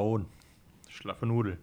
[0.00, 0.26] Huhn.
[0.88, 1.58] Schlaffe Nudel.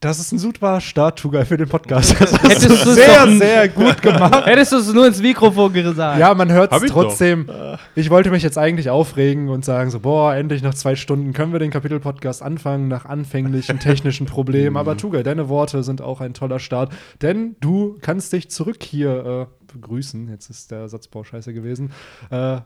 [0.00, 2.16] Das ist ein super Start, Tugai, für den Podcast.
[2.18, 4.46] Das hast Hättest du sehr, doch- sehr gut gemacht.
[4.46, 6.18] Hättest du es nur ins Mikrofon gesagt.
[6.18, 7.48] Ja, man hört es trotzdem.
[7.94, 11.52] Ich wollte mich jetzt eigentlich aufregen und sagen so, boah, endlich nach zwei Stunden können
[11.52, 14.76] wir den Kapitel-Podcast anfangen, nach anfänglichen technischen Problemen.
[14.76, 19.48] Aber Tugai, deine Worte sind auch ein toller Start, denn du kannst dich zurück hier
[19.70, 20.28] äh, begrüßen.
[20.28, 21.92] Jetzt ist der Satzbau scheiße gewesen.
[22.30, 22.56] Äh,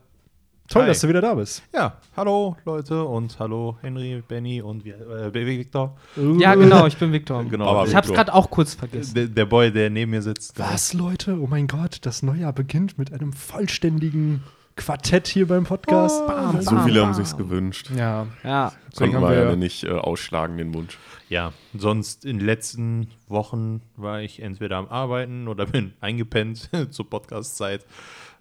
[0.69, 0.89] toll, Hi.
[0.89, 1.63] dass du wieder da bist.
[1.75, 5.97] Ja, hallo Leute und hallo Henry, Benny und wir, äh, Victor.
[6.39, 7.45] Ja, genau, ich bin Viktor.
[7.51, 7.67] Genau.
[7.69, 8.25] Aber Ich hab's Viktor.
[8.25, 9.15] gerade auch kurz vergessen.
[9.15, 10.59] Der, der Boy, der neben mir sitzt.
[10.59, 11.39] Was, Leute?
[11.41, 14.43] Oh mein Gott, das Neujahr beginnt mit einem vollständigen
[14.77, 16.27] Quartett hier beim Podcast.
[16.27, 17.15] Bam, So bam, viele haben bam.
[17.15, 17.91] sich's gewünscht.
[17.97, 18.73] Ja, Ja.
[18.97, 20.99] Konnten haben wir wir ja nicht äh, ausschlagen, den Wunsch.
[21.29, 27.09] Ja, sonst in den letzten Wochen war ich entweder am Arbeiten oder bin eingepennt zur
[27.09, 27.85] Podcast-Zeit.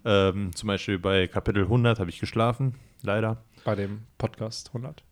[0.05, 3.43] Ähm, zum Beispiel bei Kapitel 100 habe ich geschlafen, leider.
[3.63, 5.03] bei dem Podcast 100.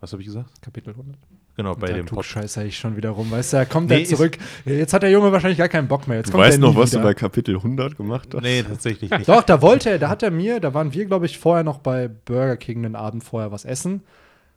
[0.00, 0.60] Was habe ich gesagt?
[0.60, 1.16] Kapitel 100.
[1.56, 2.30] Genau, bei da dem Podcast.
[2.30, 3.30] scheiße ich schon wieder rum.
[3.30, 4.36] Weißt du, da kommt Nee, er zurück.
[4.64, 6.16] Jetzt hat der Junge wahrscheinlich gar keinen Bock mehr.
[6.16, 7.04] Jetzt Du kommt weißt noch, was du wieder.
[7.04, 8.42] bei Kapitel 100 gemacht hast?
[8.42, 9.28] Nee, tatsächlich nicht.
[9.28, 11.78] Doch, da wollte er, da hat er mir, da waren wir, glaube ich, vorher noch
[11.78, 14.02] bei Burger King den Abend vorher was essen.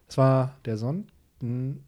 [0.07, 1.05] Das war der Sonn.
[1.41, 1.81] Hm.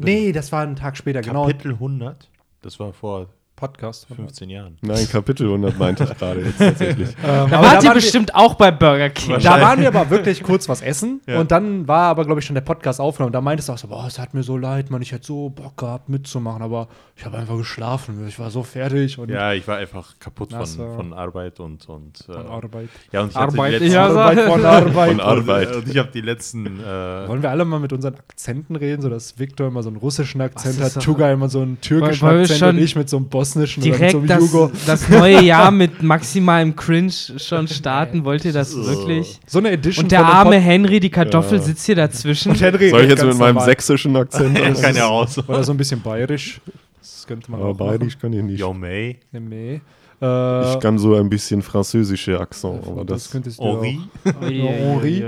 [0.00, 1.46] Nee, das war einen Tag später, genau.
[1.46, 2.28] Kapitel 100?
[2.62, 4.06] Das war vor Podcast.
[4.14, 4.76] 15 Jahren.
[4.82, 7.08] Nein, Kapitel 100 meinte ich gerade jetzt tatsächlich.
[7.26, 9.38] Ähm, Da aber wart da ihr waren, wir, bestimmt auch bei Burger King.
[9.40, 11.20] da waren wir aber wirklich kurz was essen.
[11.26, 11.40] Ja.
[11.40, 13.32] Und dann war aber, glaube ich, schon der Podcast aufgenommen.
[13.32, 15.48] Da meintest du auch so, boah, es hat mir so leid, man, ich hätte so
[15.48, 18.26] Bock gehabt mitzumachen, aber ich habe einfach geschlafen.
[18.28, 21.88] Ich war so fertig und Ja, ich war einfach kaputt von, von Arbeit und.
[21.88, 22.88] und äh, von Arbeit.
[23.12, 25.10] Ja, und ich Arbeit, hatte die letzten, ja, Arbeit von Arbeit.
[25.10, 25.76] Von Arbeit.
[25.76, 26.80] Und ich habe die letzten.
[26.80, 29.96] Äh, Wollen wir alle mal mit unseren Akzenten reden, so dass Victor immer so einen
[29.98, 33.16] russischen Akzent hat, Tuga immer so einen türkischen Wollen wir Akzent und ich mit so
[33.16, 34.70] einem bosnischen oder mit so Direkt einem das, Jugo.
[34.86, 38.24] das neue Jahr mit maximalem Cringe schon starten.
[38.24, 39.38] Wollt ihr das wirklich?
[39.46, 41.64] So eine Edition Und der arme Henry, die Kartoffel, Ja.
[41.64, 42.52] sitzt hier dazwischen.
[42.52, 43.64] Und Henry Soll ich jetzt mit meinem normal.
[43.64, 44.58] sächsischen Akzent?
[44.66, 45.38] das kann ja raus.
[45.46, 46.60] Oder so ein bisschen bayerisch.
[47.00, 48.60] Das könnte man Aber auch bayerisch kann ich nicht.
[48.60, 49.18] Yo, May.
[49.32, 49.80] Nee.
[50.22, 54.00] Äh, Ich kann so ein bisschen französische Akzent, aber das das, könntest du Henri.
[54.40, 55.24] Henri.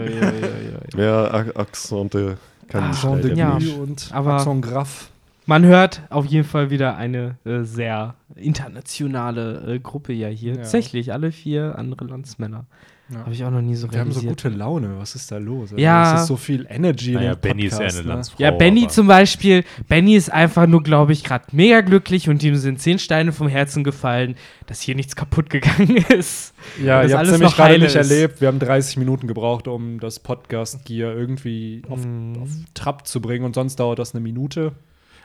[0.96, 3.58] mehr Ak Akzente kann ich Accent de leider Ja.
[3.58, 3.78] nicht.
[3.78, 5.08] Und Aber- Accent Graf.
[5.48, 10.50] Man hört auf jeden Fall wieder eine äh, sehr internationale äh, Gruppe ja hier.
[10.52, 10.56] Ja.
[10.58, 12.66] Tatsächlich, alle vier andere Landsmänner.
[13.10, 13.20] Ja.
[13.20, 14.42] Habe ich auch noch nie so Wir haben so realisiert.
[14.50, 14.98] gute Laune.
[14.98, 15.70] Was ist da los?
[15.72, 16.16] Also, Ja.
[16.16, 18.12] Es ist so viel Energy Naja, in dem Benny ist ja Podcast, eine ne?
[18.12, 18.42] Landsfrau.
[18.44, 19.64] Ja, Benny aber- zum Beispiel.
[19.88, 23.48] Benny ist einfach nur, glaube ich, gerade mega glücklich und ihm sind zehn Steine vom
[23.48, 24.34] Herzen gefallen,
[24.66, 26.52] dass hier nichts kaputt gegangen ist.
[26.84, 28.10] Ja, ihr habt es nämlich gerade nicht ist.
[28.10, 28.42] erlebt.
[28.42, 32.42] Wir haben 30 Minuten gebraucht, um das Podcast-Gear irgendwie auf, Mhm.
[32.42, 34.72] auf Trab zu bringen und sonst dauert das eine Minute.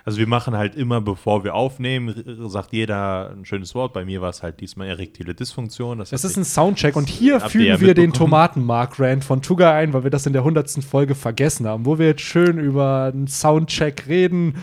[0.06, 2.14] Also wir machen halt immer, bevor wir aufnehmen,
[2.50, 3.94] sagt jeder ein schönes Wort.
[3.94, 6.00] Bei mir war es halt diesmal erektile Dysfunktion.
[6.00, 8.14] Das, Das ist ein Soundcheck und hier fügen wir den mitbekommen.
[8.14, 10.84] Tomaten-Mark-Rant von Tuga ein, weil wir das in der 100.
[10.84, 14.56] Folge vergessen haben, wo wir jetzt schön über einen Soundcheck reden.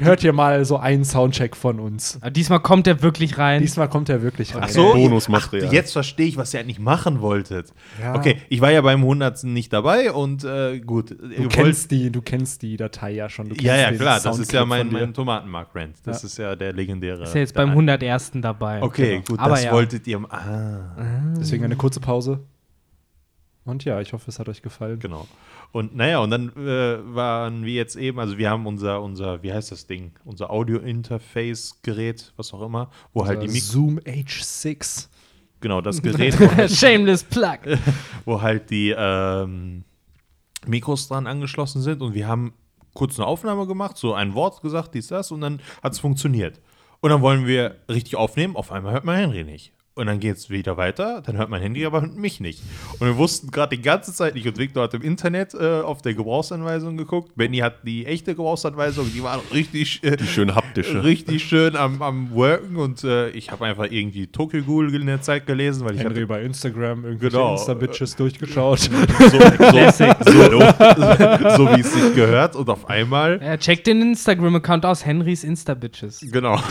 [0.00, 2.18] Hört ihr mal so einen Soundcheck von uns.
[2.20, 3.60] Aber diesmal kommt er wirklich rein.
[3.62, 4.62] Diesmal kommt er wirklich rein.
[4.64, 5.68] Ach so, Bonusmaterial.
[5.68, 7.72] ach, jetzt verstehe ich, was ihr eigentlich machen wolltet.
[8.00, 8.14] Ja.
[8.14, 9.44] Okay, ich war ja beim 100.
[9.44, 11.10] nicht dabei und äh, gut.
[11.10, 13.46] Du kennst, die, du kennst die Datei ja schon.
[13.48, 15.96] Du kennst ja, ja, klar, das ist ja Soundclip mein, mein Tomatenmark-Rant.
[16.04, 16.26] Das Ja.
[16.26, 17.22] ist ja der legendäre.
[17.24, 18.32] ist ja jetzt beim ein- 101.
[18.42, 18.82] dabei.
[18.82, 19.24] Okay, Genau.
[19.28, 19.72] gut, Aber das ja.
[19.72, 20.20] wolltet ihr.
[20.28, 20.96] Ah,
[21.38, 22.40] Deswegen eine kurze Pause.
[23.66, 25.00] Und ja, ich hoffe, es hat euch gefallen.
[25.00, 25.26] genau.
[25.72, 29.52] Und naja, und dann äh, waren wir jetzt eben, also wir haben unser, unser, wie
[29.52, 30.12] heißt das Ding?
[30.24, 35.08] Unser Audio-Interface-Gerät, was auch immer, wo halt die Mik Zoom H6.
[35.60, 37.58] genau das Gerät, halt, Shameless Plug.
[38.24, 39.82] wo halt die ähm,
[40.66, 42.54] Mikros dran angeschlossen sind und wir haben
[42.94, 46.60] kurz eine Aufnahme gemacht, so ein Wort gesagt, dies, das und dann hat es funktioniert.
[47.00, 49.72] Und dann wollen wir richtig aufnehmen, auf einmal hört man Henry nicht.
[49.98, 52.60] Und dann geht es wieder weiter, dann hört mein Handy aber mich nicht.
[52.98, 54.46] Und wir wussten gerade die ganze Zeit nicht.
[54.46, 57.32] Und Victor hat im Internet äh, auf der Gebrauchsanweisung geguckt.
[57.34, 61.02] Benny hat die echte Gebrauchsanweisung, die war richtig, äh, Die schön haptische.
[61.02, 62.76] richtig schön am, am Worken.
[62.76, 66.14] Und äh, ich habe einfach irgendwie Tokyo Ghoul in der Zeit gelesen, weil ich Henry
[66.16, 67.52] hatte bei Instagram irgendwelche Genau.
[67.54, 68.80] Insta-Bitches durchgeschaut.
[68.80, 69.38] so, so,
[70.26, 70.60] so,
[71.56, 72.54] so wie es sich gehört.
[72.54, 76.20] Und auf einmal Ja, check den Instagram-Account aus, Henrys Insta-Bitches.
[76.30, 76.56] Genau.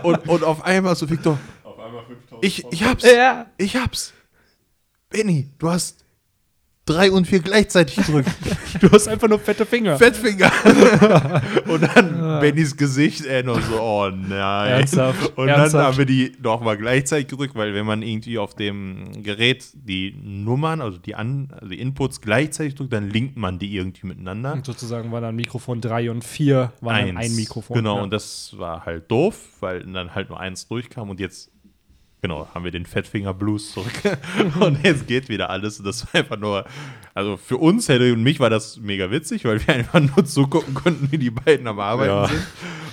[0.10, 1.38] und, und auf einmal so, Victor,
[2.40, 3.46] ich, ich hab's, Ja.
[3.56, 4.12] ich hab's.
[5.08, 6.04] Benny, du hast
[6.90, 8.30] drei und vier gleichzeitig gedrückt.
[8.80, 9.96] du hast einfach nur fette Finger.
[9.96, 10.50] Fettfinger.
[11.68, 14.70] und dann Bennys Gesicht, ey, noch so, oh nein.
[14.72, 15.36] Ernsthaft?
[15.36, 15.74] Und Ernsthaft?
[15.74, 20.14] dann haben wir die nochmal gleichzeitig gedrückt, weil wenn man irgendwie auf dem Gerät die
[20.20, 24.52] Nummern, also die, An also die Inputs gleichzeitig drückt, dann linkt man die irgendwie miteinander.
[24.52, 27.76] Und sozusagen waren dann Mikrofon 3 und 4 waren ein Mikrofon.
[27.76, 28.02] Genau, ja.
[28.02, 31.50] und das war halt doof, weil dann halt nur eins durchkam und jetzt
[32.22, 33.92] genau, haben wir den Fettfinger Blues zurück.
[34.60, 35.78] und jetzt geht wieder alles.
[35.78, 36.64] Und das war einfach nur,
[37.14, 40.74] also für uns, Henry und mich, war das mega witzig, weil wir einfach nur zugucken
[40.74, 42.26] konnten, wie die beiden am Arbeiten Ja.
[42.28, 42.40] sind.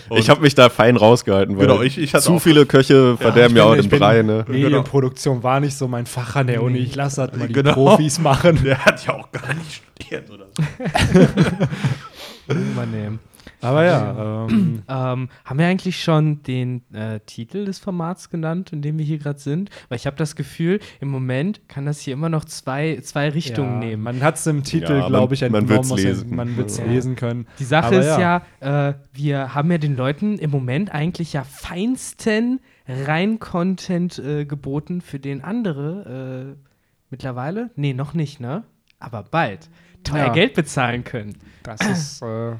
[0.09, 2.65] Und Ich habe mich da fein rausgehalten, weil Genau, ich- ich hatte zu auch- viele
[2.65, 4.45] Köche verderben Ich ja bin- auch den bin- Brei, ne?
[4.47, 6.77] Medienproduktion war nicht so mein Fach an der Uni.
[6.77, 7.73] Ich lasse halt mal die Genau.
[7.73, 8.57] Profis machen.
[8.63, 10.63] der hat ja auch gar nicht studiert oder so.
[12.53, 13.19] Übernehmen.
[13.61, 18.81] Aber ja, ähm, Ähm, haben wir eigentlich schon den äh, Titel des Formats genannt, in
[18.83, 19.69] dem wir hier gerade sind?
[19.89, 23.81] Weil ich habe das Gefühl, im Moment kann das hier immer noch zwei, zwei Richtungen
[23.81, 24.03] ja, nehmen.
[24.03, 25.69] man hat es im Titel, Ja, glaube ich, man entnommen.
[25.89, 26.35] wird's lesen.
[26.35, 26.85] Man wird es Ja.
[26.85, 27.47] lesen können.
[27.57, 28.43] Die Sache Aber ist ja.
[28.61, 35.01] ja, äh, wir haben ja den Leuten im Moment eigentlich ja feinsten Rein-Content äh, geboten,
[35.01, 36.67] für den andere äh,
[37.09, 38.63] mittlerweile, nee, noch nicht, ne?
[38.99, 39.69] Aber bald
[40.03, 40.33] teuer Ja.
[40.33, 41.37] Geld bezahlen können.
[41.63, 42.53] Das ist, äh,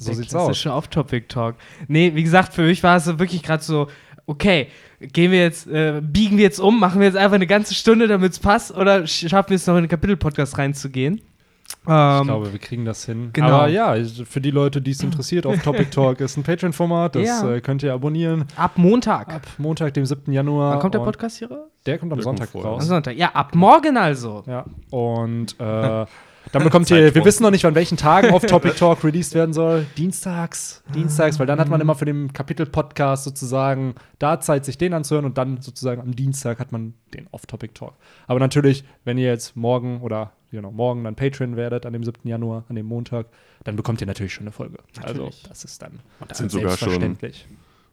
[0.00, 0.46] so Der sieht's aus.
[0.46, 1.56] klassische Off-Topic-Talk.
[1.88, 3.88] Nee, wie gesagt, für mich war es wirklich gerade so,
[4.26, 4.68] okay,
[5.00, 8.06] gehen wir jetzt, äh, biegen wir jetzt um, machen wir jetzt einfach eine ganze Stunde,
[8.08, 11.20] damit es passt, oder sch- schaffen wir es noch in den Kapitel-Podcast reinzugehen?
[11.68, 13.30] Ich Ähm, glaube, wir kriegen das hin.
[13.32, 13.48] genau.
[13.58, 13.94] Aber ja,
[14.24, 17.14] für die Leute, die es interessiert, auf Topic Talk ist ein Patreon-Format.
[17.14, 17.48] Das Ja.
[17.52, 18.44] äh, könnt ihr abonnieren.
[18.56, 19.32] ab Montag.
[19.32, 20.32] Ab Montag, dem 7.
[20.32, 20.72] Januar.
[20.72, 21.68] Wann kommt der Podcast hier raus?
[21.86, 22.70] Der kommt am Sonntag vorher.
[22.72, 22.86] Am raus.
[22.86, 23.16] Sonntag.
[23.16, 24.42] Ja, ab morgen also.
[24.46, 26.06] Ja, und äh,
[26.52, 29.52] dann bekommt ihr, wir wissen noch nicht, an welchen Tagen auf Topic Talk released werden
[29.52, 29.86] soll.
[29.96, 34.94] Dienstags, Dienstags, weil dann hat man immer für den Kapitel-Podcast sozusagen da Zeit, sich den
[34.94, 37.94] anzuhören und dann sozusagen am Dienstag hat man den Off-Topic Talk.
[38.26, 42.28] Aber natürlich, wenn ihr jetzt morgen oder genau, morgen dann Patreon werdet, an dem 7.
[42.28, 43.26] Januar, an dem Montag,
[43.64, 44.78] dann bekommt ihr natürlich schon eine Folge.
[45.02, 45.42] Also, Natürlich.
[45.48, 46.00] das ist dann
[46.32, 47.46] sind sogar schon- selbstverständlich.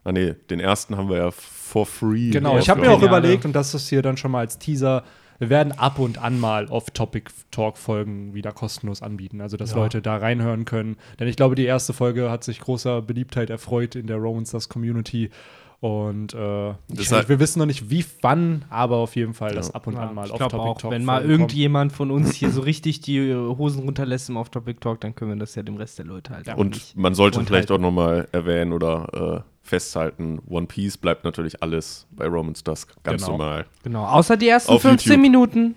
[0.03, 2.29] Ah nee, den ersten haben wir ja for free.
[2.29, 5.03] Genau, ich habe mir auch überlegt, und das ist hier dann schon mal als Teaser,
[5.39, 9.78] wir werden ab und an mal Off-Topic-Talk-Folgen wieder kostenlos anbieten, also dass Ja.
[9.78, 10.98] Leute da reinhören können.
[11.19, 15.30] Denn ich glaube, die erste Folge hat sich großer Beliebtheit erfreut in der Romans Community.
[15.79, 19.68] Und äh, ich, Deshalb- wir wissen noch nicht, wie wann, aber auf jeden Fall, dass
[19.68, 19.75] Ja.
[19.75, 23.01] ab und Ja, an mal auch, Off-Topic-Talk wenn mal irgendjemand von uns hier so richtig
[23.01, 26.50] die Hosen runterlässt im Off-Topic-Talk, dann können wir das ja dem Rest der Leute halt
[26.50, 31.62] auch Und man sollte vielleicht auch nochmal erwähnen oder äh, festhalten, One Piece bleibt natürlich
[31.62, 33.38] alles bei Romans Dusk ganz Genau.
[33.38, 33.65] normal.
[33.83, 35.21] Genau, außer die ersten Auf 15 YouTube.
[35.21, 35.75] Minuten.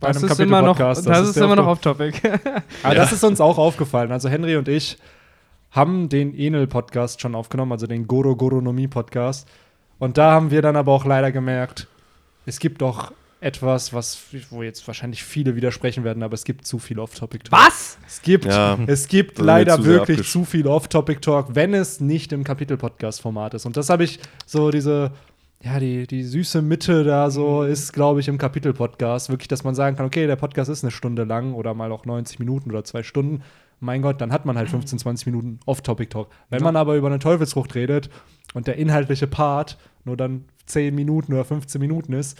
[0.00, 2.20] Bei Das einem ist immer noch, Kapitel-Podcast, das das ist ist immer noch Off- Off-Topic.
[2.82, 4.10] Aber das ist uns auch aufgefallen.
[4.10, 4.98] Also Henry und ich
[5.76, 9.46] haben den Enel-Podcast schon aufgenommen, also den Goro Goronomie-Podcast.
[9.98, 11.86] Und da haben wir dann aber auch leider gemerkt,
[12.46, 14.18] es gibt doch etwas, was,
[14.50, 17.52] wo jetzt wahrscheinlich viele widersprechen werden, aber es gibt zu viel Off-Topic-Talk.
[17.52, 17.98] Was?
[18.06, 18.78] Es gibt, Ja.
[18.86, 23.66] es gibt leider zu wirklich zu viel Off-Topic-Talk, wenn es nicht im Kapitel-Podcast-Format ist.
[23.66, 25.12] Und das habe ich so diese,
[25.62, 29.28] ja, die, die süße Mitte da so ist, glaube ich, im Kapitel-Podcast.
[29.28, 32.06] Wirklich, dass man sagen kann, okay, der Podcast ist eine Stunde lang oder mal auch
[32.06, 33.42] 90 Minuten oder zwei Stunden.
[33.80, 36.28] Mein Gott, dann hat man halt 15, 20 Minuten Off-Topic-Talk.
[36.50, 38.08] Wenn man aber über eine Teufelsfrucht redet
[38.54, 42.38] und der inhaltliche Part nur dann 10 Minuten oder 15 Minuten ist,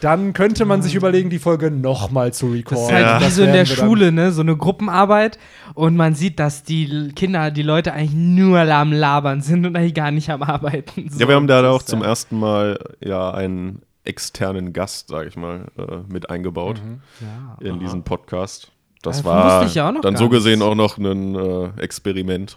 [0.00, 2.84] dann könnte man sich überlegen, die Folge nochmal zu Das recorden.
[2.86, 3.20] ist halt Ja.
[3.20, 4.30] wie Das so in der Schule, ne?
[4.32, 5.38] So eine Gruppenarbeit
[5.74, 9.94] und man sieht, dass die Kinder, die Leute eigentlich nur am Labern sind und eigentlich
[9.94, 11.08] gar nicht am Arbeiten.
[11.10, 12.06] So, ja, wir haben da das auch zum ja.
[12.06, 16.80] ersten Mal ja einen externen Gast, sage ich mal, äh, mit eingebaut
[17.20, 17.56] Ja.
[17.60, 18.71] in diesen Podcast.
[19.02, 20.64] Das Davon war ja auch noch dann so gesehen nichts.
[20.64, 22.56] auch noch ein äh, Experiment.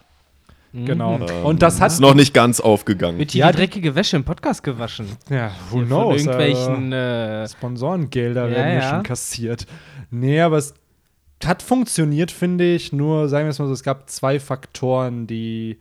[0.73, 1.15] Genau.
[1.19, 3.17] Ähm, Und das hat ist noch nicht ganz aufgegangen.
[3.17, 5.07] Wird hier Ja, die dreckige Wäsche im Podcast gewaschen?
[5.29, 6.21] Ja, who Von knows?
[6.25, 6.91] irgendwelchen.
[6.91, 8.89] Äh, Äh, Sponsorengelder Ja, werden hier ja.
[8.89, 9.65] schon kassiert.
[10.11, 10.73] Nee, aber es
[11.43, 12.91] hat funktioniert, finde ich.
[12.91, 15.79] Nur, sagen wir es mal so, es gab zwei Faktoren, die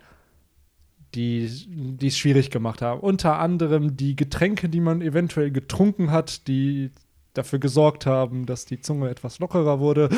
[1.15, 3.01] die die es schwierig gemacht haben.
[3.01, 6.91] Unter anderem die Getränke, die man eventuell getrunken hat, die
[7.35, 10.09] dafür gesorgt haben, dass die Zunge etwas lockerer wurde.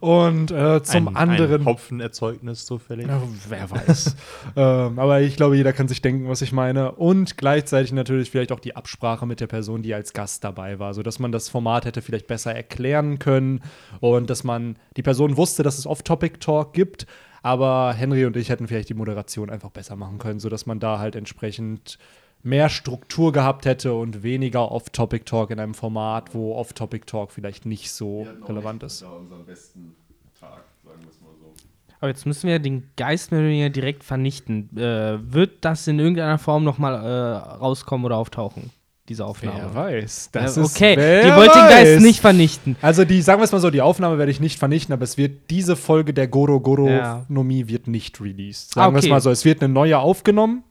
[0.00, 3.08] Und äh, zum ein, anderen Ein Hopfenerzeugnis zufällig.
[3.08, 4.14] ja, wer weiß.
[4.56, 6.92] ähm, aber ich glaube, jeder kann sich denken, was ich meine.
[6.92, 10.94] Und gleichzeitig natürlich vielleicht auch die Absprache mit der Person, die als Gast dabei war,
[10.94, 13.62] sodass man das Format hätte vielleicht besser erklären können
[14.00, 17.06] und dass man die Person wusste, dass es Off-Topic-Talk gibt.
[17.42, 20.98] Aber Henry und ich hätten vielleicht die Moderation einfach besser machen können, sodass man da
[20.98, 21.98] halt entsprechend
[22.46, 28.26] mehr Struktur gehabt hätte und weniger Off-Topic-Talk in einem Format, wo Off-Topic-Talk vielleicht nicht so
[28.48, 29.02] relevant ist.
[29.02, 29.94] unseren besten
[30.38, 31.52] Tag, sagen wir es mal so.
[32.00, 34.70] aber jetzt müssen wir den Geist mehr oder weniger direkt vernichten.
[34.76, 38.70] Äh, wird das in irgendeiner Form nochmal äh, rauskommen oder auftauchen?
[39.08, 39.60] Diese Aufnahme?
[39.72, 40.30] Wer weiß.
[40.32, 42.74] Das ist, okay, wer die wollt den Geist nicht vernichten.
[42.82, 45.16] Also die, sagen wir es mal so, die Aufnahme werde ich nicht vernichten, aber es
[45.16, 47.24] wird diese Folge der Goro Goro Ja.
[47.28, 48.72] Nomie wird nicht released.
[48.72, 49.12] Ah, Sagen wir es okay.
[49.12, 50.64] mal so, es wird eine neue aufgenommen,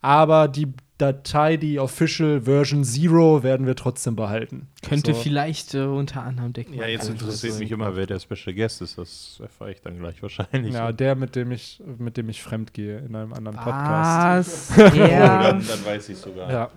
[0.00, 0.66] aber die
[0.98, 4.66] Datei, die Official Version Zero, werden wir trotzdem behalten.
[4.86, 5.20] Könnte So.
[5.20, 6.74] vielleicht äh, unter anderem decken.
[6.74, 8.98] Ja, jetzt interessiert mich immer, wer der Special Guest ist.
[8.98, 10.74] Das erfahre ich dann gleich wahrscheinlich.
[10.74, 14.76] Ja, der, mit dem ich, mit dem ich fremd gehe in einem anderen Podcast.
[14.76, 14.92] Was?
[14.92, 15.42] Oh, Ja.
[15.44, 16.50] dann, dann weiß ich sogar.
[16.50, 16.70] Ja.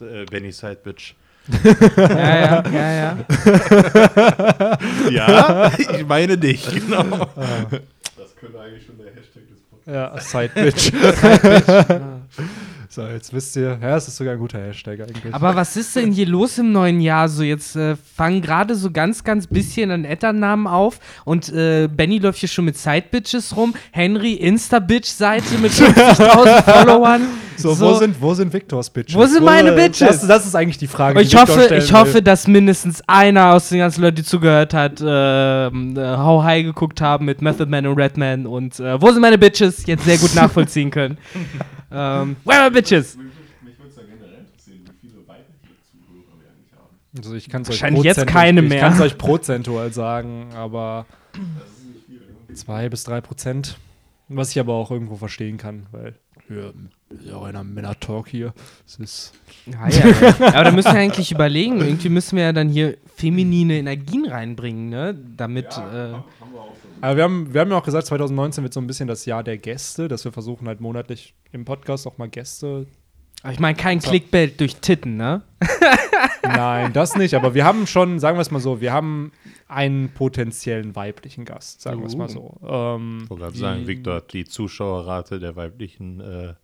[0.00, 1.14] äh, Benny Side Bitch.
[1.96, 4.78] Ja, ja, ja, ja.
[5.10, 7.28] Ja, ich meine dich, genau.
[8.16, 10.92] Das könnte eigentlich schon der Hashtag des Podcasts Ja, Side Bitch.
[12.96, 15.34] So, jetzt wisst ihr, ja, es ist sogar ein guter Hashtag eigentlich.
[15.34, 17.28] Aber was ist denn hier los im neuen Jahr?
[17.28, 22.16] So, jetzt äh, fangen gerade so ganz, ganz bisschen an Etternamen auf und äh, Benny
[22.16, 23.74] läuft hier schon mit Side-Bitches rum.
[23.90, 27.20] Henry Insta-Bitch-Seite mit 50.000 Followern.
[27.58, 29.14] so, wo sind, wo sind Victors Bitches?
[29.14, 30.20] Wo sind meine Bitches?
[30.20, 31.20] Das, das ist eigentlich die Frage.
[31.20, 32.22] Ich die Victor hoffe, ich hoffe, will.
[32.22, 37.02] dass mindestens einer aus den ganzen Leuten, die zugehört hat, ähm, äh, How High geguckt
[37.02, 40.34] haben mit Method Man und Redman und äh, Wo sind meine Bitches jetzt sehr gut
[40.34, 41.18] nachvollziehen können.
[41.90, 43.16] ähm, my Bitches?
[43.16, 46.96] Mich würde es ja generell interessieren, wie viele weibliche Zuhörer wir eigentlich haben.
[47.16, 48.80] Also ich kann's euch Wahrscheinlich jetzt prozentu- keine Ich mehr.
[48.80, 51.06] kann es euch prozentual sagen, aber
[52.54, 53.78] zwei bis drei Prozent.
[54.28, 56.14] Was ich aber auch irgendwo verstehen kann, weil
[56.48, 56.70] ja,
[57.10, 58.52] ist ja auch einer Männer-Talk hier.
[58.84, 59.32] Es ist
[59.66, 60.34] Ja, ja, ja.
[60.54, 61.80] Aber da müssen wir eigentlich überlegen.
[61.80, 65.14] Irgendwie müssen wir ja dann hier feminine Energien reinbringen, ne?
[65.36, 65.66] Damit.
[65.78, 66.14] äh,
[67.00, 69.42] Aber wir haben, wir haben ja auch gesagt, 2019 wird so ein bisschen das Jahr
[69.44, 72.86] der Gäste, dass wir versuchen halt monatlich im Podcast auch mal Gäste.
[73.42, 75.42] aber ich meine, kein Clickbait durch Titten, ne?
[76.42, 79.32] Nein, das nicht, aber wir haben schon, sagen wir es mal so, wir haben
[79.68, 82.56] einen potenziellen weiblichen Gast, sagen wir es mal so.
[82.66, 86.54] Ähm, Ich wollte gerade sagen, Victor hat die Zuschauerrate der weiblichen äh,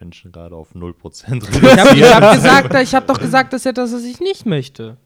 [0.00, 2.14] Menschen gerade auf 0% Ich habe reduziert.
[2.14, 4.96] hab gesagt, ich habe doch gesagt, das ist etwas, was ich nicht möchte.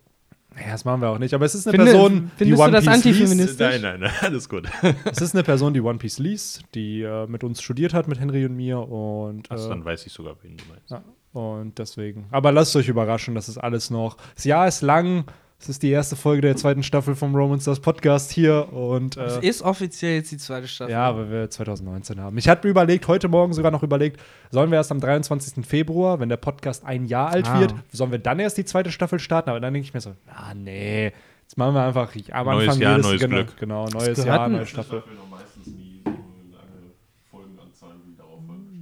[0.65, 2.65] Ja, das machen wir auch nicht, aber es ist eine Finde- Person, die findest du
[2.65, 3.61] One das Piece liest.
[3.61, 4.69] Nein, nein, nein, alles gut.
[5.05, 8.19] Es ist eine Person, die One Piece liest, die äh, mit uns studiert hat, mit
[8.21, 10.91] Henry und mir und äh, dann weiß ich sogar, wen du meinst.
[10.91, 12.27] Ja, und deswegen.
[12.31, 14.17] Aber lasst euch überraschen, das ist alles noch.
[14.35, 15.25] Das Jahr ist lang.
[15.61, 18.73] Es ist die erste Folge der zweiten Staffel vom Romans das Podcast hier.
[18.73, 20.93] Und Es äh, ist offiziell jetzt die zweite Staffel.
[20.93, 22.39] ja, weil wir 2019 haben.
[22.39, 24.21] Ich hatte mir überlegt, heute Morgen sogar noch überlegt,
[24.53, 25.67] sollen wir erst am 23.
[25.67, 27.59] Februar, wenn der Podcast ein Jahr alt Ah.
[27.59, 29.51] wird, sollen wir dann erst die zweite Staffel starten?
[29.51, 31.13] Aber dann denke ich mir so, ah nee,
[31.43, 33.57] jetzt machen wir einfach am Neues Anfang Jahr, jedes, neues genau, Glück.
[33.59, 35.03] Genau, neues Jahr, neue Staffel.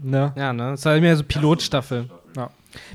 [0.02, 0.32] Ne?
[0.36, 0.70] Ja, ne?
[0.72, 2.08] Das war mehr so Pilotstaffel.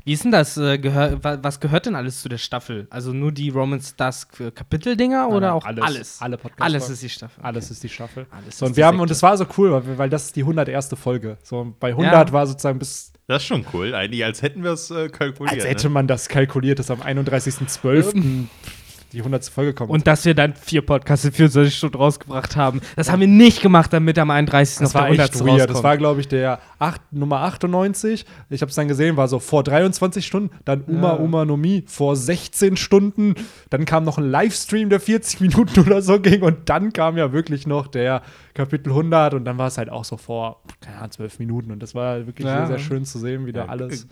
[0.04, 0.56] Wie ist denn das?
[0.56, 2.86] Äh, gehör, wa- was gehört denn alles zu der Staffel?
[2.90, 5.84] Also nur die Romans Dusk äh, Kapiteldinger oder nein, auch alles.
[5.84, 6.16] alles?
[6.20, 7.42] Alle Podcast- Alles ist die Staffel.
[7.44, 8.26] Alles ist die Staffel.
[8.30, 10.26] Alles So, ist und die wir haben, und es war so cool, weil, weil das
[10.26, 10.90] ist die 101.
[10.94, 11.38] Folge.
[11.42, 12.32] So, bei 100 Ja.
[12.32, 15.54] war sozusagen bis Das ist schon cool, eigentlich, als hätten wir es äh, kalkuliert.
[15.54, 15.94] Als hätte ne?
[15.94, 18.46] man das kalkuliert, dass am 31.12.
[19.12, 19.44] die 100.
[19.46, 19.90] Folge kommt.
[19.90, 22.80] Und dass wir dann vier Podcasts in 24 Stunden rausgebracht haben.
[22.96, 24.78] Das haben wir nicht gemacht, damit am 31.
[24.78, 25.58] das noch war der echt 100.
[25.58, 25.70] weird.
[25.70, 28.24] Das war, glaube ich, der acht, Nummer 98.
[28.50, 30.50] Ich habe es dann gesehen, war so vor 23 Stunden.
[30.64, 31.14] Dann Uma Ja.
[31.16, 33.34] Uma no Mi vor 16 Stunden.
[33.70, 36.42] Dann kam noch ein Livestream, der 40 Minuten oder so ging.
[36.42, 38.22] Und dann kam ja wirklich noch der
[38.54, 39.34] Kapitel 100.
[39.34, 41.70] Und dann war es halt auch so vor, keine Ahnung, 12 Minuten.
[41.70, 42.66] Und das war wirklich Ja.
[42.66, 44.06] sehr, sehr schön zu sehen, wie da Ja, alles.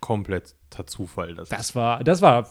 [0.00, 1.34] Kompletter Zufall.
[1.34, 2.46] Das, Das war, das war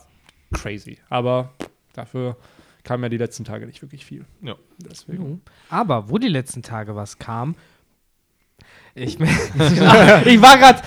[0.53, 0.97] crazy.
[1.09, 1.51] Aber
[1.93, 2.37] dafür
[2.83, 4.25] kam ja die letzten Tage nicht wirklich viel.
[4.41, 4.55] Ja.
[4.77, 5.23] Deswegen.
[5.23, 5.41] Mhm.
[5.69, 7.55] Aber wo die letzten Tage was kam,
[8.95, 10.81] ich, ich war gerade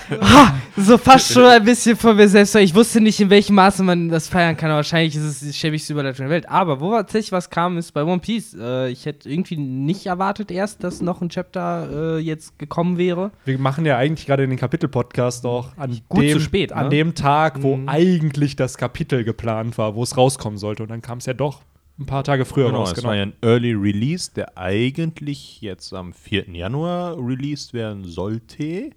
[0.77, 2.55] so fast schon ein bisschen von mir selbst.
[2.55, 4.69] Ich wusste nicht, in welchem Maße man das feiern kann.
[4.69, 6.47] aber Wahrscheinlich ist es die schäbigste Überleitung der Welt.
[6.49, 8.55] Aber wo tatsächlich was kam, ist bei One Piece.
[8.59, 13.31] Äh, ich hätte irgendwie nicht erwartet erst, dass noch ein Chapter äh, jetzt gekommen wäre.
[13.45, 16.75] Wir machen ja eigentlich gerade den Kapitel-Podcast auch an, Gut dem, zu spät, ne?
[16.77, 17.89] an dem Tag, wo Mhm.
[17.89, 20.83] eigentlich das Kapitel geplant war, wo es rauskommen sollte.
[20.83, 21.61] Und dann kam es ja doch
[21.99, 22.93] ein paar Tage früher Genau, raus.
[22.95, 26.49] es war ja ein Early Release, der eigentlich jetzt am 4.
[26.51, 28.91] Januar released werden sollte.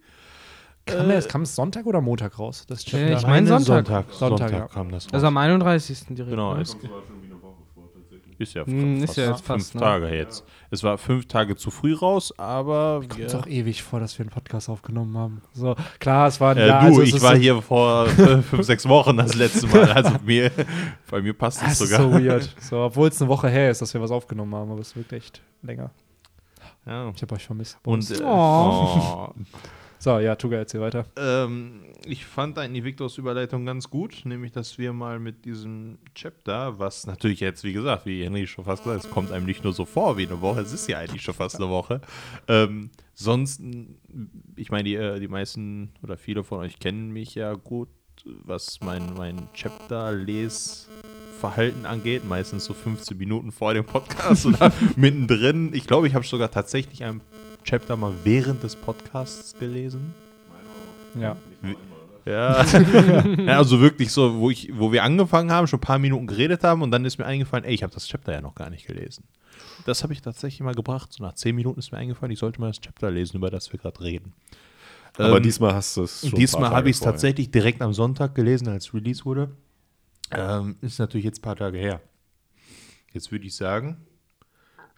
[0.87, 2.65] Kam, der, kam es Sonntag oder Montag raus?
[2.69, 3.87] Das Äh, ich mein Sonntag.
[3.87, 4.67] Sonntag, Sonntag, Sonntag ja.
[4.69, 5.15] kam das raus.
[5.15, 6.07] Also am 31.
[6.11, 6.31] direkt.
[6.31, 6.65] genau, ne?
[8.41, 9.81] Ist ja, Hm, ist fast ja jetzt fünf fast, ne?
[9.81, 10.45] Tage jetzt.
[10.71, 14.25] Es war fünf Tage zu früh raus, aber Kommt wir, auch ewig vor, dass wir
[14.25, 15.43] einen Podcast aufgenommen haben.
[15.53, 17.61] So, klar, es war ein äh, Jahr, du, also es ich ist war so, hier
[17.63, 19.91] vor fünf, sechs Wochen das letzte Mal.
[19.95, 20.51] Also mir,
[21.11, 22.01] bei mir passt es Das ist sogar.
[22.03, 22.55] so weird.
[22.61, 25.13] So, obwohl es eine Woche her ist, dass wir was aufgenommen haben, aber es wirkt
[25.13, 25.91] echt länger.
[26.87, 27.11] Ja.
[27.15, 27.79] Ich habe euch vermisst.
[27.85, 29.29] Und äh, Oh.
[29.29, 29.35] oh.
[30.03, 31.05] So, ja, Tuga, erzähl weiter.
[31.17, 36.79] Ähm, ich fand eigentlich Victors Überleitung ganz gut, nämlich, dass wir mal mit diesem Chapter,
[36.79, 39.63] was natürlich jetzt, wie gesagt, wie Henry schon fast gesagt hat, es kommt einem nicht
[39.63, 42.01] nur so vor wie eine Woche, es ist ja eigentlich schon fast eine Woche.
[42.49, 43.61] Ähm, sonst,
[44.57, 47.91] ich meine, die, äh, die meisten oder viele von euch kennen mich ja gut,
[48.25, 55.75] was mein, mein Chapter-Les-Verhalten angeht, meistens so 15 Minuten vor dem Podcast oder mittendrin.
[55.75, 57.21] Ich glaube, ich habe sogar tatsächlich ein
[57.65, 60.15] Chapter mal während des Podcasts gelesen.
[61.19, 61.37] Ja.
[62.25, 62.65] Ja.
[62.65, 66.63] ja, also wirklich so, wo, ich, wo wir angefangen haben, schon ein paar Minuten geredet
[66.63, 68.87] haben und dann ist mir eingefallen, ey, ich habe das Chapter ja noch gar nicht
[68.87, 69.25] gelesen.
[69.87, 71.13] Das habe ich tatsächlich mal gebracht.
[71.13, 73.73] So nach zehn Minuten ist mir eingefallen, ich sollte mal das Chapter lesen, über das
[73.73, 74.35] wir gerade reden.
[75.17, 76.39] Aber Ähm, diesmal hast du es schon.
[76.39, 79.51] Diesmal habe ich es tatsächlich direkt am Sonntag gelesen, als Release wurde.
[80.31, 82.01] Ähm, ist natürlich jetzt ein paar Tage her.
[83.13, 83.97] Jetzt würde ich sagen,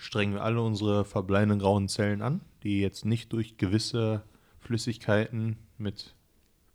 [0.03, 4.23] strengen wir alle unsere verbleibenden grauen Zellen an, die jetzt nicht durch gewisse
[4.59, 6.15] Flüssigkeiten mit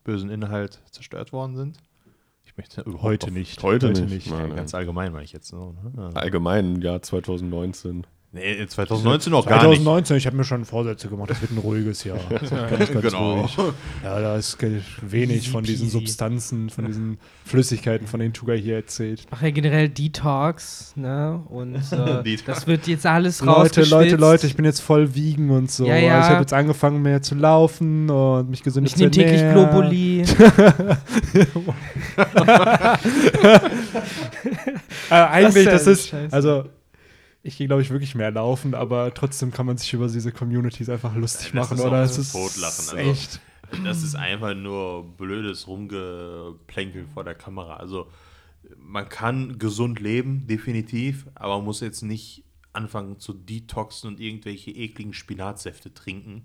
[0.03, 1.77] bösen Inhalt zerstört worden sind.
[2.45, 3.61] Ich möchte Heute auf- nicht.
[3.61, 4.27] Heute nicht.
[4.27, 4.79] Ja, Nein, ganz nein.
[4.79, 5.49] allgemein meine ich jetzt.
[5.49, 6.11] So, ne?
[6.13, 8.07] Allgemein, Jahr 2019.
[8.33, 9.77] Nee, 2019 noch gar nicht.
[9.81, 12.19] 2019, ich habe mir schon Vorsätze gemacht, das wird ein ruhiges Jahr.
[12.29, 12.49] Ganz,
[12.91, 13.39] ganz Genau.
[13.39, 13.57] ruhig.
[14.03, 14.57] Ja, da ist
[15.01, 15.89] wenig von diesen.
[15.89, 19.21] Substanzen, von diesen Flüssigkeiten, von denen Tuga hier erzählt.
[19.21, 21.41] Ich mache ja generell Detox, ne?
[21.47, 22.43] Und äh, Detox.
[22.45, 23.83] das wird jetzt alles Leute.
[23.85, 25.85] Leute, Leute, ich bin jetzt voll wiegen und so.
[25.85, 26.19] Ja, ja.
[26.19, 29.69] Ich habe jetzt angefangen mehr zu laufen und mich Ich zu nehme täglich ernähren.
[29.71, 30.25] Globuli.
[35.09, 36.33] Äh, eigentlich, Das das ist, scheiße.
[36.35, 36.65] also
[37.47, 40.89] ich gehe, glaube ich, wirklich mehr laufen, aber trotzdem kann man sich über diese Communities
[40.89, 42.03] einfach lustig Das machen, ist oder?
[42.03, 43.39] Es ist totlachen, also- echt.
[43.83, 47.75] Das ist einfach nur blödes Rumgeplänkel vor der Kamera.
[47.77, 48.07] Also
[48.77, 54.71] man kann gesund leben, definitiv, aber man muss jetzt nicht anfangen zu detoxen und irgendwelche
[54.71, 56.43] ekligen Spinatsäfte trinken.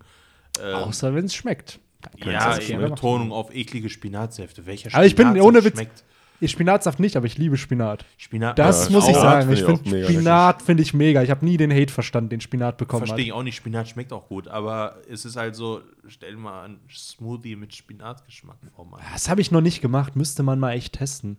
[0.61, 1.79] Ähm, Außer wenn es schmeckt.
[2.25, 2.57] Ja.
[2.79, 4.67] Betonung auf eklige Spinatsäfte.
[4.67, 6.05] Welcher Aber ich bin Spinatsaft ohne Witz- schmeckt?
[6.49, 8.05] Spinatsaft nicht, aber ich liebe Spinat.
[8.19, 9.53] Spinat Das Ja, muss ich sagen.
[9.53, 11.23] Ich finde mega Spinat finde ich mega.
[11.23, 13.27] Ich habe nie den Hate verstanden, den Spinat bekommen Verstehe hat.
[13.29, 16.81] ich auch nicht, Spinat schmeckt auch gut, aber es ist halt so, stell mal einen
[16.91, 19.01] Smoothie mit Spinatgeschmack vor, Mann.
[19.13, 20.17] Das habe ich noch nicht gemacht.
[20.17, 21.39] Müsste man mal echt testen.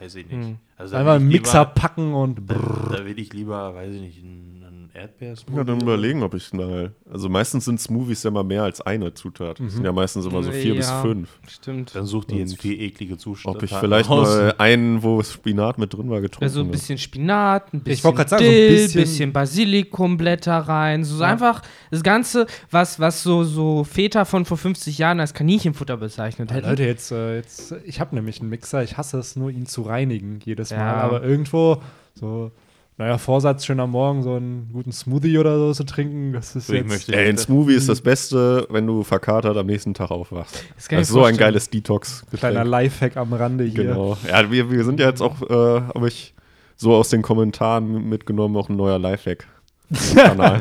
[0.00, 0.34] Weiß ich nicht.
[0.34, 0.56] Hm.
[0.76, 2.88] Also Einfach einen Mixer lieber- packen und brrr.
[2.90, 4.53] Da, da will ich lieber, weiß ich nicht, einen
[4.94, 5.56] Erdbeersmoothie.
[5.58, 6.92] Ja, dann überlegen, ob ich mal.
[7.10, 9.58] Also meistens sind Smoothies ja mal mehr als eine Zutat.
[9.60, 11.28] Das sind ja meistens immer so vier bis Ja, fünf.
[11.48, 11.94] Stimmt.
[11.94, 13.56] Dann such die Und vier eklige Zustände.
[13.58, 16.72] Ob ich vielleicht mal einen, wo Spinat mit drin war, getrunken Also ein habe.
[16.72, 21.04] bisschen Spinat, ein bisschen Ich wollte grad sagen, so ein Dill, bisschen- bisschen Basilikumblätter rein.
[21.04, 25.34] So, so einfach das Ganze, was, was so, so Väter von vor 50 Jahren als
[25.34, 26.68] Kaninchenfutter bezeichnet Ja, hätten.
[26.68, 28.82] Leute, jetzt, äh, jetzt ich habe nämlich einen Mixer.
[28.82, 30.78] Ich hasse es nur, ihn zu reinigen jedes Ja.
[30.78, 30.94] Mal.
[31.00, 31.82] Aber irgendwo
[32.14, 32.50] so,
[32.96, 36.68] naja, Vorsatz schön am Morgen so einen guten Smoothie oder so zu trinken, das ist
[36.68, 36.88] Ich jetzt.
[36.88, 40.62] möchte- Ey, ein Smoothie ist das Beste, wenn du verkatert am nächsten Tag aufwachst.
[40.76, 43.84] Das Das ist so ein geiles detox Kleiner Lifehack am Rande hier.
[43.84, 44.16] Genau.
[44.28, 45.54] Ja, wir, wir sind ja jetzt auch, äh,
[45.94, 46.34] habe ich
[46.76, 49.46] so aus den Kommentaren mitgenommen, auch ein neuer Lifehack.
[50.14, 50.60] Kanal.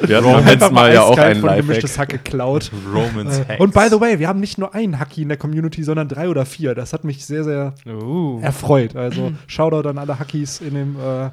[0.00, 1.98] Wir hatten Einfach letzten Mal ja auch einen Lifehack.
[1.98, 2.70] Hack geklaut.
[2.94, 3.60] Romans Hacks.
[3.60, 6.28] Und by the way, wir haben nicht nur einen Hacki in der Community, sondern drei
[6.28, 6.74] oder vier.
[6.74, 8.38] Das hat mich sehr, sehr Uh.
[8.42, 8.94] erfreut.
[8.94, 11.30] Also Shoutout an alle Hackis in dem äh,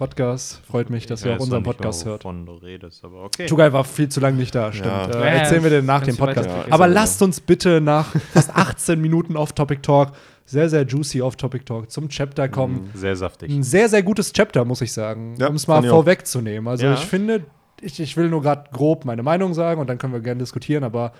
[0.00, 0.62] Podcast.
[0.66, 2.24] Freut mich, dass Ich ihr auch unseren Podcast hört.
[2.24, 3.44] wovon du redest, aber okay.
[3.46, 4.86] Tugai war viel zu lange nicht da, stimmt.
[4.88, 5.10] Ja.
[5.10, 6.48] Äh, erzählen wir den nach dem Podcast.
[6.70, 10.12] Aber lasst uns bitte nach fast 18 Minuten Off-Topic-Talk,
[10.46, 12.88] sehr, sehr juicy Off-Topic-Talk, zum Chapter kommen.
[12.94, 13.50] Sehr saftig.
[13.50, 16.66] Ein sehr, sehr gutes Chapter, muss ich sagen, Ja, um es mal vorwegzunehmen.
[16.66, 16.94] Also Ja.
[16.94, 17.44] ich finde,
[17.82, 20.82] ich, ich will nur gerade grob meine Meinung sagen und dann können wir gerne diskutieren,
[20.82, 21.12] aber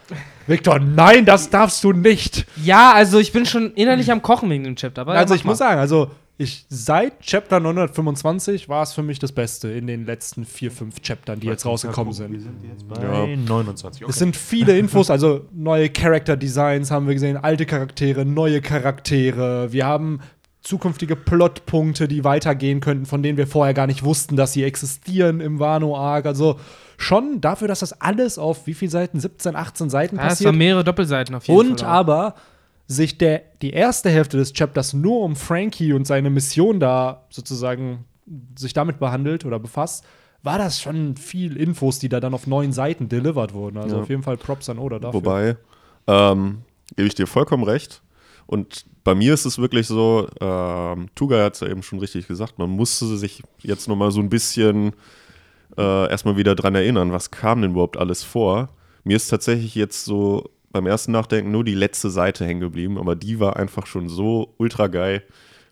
[0.47, 2.47] Victor, nein, das darfst du nicht.
[2.65, 5.03] Ja, also ich bin schon innerlich am Kochen wegen dem Chapter.
[5.03, 5.67] Aber Also ich muss mal.
[5.69, 10.45] sagen, also ich seit Chapter 925 war es für mich das Beste in den letzten
[10.45, 12.41] vier, fünf Chaptern, die jetzt rausgekommen Wir sind.
[12.41, 13.27] sind jetzt bei Ja.
[13.37, 14.03] 29.
[14.03, 14.11] Okay.
[14.11, 19.73] Es sind viele Infos, also neue Character Designs haben wir gesehen, alte Charaktere, neue Charaktere.
[19.73, 20.21] Wir haben
[20.63, 25.41] zukünftige Plotpunkte, die weitergehen könnten, von denen wir vorher gar nicht wussten, dass sie existieren
[25.41, 26.27] im Wano Arc.
[26.27, 26.59] Also
[26.99, 29.19] schon dafür, dass das alles auf wie viele Seiten?
[29.21, 30.49] 17, 18 Seiten Ja, es passiert.
[30.49, 31.89] waren mehrere Doppelseiten auf jeden Und Fall.
[31.89, 31.93] auch.
[31.93, 32.35] aber
[32.91, 38.05] sich der, die erste Hälfte des Chapters nur um Frankie und seine Mission da sozusagen
[38.59, 40.05] sich damit behandelt oder befasst,
[40.43, 43.77] war das schon viel Infos, die da dann auf neun Seiten delivered wurden.
[43.79, 44.03] Also Ja.
[44.03, 45.21] auf jeden Fall Props an Oda dafür.
[45.21, 45.57] Wobei,
[46.09, 46.63] ähm,
[46.97, 48.03] gebe ich dir vollkommen recht.
[48.49, 52.27] Und bei mir ist es wirklich so, ähm, Tuga hat es ja eben schon richtig
[52.27, 54.95] gesagt, man musste sich jetzt nochmal so ein bisschen
[55.79, 58.71] äh, erstmal wieder dran erinnern, was kam denn überhaupt alles vor.
[59.05, 63.17] Mir ist tatsächlich jetzt so beim ersten Nachdenken nur die letzte Seite hängen geblieben, aber
[63.17, 65.23] die war einfach schon so ultra geil,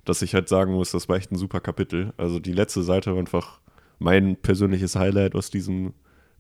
[0.05, 2.13] dass ich halt sagen muss, das war echt ein super Kapitel.
[2.17, 3.61] Also die letzte Seite war einfach
[3.99, 5.93] mein persönliches Highlight aus diesem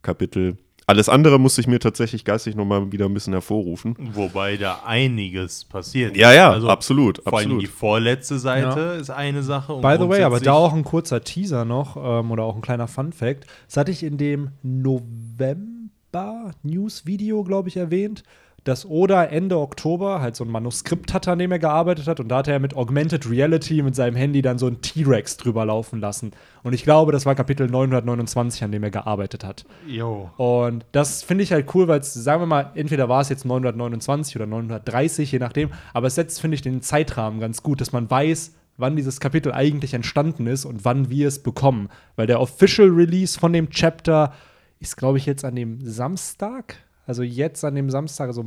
[0.03, 0.57] Kapitel.
[0.87, 3.95] Alles andere musste ich mir tatsächlich geistig nochmal wieder ein bisschen hervorrufen.
[4.15, 6.17] Wobei da einiges passiert.
[6.17, 7.63] Ja, ja, also, absolut, Vor allem absolut.
[7.63, 9.75] die vorletzte Seite ist eine Sache.
[9.75, 12.63] und By the way, aber da auch ein kurzer Teaser noch ähm, oder auch ein
[12.63, 13.45] kleiner Fun-Fact.
[13.67, 18.23] Das hatte ich in dem November-News-Video, glaube ich, erwähnt,
[18.69, 22.21] dass Oda Ende Oktober halt so ein Manuskript hatte, an dem er gearbeitet hat.
[22.21, 25.65] Und da hat er mit Augmented Reality mit seinem Handy dann so ein T-Rex drüber
[25.65, 26.33] laufen lassen.
[26.63, 29.65] Und ich glaube, das war Kapitel 929, an dem er gearbeitet hat.
[29.87, 30.31] Jo.
[30.37, 33.47] Und das finde ich halt cool, weil es, sagen wir mal, entweder war es jetzt
[33.47, 37.93] 929 oder 930, je nachdem, aber es setzt, finde ich, den Zeitrahmen ganz gut, dass
[37.93, 41.89] man weiß, wann dieses Kapitel eigentlich entstanden ist und wann wir es bekommen.
[42.17, 44.33] Weil der Official Release von dem Chapter
[44.79, 46.77] ist, glaube ich, jetzt an dem Samstag,
[47.09, 48.45] Also jetzt an dem Samstag, also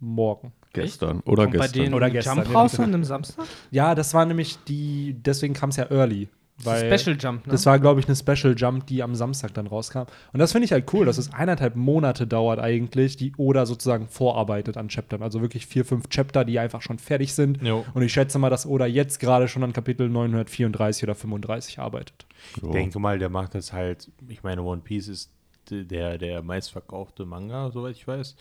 [0.00, 0.52] morgen.
[0.72, 1.72] Gestern oder bei gestern.
[1.72, 3.44] denen Oder gestern, Jump ja, raus an einem Samstag?
[3.70, 6.28] Ja, das war nämlich die, deswegen kam es ja early.
[6.62, 7.52] Weil Special Jump, ne?
[7.52, 10.04] Das war, glaube ich, eine Special Jump, die am Samstag dann rauskam.
[10.32, 14.08] Und das finde ich halt cool, dass es eineinhalb Monate dauert eigentlich, die Oda sozusagen
[14.08, 15.22] vorarbeitet an Chaptern.
[15.22, 17.62] Also wirklich vier, fünf Chapter, die einfach schon fertig sind.
[17.62, 17.84] Jo.
[17.94, 22.26] Und ich schätze mal, dass Oda jetzt gerade schon an Kapitel 934 oder 35 arbeitet.
[22.56, 25.30] Ich denke mal, der macht das halt, ich meine, One Piece ist
[25.70, 28.36] der, der meistverkaufte Manga, soweit ich weiß.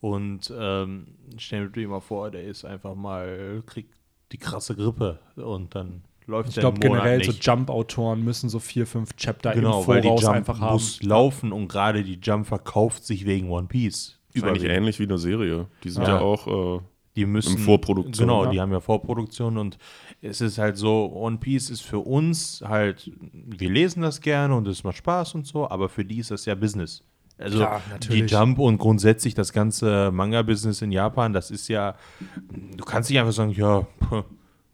[0.00, 1.06] Und ähm,
[1.38, 3.94] stell dir mal vor, der ist einfach mal, kriegt
[4.32, 7.46] die krasse Grippe und dann läuft Ich der glaube, einen Monat generell so nicht.
[7.46, 10.72] Jump-Autoren müssen so vier, fünf Chapter Genau, im weil die Voraus Jump einfach haben.
[10.72, 14.18] muss laufen und gerade die Jump verkauft sich wegen One Piece.
[14.32, 15.66] Ist eigentlich ähnlich wie eine Serie.
[15.84, 16.16] Die sind Ja.
[16.16, 16.78] ja, auch.
[16.78, 16.80] Äh,
[17.16, 17.58] Die müssen.
[17.58, 18.50] Vorproduktion, Genau, ja.
[18.50, 19.76] die haben ja Vorproduktion und
[20.22, 24.66] es ist halt so, One Piece ist für uns halt, wir lesen das gerne und
[24.66, 27.04] es macht Spaß und so, aber für die ist das ja Business.
[27.38, 28.20] Also Klar, die.
[28.20, 31.96] Jump und grundsätzlich das ganze Manga-Business in Japan, das ist ja,
[32.76, 34.22] du kannst nicht einfach sagen, ja, puh,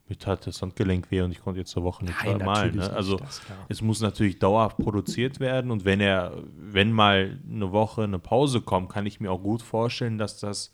[0.09, 2.46] mir tat das Handgelenk weh und ich konnte jetzt zur Woche nicht Nein, malen.
[2.46, 2.83] natürlich Ne?
[2.83, 3.20] nicht, Also
[3.68, 8.61] es muss natürlich dauerhaft produziert werden und wenn er, wenn mal eine Woche eine Pause
[8.61, 10.72] kommt, kann ich mir auch gut vorstellen, dass das,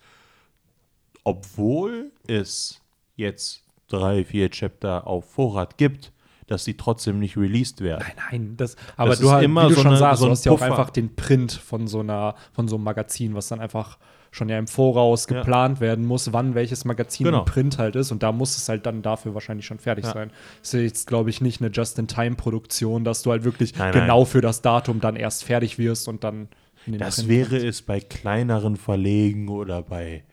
[1.24, 2.80] obwohl es
[3.16, 6.12] jetzt drei, vier Chapter auf Vorrat gibt,
[6.46, 8.04] dass die trotzdem nicht released werden.
[8.06, 10.20] Nein, nein, das, aber Das du ist hast, immer wie du so schon eine- sagst,
[10.20, 13.34] so du hast ja auch einfach den Print von so einer, von so einem Magazin,
[13.34, 13.98] was dann einfach
[14.30, 15.38] schon ja im Voraus Ja.
[15.38, 17.38] geplant werden muss, wann welches Magazin Genau.
[17.40, 20.12] im Print halt ist und da muss es halt dann dafür wahrscheinlich schon fertig Ja.
[20.12, 20.30] sein.
[20.60, 24.26] Das ist jetzt, glaube ich, nicht eine Just-in-Time-Produktion, dass du halt wirklich Nein, genau nein.
[24.26, 26.48] für das Datum dann erst fertig wirst und dann
[26.86, 30.24] in den Das Print wäre es bei kleineren Verlegen oder bei,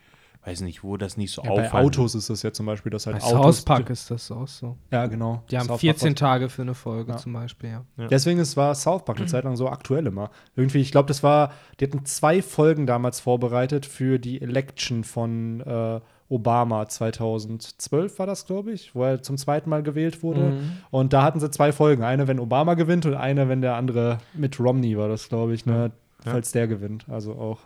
[0.44, 1.86] weiß nicht, wo das nicht so ja, bei auffällt.
[1.86, 3.58] Autos ist das ja zum Beispiel, dass halt Bei Autos.
[3.58, 4.76] South Park ist das auch so.
[4.92, 5.44] Ja, genau.
[5.52, 7.18] Die haben South Park 14 war- Tage für eine Folge Ja.
[7.18, 8.08] zum Beispiel, ja.
[8.08, 10.32] Deswegen ist, war South Park eine Zeit lang so aktuell immer.
[10.56, 15.62] Irgendwie, ich glaube, das war, die hatten zwei Folgen damals vorbereitet für die Election von
[15.62, 16.00] äh,
[16.30, 20.54] Obama 2012 war das, glaube ich, wo er zum zweiten Mal gewählt wurde.
[20.90, 22.04] Und da hatten sie zwei Folgen.
[22.04, 25.66] Eine, wenn Obama gewinnt und eine, wenn der andere mit Romney war das, glaube ich,
[25.66, 25.92] ne?
[26.24, 27.06] falls der gewinnt.
[27.10, 27.60] Also auch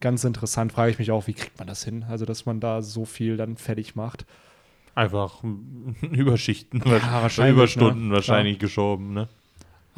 [0.00, 0.72] ganz interessant.
[0.72, 2.04] Frage ich mich auch, wie kriegt man das hin?
[2.08, 4.26] Also, dass man da so viel dann fertig macht.
[4.94, 5.42] Einfach
[6.02, 8.14] Überschichten, wahrscheinlich, Überstunden ne?
[8.14, 9.28] wahrscheinlich geschoben, ne?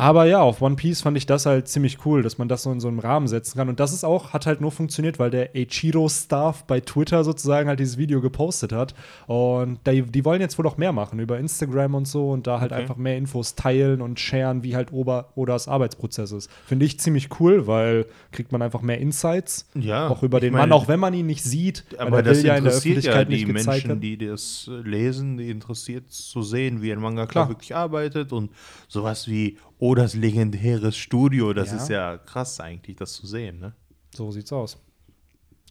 [0.01, 2.73] Aber ja, auf One Piece fand ich das halt ziemlich cool, dass man das so
[2.73, 3.69] in so einem Rahmen setzen kann.
[3.69, 7.81] Und das ist auch, hat halt nur funktioniert, weil der Eiichiro-Staff bei Twitter sozusagen halt
[7.81, 8.95] dieses Video gepostet hat.
[9.27, 12.61] Und die, die wollen jetzt wohl auch mehr machen über Instagram und so und da
[12.61, 12.81] halt Okay.
[12.83, 16.51] einfach mehr Infos teilen und sharen, wie halt Ober Odas Arbeitsprozess ist.
[16.67, 19.69] Finde ich ziemlich cool, weil kriegt man einfach mehr Insights.
[19.75, 21.85] Ja, auch über den meine, Mann, auch wenn man ihn nicht sieht.
[21.99, 26.81] Aber das will ja interessiert ja die Menschen, die das lesen, die interessiert zu sehen,
[26.81, 27.49] wie ein Mangaka Klar.
[27.49, 28.51] wirklich arbeitet und
[28.89, 31.77] sowas wie Oh, das legendäres Studio, das Ja.
[31.77, 33.73] ist ja krass eigentlich, das zu sehen, ne?
[34.15, 34.79] So sieht's aus.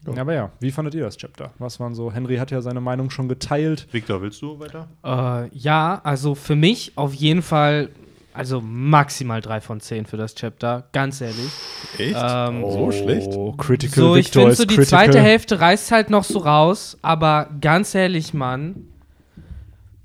[0.05, 1.51] Aber ja, wie fandet ihr das Chapter?
[1.59, 2.11] Was waren so?
[2.11, 3.87] Henry hat ja seine Meinung schon geteilt.
[3.91, 4.87] Victor, willst du weiter?
[5.03, 7.89] Äh, ja, also für mich auf jeden Fall,
[8.33, 11.51] also maximal 3 von 10 für das Chapter, ganz ehrlich.
[11.97, 12.15] echt?
[12.17, 13.33] Ähm, so schlecht?
[13.35, 15.05] Oh, Critical So, ich finde so, die critical.
[15.05, 18.87] zweite Hälfte reißt halt noch so raus, aber ganz ehrlich, Mann,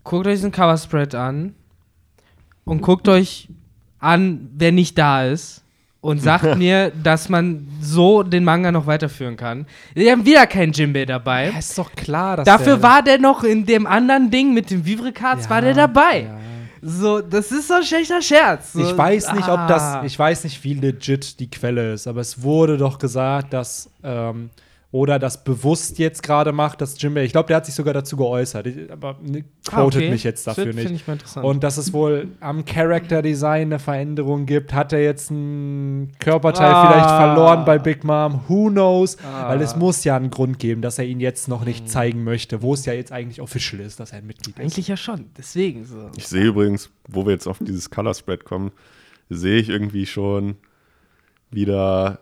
[0.02, 1.54] guckt euch diesen Coverspread an
[2.64, 3.48] und guckt euch
[4.04, 5.62] an, wer nicht da ist
[6.00, 9.66] und sagt mir, dass man so den Manga noch weiterführen kann.
[9.94, 11.50] Wir haben wieder keinen Jimbei dabei.
[11.50, 14.70] Ja, ist doch klar, dass Dafür der, war der noch in dem anderen Ding mit
[14.70, 16.20] dem Vivre-Cards, Ja, war der dabei.
[16.22, 16.38] ja.
[16.86, 18.74] So, das ist so ein schlechter Scherz.
[18.74, 19.66] So, Ich weiß nicht, ob ah.
[19.66, 23.88] das, ich weiß nicht, wie legit die Quelle ist, aber es wurde doch gesagt, dass
[24.02, 24.50] ähm,
[24.94, 28.16] oder das bewusst jetzt gerade macht, dass Jimbei, ich glaube, der hat sich sogar dazu
[28.16, 30.10] geäußert, aber ne, Ah, quotet okay.
[30.12, 30.86] mich jetzt Das dafür find- nicht.
[30.86, 31.44] find ich mal interessant.
[31.44, 34.72] Und dass es wohl am Character Design eine Veränderung gibt.
[34.72, 36.86] Hat er jetzt ein Körperteil Ah.
[36.92, 38.42] vielleicht verloren bei Big Mom?
[38.46, 39.16] Who knows?
[39.24, 39.48] Ah.
[39.48, 42.62] Weil es muss ja einen Grund geben, dass er ihn jetzt noch nicht zeigen möchte,
[42.62, 44.62] wo es ja jetzt eigentlich official ist, dass er ein Mitglied ist.
[44.62, 46.08] Eigentlich ja schon, deswegen so.
[46.16, 48.70] Ich sehe übrigens, wo wir jetzt auf dieses Color Spread kommen,
[49.28, 50.54] sehe ich irgendwie schon
[51.50, 52.20] wieder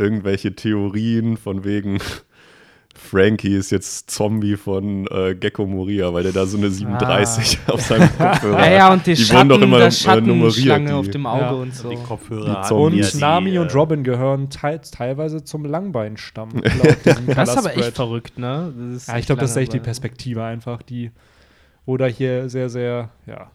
[0.00, 1.98] irgendwelche Theorien von wegen
[2.96, 7.80] Frankie ist jetzt Zombie von äh, Gecko Moria, weil der da so eine 37 auf
[7.80, 10.92] seinem Kopfhörer Ja, ja, und die Die Schatten, wurden doch immer äh, nummeriert, Schattenschlange die-
[10.92, 11.50] auf dem Auge Ja.
[11.52, 11.88] und so.
[11.88, 13.14] Die Kopfhörer Die Zombies.
[13.14, 16.50] Und Nami und äh, Robin gehören teils, teilweise zum Langbeinstamm.
[17.26, 18.72] Das ist aber echt verrückt, ne?
[19.06, 21.10] Ja, ich glaube, das ist echt die Perspektive einfach, die
[21.86, 23.50] oder hier sehr, sehr, ja,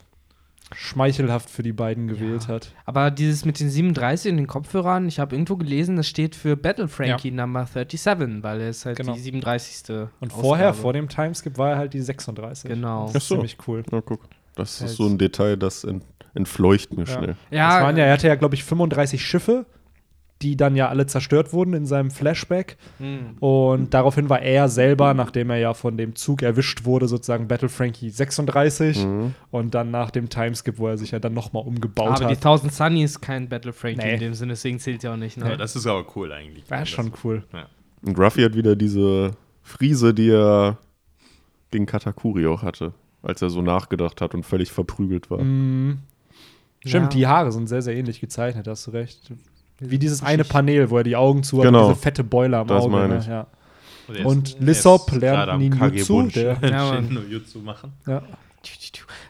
[0.76, 2.72] schmeichelhaft für die beiden gewählt hat.
[2.86, 6.56] Aber dieses mit den 37 in den Kopfhörern, ich habe irgendwo gelesen, das steht für
[6.58, 9.14] Battle Frankie Number 37, weil er ist halt Genau.
[9.14, 9.90] die 37.
[10.20, 10.42] Und Ausgabe.
[10.42, 12.70] vorher, vor dem Timeskip, war er halt die 36.
[12.70, 13.06] Genau.
[13.08, 13.36] Das ist so.
[13.36, 13.84] ziemlich cool.
[13.92, 14.22] Na, guck.
[14.56, 14.92] Das Halt.
[14.92, 17.14] ist so ein Detail, das ent entfleucht mir Ja.
[17.14, 17.28] schnell.
[17.50, 19.66] Das Ja, waren ja, er hatte ja, glaube ich, 35 Schiffe,
[20.42, 22.76] die dann ja alle zerstört wurden in seinem Flashback.
[22.98, 23.38] Hm.
[23.40, 27.70] Und daraufhin war er selber, nachdem er ja von dem Zug erwischt wurde, sozusagen Battle
[27.70, 29.08] Frankie 36.
[29.52, 32.42] Und dann nach dem Timeskip, wo er sich ja dann nochmal umgebaut Aber die hat.
[32.42, 34.14] Thousand Sunny ist kein Battle Frankie Nee.
[34.16, 35.38] in dem Sinne, deswegen zählt ja auch nicht.
[35.38, 35.50] Ne?
[35.50, 36.70] Ja, das ist aber cool eigentlich.
[36.70, 37.44] War schon cool.
[37.54, 37.68] Ja.
[38.06, 39.32] Und Ruffy hat wieder diese
[39.64, 40.78] Frise, die er
[41.72, 42.94] gegen Katakuri auch hatte,
[43.24, 45.42] als er so nachgedacht hat und völlig verprügelt war.
[45.42, 46.00] Mhm.
[46.86, 47.20] Stimmt, Ja.
[47.20, 49.32] die Haare sind sehr, sehr ähnlich gezeichnet, hast du recht.
[49.80, 50.44] Wie dieses eine.
[50.44, 51.88] Panel, wo er die Augen zu hat Genau.
[51.88, 52.92] und diese fette Beule am Das Auge.
[52.92, 53.20] meine ne?
[53.20, 53.28] ich.
[53.28, 53.48] Ja.
[54.08, 57.08] Und, Und Lissop er lernt Ninjutsu, der- Ja, Mann.
[57.10, 57.94] Ninjutsu machen.
[58.08, 58.22] Ja.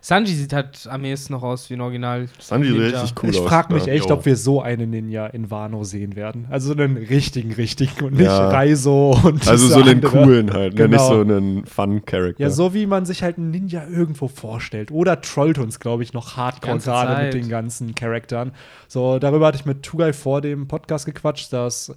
[0.02, 2.28] Sanji sieht halt am ehesten noch aus wie ein Original.
[2.40, 3.48] Sanji sieht richtig cool ich aus.
[3.48, 3.94] frage mich ja.
[3.94, 6.46] echt, ob wir so einen Ninja in Wano sehen werden.
[6.50, 8.50] Also so einen richtigen, richtigen und nicht Ja.
[8.50, 10.24] Raizo und Also so einen andere.
[10.24, 10.88] coolen halt, ne?
[10.88, 11.08] nicht Genau.
[11.10, 12.42] so einen Fun-Character.
[12.44, 14.92] Ja, so wie man sich halt einen Ninja irgendwo vorstellt.
[14.92, 18.52] Oder trollt uns, glaube ich, noch hardcore gerade mit den ganzen Charakteren.
[18.88, 21.96] So, darüber hatte ich mit Tugai vor dem Podcast gequatscht, dass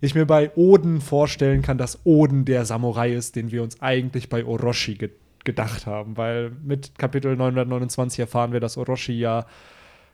[0.00, 4.28] ich mir bei Oden vorstellen kann, dass Oden der Samurai ist, den wir uns eigentlich
[4.28, 5.10] bei Orochi ge
[5.44, 6.16] gedacht haben.
[6.16, 9.46] Weil mit Kapitel 929 erfahren wir, dass Orochi ja,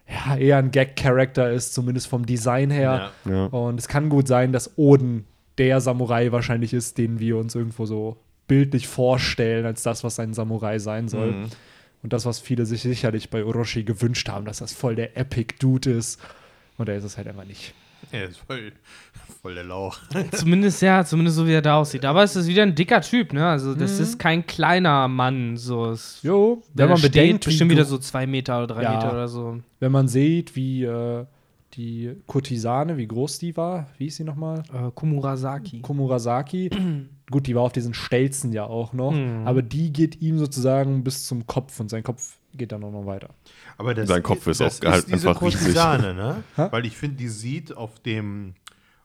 [0.08, 3.10] ja eher ein Gag-Charakter ist, zumindest vom Design her.
[3.24, 3.32] Ja.
[3.32, 3.44] ja.
[3.46, 5.24] Und es kann gut sein, dass Oden
[5.58, 10.34] der Samurai wahrscheinlich ist, den wir uns irgendwo so bildlich vorstellen, als das, was ein
[10.34, 11.32] Samurai sein soll.
[11.32, 11.46] Mhm.
[12.02, 15.56] Und das, was viele sich sicherlich bei Orochi gewünscht haben, dass das voll der Epic
[15.58, 16.20] Dude ist.
[16.78, 17.74] Und er ist es halt einfach nicht.
[18.12, 18.72] Er ist voll,
[19.40, 19.98] voll der Lauch.
[20.32, 22.04] Zumindest, ja, zumindest so wie er da aussieht.
[22.04, 23.46] Aber es ist wieder ein dicker Typ, ne?
[23.46, 24.02] Also, das Mhm.
[24.02, 25.56] ist kein kleiner Mann.
[25.56, 25.86] So.
[25.90, 28.94] Es, Jo, wenn wenn man steht, bedenkt, bestimmt wieder so zwei Meter oder drei Ja.
[28.96, 29.60] Meter oder so.
[29.80, 31.24] wenn man sieht, wie äh,
[31.74, 34.62] die Kurtisane, wie groß die war, wie hieß sie nochmal?
[34.72, 35.80] Äh, Kumurasaki.
[35.80, 36.70] Komurasaki.
[37.30, 39.46] Gut, die war auf diesen Stelzen ja auch noch, Mhm.
[39.46, 43.04] aber die geht ihm sozusagen bis zum Kopf und sein Kopf geht dann auch noch
[43.04, 43.28] weiter.
[43.76, 45.60] Aber das Sein Kopf ist das auch halt diese einfach riesig.
[45.60, 46.42] Kurtisane, ne?
[46.72, 48.54] Weil ich finde, die sieht auf dem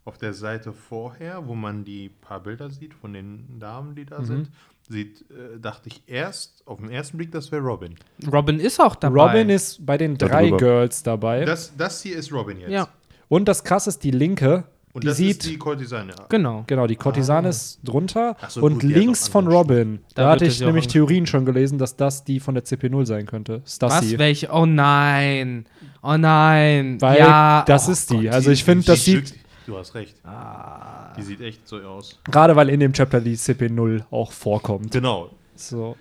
[0.06, 4.20] auf der Seite vorher, wo man die paar Bilder sieht von den Damen, die da
[4.20, 4.26] Mhm.
[4.26, 4.50] sind,
[4.90, 7.96] sieht, äh, dachte ich erst, auf den ersten Blick, das wäre Robin.
[8.32, 9.24] Robin ist auch dabei.
[9.28, 10.58] Robin ist bei den drei Darüber.
[10.58, 11.46] Girls dabei.
[11.46, 12.70] Das, das hier ist Robin jetzt.
[12.72, 12.90] Ja,
[13.30, 16.14] und das krass ist, die linke, Und die das sieht, ist die Kurtisane.
[16.28, 16.66] genau.
[16.68, 18.36] genau, die Kurtisane ist drunter.
[18.50, 20.88] So, und gut, links von Robin, da, Da hatte ich nämlich.
[20.88, 23.62] Theorien schon gelesen, dass das die von der CP0 sein könnte.
[23.64, 23.76] Was?
[23.76, 24.20] Stassi.
[24.20, 24.50] Welche?
[24.52, 25.66] Oh nein.
[26.04, 27.00] Oh nein.
[27.02, 27.64] Weil ja.
[27.66, 28.24] das oh ist die.
[28.26, 28.34] Gott.
[28.34, 29.34] also ich finde, das sieht,
[29.66, 30.16] Du hast recht.
[30.26, 31.14] Ah.
[31.18, 32.20] Die sieht echt so aus.
[32.26, 34.92] gerade weil in dem Chapter die CP0 auch vorkommt.
[34.92, 35.30] Genau.
[35.56, 35.96] So.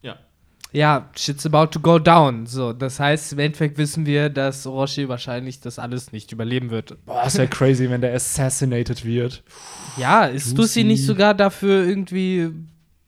[0.00, 0.16] Ja.
[0.72, 2.46] Ja, shit's about to go down.
[2.46, 6.96] So, das heißt, im Endeffekt wissen wir, dass Orochi wahrscheinlich das alles nicht überleben wird.
[7.04, 9.42] Boah, ist ja crazy, wenn der assassinated wird.
[9.98, 12.50] Ja, ist Lucy nicht sogar dafür irgendwie.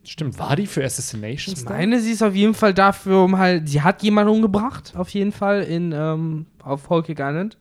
[0.06, 1.72] Stimmt, war die für Assassinations Ich da?
[1.72, 3.66] meine, sie ist auf jeden Fall dafür, um halt.
[3.66, 7.56] Sie hat jemanden umgebracht, auf jeden Fall, in, ähm, auf Cake Island.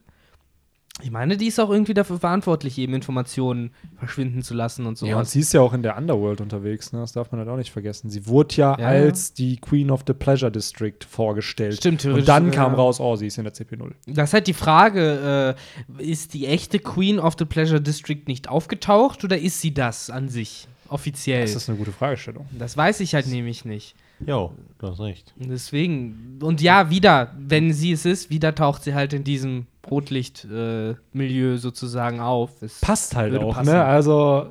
[1.01, 5.09] Ich meine, die ist auch irgendwie dafür verantwortlich, eben Informationen verschwinden zu lassen und sowas.
[5.09, 6.99] Ja, und sie ist ja auch in der Underworld unterwegs, ne?
[6.99, 8.11] das darf man halt auch nicht vergessen.
[8.11, 8.87] Sie wurde ja, Ja.
[8.87, 11.77] als die Queen of the Pleasure District vorgestellt.
[11.77, 12.77] Stimmt, theoretisch Und dann kam ja.
[12.77, 13.91] raus, oh, sie ist in der CP0.
[14.05, 15.55] Das ist halt die Frage,
[15.99, 20.11] äh, ist die echte Queen of the Pleasure District nicht aufgetaucht oder ist sie das
[20.11, 21.41] an sich offiziell?
[21.41, 22.45] Das Das, ist eine gute Fragestellung.
[22.77, 23.95] weiß ich halt nämlich nicht.
[24.25, 25.33] Jo, du hast recht.
[25.39, 29.67] Und Deswegen, und ja, wieder, wenn sie es ist, wieder taucht sie halt in diesem
[29.89, 32.61] Rotlicht-Milieu sozusagen auf.
[32.61, 33.71] Es Passt halt auch, passen.
[33.71, 33.83] ne?
[33.83, 34.47] Also,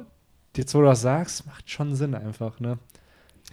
[0.57, 2.79] jetzt wo du das sagst, macht schon Sinn einfach, ne?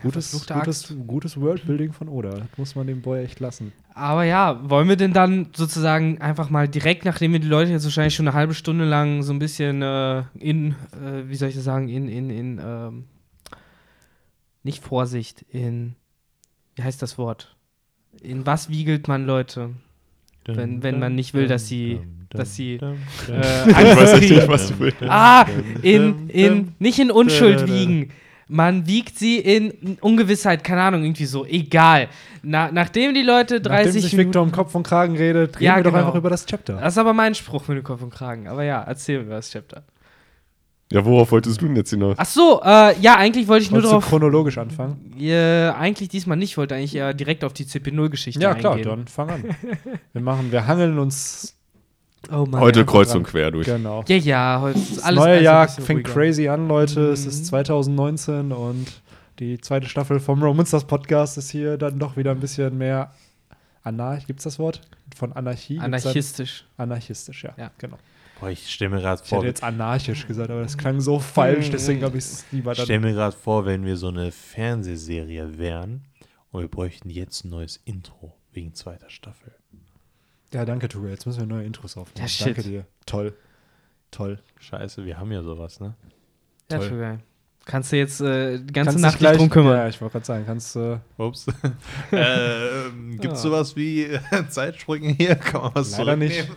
[0.02, 2.30] Gutes, verfluchte gutes, gutes Worldbuilding von Oda.
[2.30, 3.74] Das muss man dem Boy echt lassen.
[3.94, 7.84] Aber ja, wollen wir denn dann sozusagen einfach mal direkt, nachdem wir die Leute jetzt
[7.84, 11.56] wahrscheinlich schon eine halbe Stunde lang so ein bisschen äh, in, äh, wie soll ich
[11.56, 13.06] das sagen, in, in, in, ähm,
[14.64, 15.96] nicht Vorsicht, in,
[16.80, 17.54] wie heißt das Wort?
[18.22, 19.72] In was wiegelt man Leute?
[20.46, 24.80] Wenn- wenn man nicht will, dass sie- dass sie, Äh, Ich weiß nicht, was du
[24.80, 24.98] willst.
[25.04, 25.46] ah,
[25.82, 28.12] in, in, nicht in Unschuld wiegen.
[28.48, 32.08] Man wiegt sie in Ungewissheit, keine Ahnung, irgendwie so, egal.
[32.42, 35.76] Na, nachdem die Leute 30 Nachdem sich Victor um Kopf und Kragen redet, reden Ja,
[35.76, 36.06] wir doch genau.
[36.06, 36.78] einfach über das Chapter.
[36.80, 38.48] Das ist aber mein Spruch mit dem Kopf und Kragen.
[38.48, 39.84] Aber ja, erzähl mir das Chapter.
[40.92, 42.16] Ja, worauf wolltest du denn jetzt hinaus?
[42.18, 44.10] Ach so, äh, ja, eigentlich wollte ich nur Wolltest du darauf.
[44.10, 45.14] chronologisch anfangen?
[45.20, 48.62] Äh, eigentlich diesmal nicht, ich wollte eigentlich eher direkt auf die CP0-Geschichte Ja, eingehen.
[48.82, 49.44] klar, dann fang an.
[50.14, 51.56] wir machen, wir hangeln uns
[52.32, 52.60] Oh Mann.
[52.60, 52.86] Heute ja.
[52.86, 53.66] kreuz und quer durch.
[53.68, 54.04] genau.
[54.08, 56.12] Ja, ja, heute ist Das alles neue alles ein Jahr fängt ruhiger.
[56.14, 57.02] crazy an, Leute.
[57.12, 57.30] Es Mhm.
[57.30, 58.88] ist 2019 und
[59.40, 63.14] die zweite Staffel vom Romansters Podcast ist hier dann doch wieder ein bisschen mehr
[63.84, 64.28] anarch.
[64.28, 64.82] Gibt's das Wort?
[65.16, 65.80] Von Anarchie?
[65.80, 66.66] Anarchistisch.
[66.78, 67.52] Anarchistisch, ja.
[67.58, 67.72] Ja.
[67.78, 67.98] Genau.
[68.40, 71.20] Boah, ich stelle mir gerade Ich vor, hätte jetzt anarchisch gesagt, aber das klang so
[71.20, 71.72] falsch, Mhm.
[71.72, 72.86] deswegen habe ich es lieber ich dann.
[72.86, 76.06] stelle mir gerade vor, wenn wir so eine Fernsehserie wären
[76.52, 79.54] und wir bräuchten jetzt ein neues Intro wegen zweiter Staffel.
[80.54, 81.10] Ja, danke, Tuga.
[81.10, 82.22] Jetzt müssen wir neue Intros aufnehmen.
[82.26, 82.48] Ja, shit.
[82.48, 82.86] danke dir.
[83.06, 83.34] Toll.
[84.10, 84.40] Toll.
[84.60, 85.94] Scheiße, wir haben ja sowas, ne?
[86.72, 86.90] Ja, Toll.
[86.98, 87.20] geil.
[87.66, 89.76] Kannst du jetzt äh, die ganze Kannst Nacht gleich drum kümmern.
[89.78, 91.46] Ja, ich wollte gerade sagen, kannst äh, Ups.
[92.12, 93.50] ähm, Gibt es Ja.
[93.50, 95.36] sowas wie äh, Zeitsprünge hier?
[95.36, 96.48] Kann man was Leider nicht.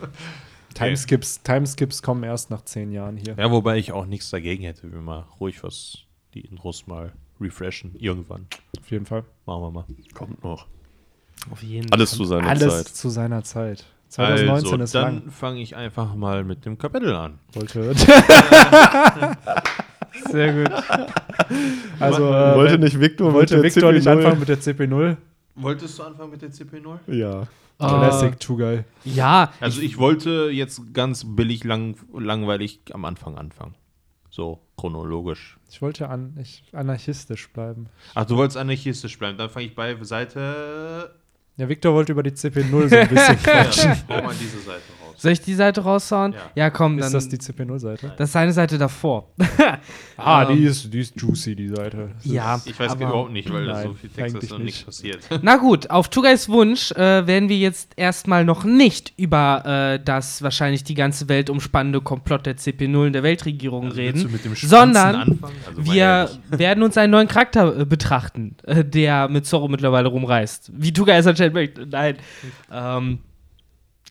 [0.73, 3.35] Timeskips, Timeskips kommen erst nach zehn Jahren hier.
[3.37, 5.99] Ja, wobei ich auch nichts dagegen hätte, wenn wir mal ruhig was,
[6.33, 7.95] die Intros mal refreshen.
[7.97, 8.47] Irgendwann.
[8.79, 9.23] Auf jeden Fall.
[9.45, 9.85] Machen wir mal.
[10.13, 10.67] Kommt noch.
[11.51, 12.87] Auf jeden Alles zu seiner Alles Zeit.
[12.87, 13.85] zu seiner Zeit.
[14.09, 15.31] 2019 also, ist dann lang.
[15.31, 17.39] fange ich einfach mal mit dem Kapitel an.
[17.53, 17.95] Wollte,
[20.29, 20.71] Sehr gut.
[21.99, 24.11] also, äh, wollte nicht Victor wollte Victor nicht CP0?
[24.11, 25.17] anfangen mit der CP0?
[25.55, 26.99] Wolltest du anfangen mit der CP0?
[27.07, 27.47] Ja.
[27.77, 28.85] Classic, too geil.
[29.03, 33.75] Ja, Also ich wollte jetzt ganz billig lang, langweilig am Anfang anfangen.
[34.29, 35.57] So chronologisch.
[35.69, 37.87] Ich wollte an, ich, anarchistisch bleiben.
[38.15, 39.37] Ach, du wolltest anarchistisch bleiben.
[39.37, 41.13] Dann fange ich bei Seite.
[41.57, 43.91] Ja, Victor wollte über die CP0 so ein bisschen quatschen.
[43.91, 45.02] Ja, hau mal diese Seite raus.
[45.23, 46.33] Soll ich die Seite raushauen?
[46.33, 46.39] Ja.
[46.55, 47.07] Ja, komm, dann.
[47.07, 48.13] Ist das die CP0-Seite?
[48.15, 49.29] das ist eine Seite davor.
[50.15, 52.11] Ah, Ähm, die ist, die ist juicy, die Seite.
[52.15, 52.55] Das Ja.
[52.55, 54.65] ist- Ich weiß Aber- überhaupt nicht, weil Nein, so viel Text ist eigentlich noch nicht
[54.65, 54.85] nicht.
[54.85, 55.19] passiert.
[55.41, 59.63] Na gut, auf Tugais Wunsch äh, werden wir jetzt erstmal noch nicht über
[59.99, 64.39] äh, das wahrscheinlich die ganze Welt umspannende Komplott der CP0 in der Weltregierung Also reden.
[64.55, 65.15] sondern?
[65.15, 65.37] Also
[65.77, 66.39] Wir ehrlich.
[66.51, 70.71] werden uns einen neuen Charakter äh, betrachten, äh, der mit Zorro mittlerweile rumreist.
[70.75, 71.87] Wie Tuga es anscheinend möchte.
[71.87, 72.17] Nein.
[72.71, 73.19] Ähm,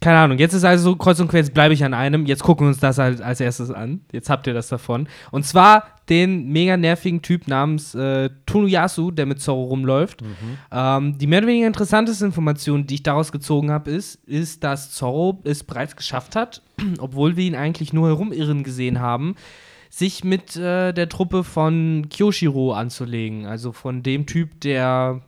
[0.03, 0.39] keine Ahnung.
[0.39, 2.27] Jetzt ist also so kreuz und quer, jetzt bleibe ich an einem.
[2.27, 4.03] Jetzt gucken wir uns das halt als erstes an.
[4.13, 5.09] Jetzt habt ihr das davon.
[5.31, 10.23] Und zwar den mega nervigen Typ namens äh, Tonuyasu, der mit Zorro rumläuft.
[10.71, 14.91] Ähm, die mehr oder weniger interessanteste Information, die ich daraus gezogen habe, ist, ist, dass
[14.91, 16.63] Zorro es bereits geschafft hat,
[16.99, 19.37] obwohl wir ihn eigentlich nur herumirren gesehen haben,
[19.89, 23.47] sich mit äh, der Truppe von Kyoshiro anzulegen.
[23.47, 25.23] Also von dem Typ, der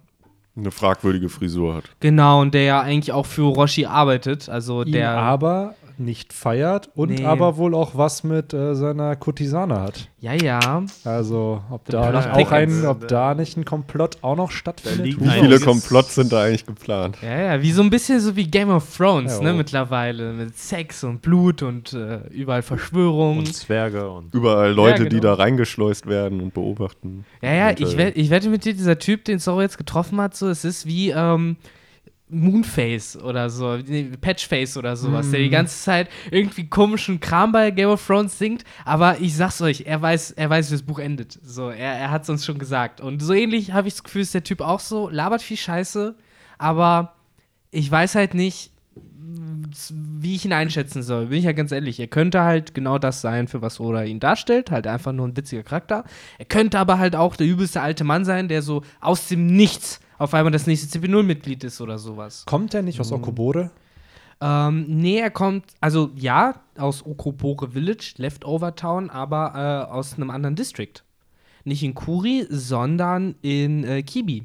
[0.56, 1.84] Eine fragwürdige Frisur hat.
[2.00, 4.48] genau und der ja eigentlich auch für Roshi arbeitet.
[4.48, 5.10] Also ihn der.
[5.16, 7.24] aber nicht feiert und Nee.
[7.24, 10.08] aber wohl auch was mit äh, seiner Kurtisane hat.
[10.20, 10.82] ja, ja.
[11.04, 15.20] Also, ob da nicht auch ein, ob da nicht ein Komplott auch noch stattfindet.
[15.20, 17.18] Wie viele Komplotts sind da eigentlich geplant?
[17.22, 19.56] Ja, ja, wie so ein bisschen so wie Game of Thrones, Ja, ne, oh.
[19.56, 20.32] mittlerweile.
[20.32, 23.38] Mit Sex und Blut und äh, überall Verschwörungen.
[23.40, 24.34] Und Zwerge und.
[24.34, 25.34] Überall Leute, Ja, die genau.
[25.36, 27.24] da reingeschleust werden und beobachten.
[27.42, 29.78] Ja, ja, Und, ich, äh, wett, ich wette mit dir, dieser Typ, den Zorro jetzt
[29.78, 31.56] getroffen hat, so, es ist wie ähm,
[32.28, 37.70] Moonface oder so, nee, Patchface oder sowas, der die ganze Zeit irgendwie komischen Kram bei
[37.70, 40.98] Game of Thrones singt, aber ich sag's euch, er weiß, er weiß, wie das Buch
[40.98, 41.38] endet.
[41.42, 43.00] So, er, er hat's uns schon gesagt.
[43.00, 46.14] Und so ähnlich habe ich das Gefühl, ist der Typ auch so, labert viel Scheiße,
[46.56, 47.14] aber
[47.70, 48.70] ich weiß halt nicht,
[49.92, 51.26] wie ich ihn einschätzen soll.
[51.26, 51.98] Bin ich ja ganz ehrlich.
[51.98, 54.70] Er könnte halt genau das sein, für was Oda ihn darstellt.
[54.70, 56.04] Halt einfach nur ein witziger Charakter.
[56.38, 60.00] Er könnte aber halt auch der übelste alte Mann sein, der so aus dem Nichts
[60.18, 62.44] auf einmal das nächste CP0-Mitglied ist oder sowas.
[62.46, 63.70] Kommt der nicht aus Okobore?
[64.40, 70.30] Ähm, nee, er kommt, also ja, aus Okobore Village, Leftover Town, aber äh, aus einem
[70.30, 70.92] anderen District.
[71.64, 74.44] Nicht in Kuri, sondern in äh, Kibi.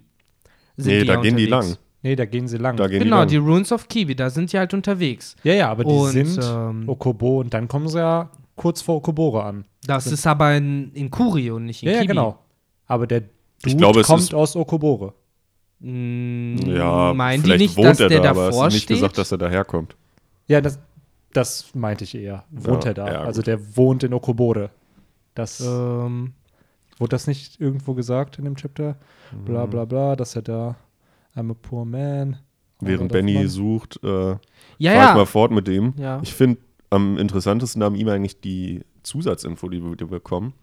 [0.78, 1.70] sind Nee, da ja gehen die unterwegs.
[1.70, 1.78] lang.
[2.02, 2.78] Nee, da gehen sie lang.
[2.78, 3.46] Da gehen Genau, die die lang.
[3.48, 5.36] Ruins of Kibi, da sind die halt unterwegs.
[5.44, 8.98] ja, ja, aber die Und, sind ähm, Okobo und dann kommen sie ja kurz vor
[8.98, 9.66] Okobore an.
[9.86, 12.14] Das ist aber in, in Kuri und nicht in Ja, ja, Kibi.
[12.14, 12.40] genau.
[12.88, 13.32] Aber der Dude
[13.66, 15.14] Ich glaube, es kommt aus Okobore.
[15.82, 18.84] Ja, meinen die vielleicht nicht, wohnt dass er der da, aber davor es ist nicht
[18.84, 18.98] steht?
[18.98, 19.96] gesagt, dass er daherkommt.
[20.48, 20.80] Ja, das,
[21.34, 22.44] das meinte ich eher.
[22.52, 23.12] Wohnt Ja, er da?
[23.14, 23.48] ja, also gut.
[23.48, 24.72] der wohnt in Okobore.
[25.36, 26.34] Das ähm,
[26.98, 28.98] wurde das nicht irgendwo gesagt in dem Chapter?
[29.46, 29.70] Bla Mhm.
[29.70, 30.76] bla bla, dass er da
[31.36, 32.38] I'm a poor man.
[32.82, 34.38] Während Oder Benny man- sucht, äh, ja, fahr
[34.80, 35.14] ich ja.
[35.16, 35.94] mal fort mit dem.
[35.98, 36.20] ja.
[36.24, 40.54] Ich finde am interessantesten an ihm eigentlich die Zusatzinfo, die wir, die wir bekommen.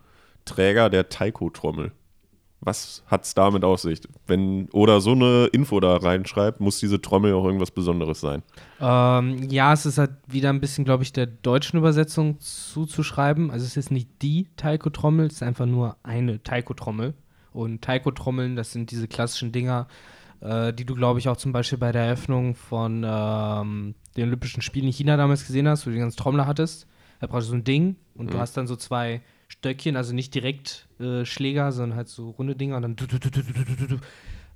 [0.45, 1.93] Träger der Taiko-Trommel.
[2.67, 4.01] Was hat's damit auf sich?
[4.27, 8.43] Wenn Oda so eine Info da reinschreibt, muss diese Trommel auch irgendwas Besonderes sein.
[8.81, 13.53] Ähm, ja, es ist halt wieder ein bisschen, glaube ich, der deutschen Übersetzung zuzuschreiben.
[13.53, 17.15] Also es ist nicht die Taiko-Trommel, es ist einfach nur eine Taiko-Trommel.
[17.53, 19.87] Und Taiko-Trommeln, das sind diese klassischen Dinger,
[20.41, 24.61] äh, die du, glaube ich, auch zum Beispiel bei der Eröffnung von ähm, den Olympischen
[24.61, 26.89] Spielen in China damals gesehen hast, wo du die ganzen Trommler hattest.
[27.21, 29.23] Da brauchst du so ein Ding und du hast dann so zwei
[29.59, 32.97] Stöckchen, also nicht direkt äh, Schläger, sondern halt so runde Dinger und dann.
[32.97, 33.99] du- du- du-.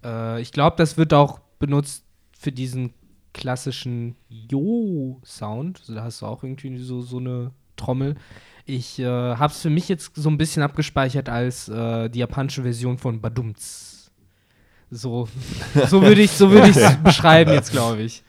[0.04, 2.04] Äh, ich glaube, das wird auch benutzt
[2.38, 2.92] für diesen
[3.32, 5.80] klassischen Jo-Sound.
[5.80, 8.16] Also da hast du auch irgendwie so, so eine Trommel.
[8.66, 12.62] Ich äh, habe es für mich jetzt so ein bisschen abgespeichert als äh, die japanische
[12.62, 14.10] Version von Badumts.
[14.90, 15.28] So,
[15.88, 18.22] so würde ich so würd es beschreiben jetzt, glaube ich.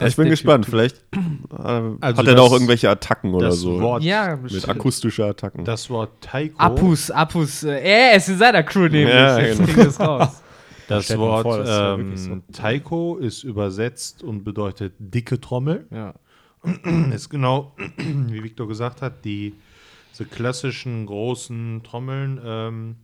[0.00, 0.64] Ja, ich bin gespannt.
[0.64, 1.16] Typ- Vielleicht äh,
[1.58, 3.80] Also hat er da das- auch irgendwelche Attacken oder das so.
[3.80, 5.64] Wort, Ja, mit akustischer Attacken.
[5.64, 6.58] das Wort Taiko.
[6.58, 7.62] Apus, Apus.
[7.64, 9.08] Äh, er ist in seiner Crew nämlich.
[9.08, 9.76] Ja, Jetzt genau.
[9.76, 10.42] wir es raus.
[10.88, 12.40] Das man Wort vor, das ähm, so.
[12.52, 15.86] Taiko ist übersetzt und bedeutet dicke Trommel.
[15.90, 16.14] Ja.
[17.14, 19.54] ist genau, wie Victor gesagt hat, die
[20.12, 22.96] diese klassischen großen Trommeln, ähm,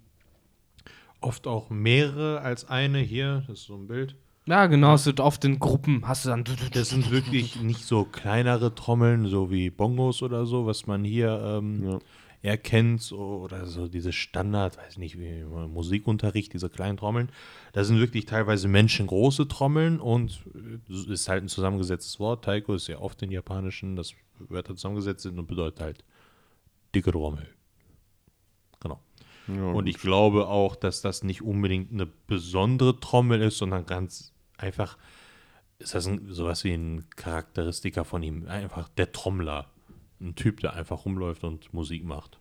[1.21, 2.99] oft auch mehrere als eine.
[2.99, 4.17] Hier, das ist so ein Bild.
[4.49, 6.45] Ja, genau, es wird oft in Gruppen, hast du dann.
[6.73, 11.39] Das sind wirklich nicht so kleinere Trommeln, so wie Bongos oder so, was man hier
[11.45, 11.99] ähm, Ja.
[12.41, 17.29] erkennt, so, oder so diese Standard, weiß nicht, wie Musikunterricht, diese kleinen Trommeln.
[17.75, 22.45] Das sind wirklich teilweise menschengroße Trommeln und äh, es ist halt ein zusammengesetztes Wort.
[22.45, 26.05] Taiko ist ja oft in Japanischen, dass Wörter zusammengesetzt sind und bedeutet halt
[26.95, 27.47] dicke Trommel.
[28.81, 28.99] Genau.
[29.49, 34.33] Ja, Und ich glaube auch, dass das nicht unbedingt eine besondere Trommel ist, sondern ganz
[34.59, 34.99] einfach
[35.79, 38.47] ist das ein, sowas wie ein Charakteristiker von ihm.
[38.49, 39.67] Einfach der Trommler.
[40.21, 42.41] Ein Typ, der einfach rumläuft und Musik macht.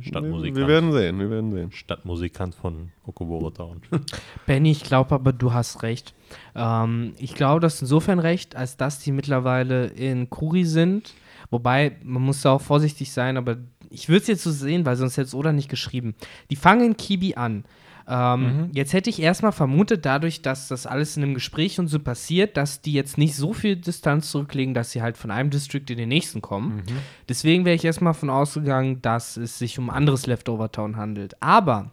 [0.00, 0.56] Stadtmusikant.
[0.56, 1.70] wir werden sehen, wir werden sehen.
[1.70, 3.82] Stadtmusikant von Okoboro Town.
[4.46, 6.12] Benny, ich glaube aber, du hast recht.
[6.56, 11.14] Ähm, ich glaube, das ist insofern recht, als dass die mittlerweile in Kuri sind.
[11.50, 14.96] Wobei, man muss da auch vorsichtig sein, aber ich würde es jetzt so sehen, weil
[14.96, 16.16] sonst hätte es Oda nicht geschrieben.
[16.50, 17.64] Die fangen in Kibi an.
[18.08, 21.98] Ähm, Jetzt hätte ich erstmal vermutet, dadurch, dass das alles in einem Gespräch und so
[21.98, 25.84] passiert, dass die jetzt nicht so viel Distanz zurücklegen, dass sie halt von einem District
[25.88, 26.82] in den nächsten kommen.
[27.28, 31.40] Deswegen wäre ich erstmal von ausgegangen, dass es sich um anderes Leftover Town handelt.
[31.42, 31.90] Aber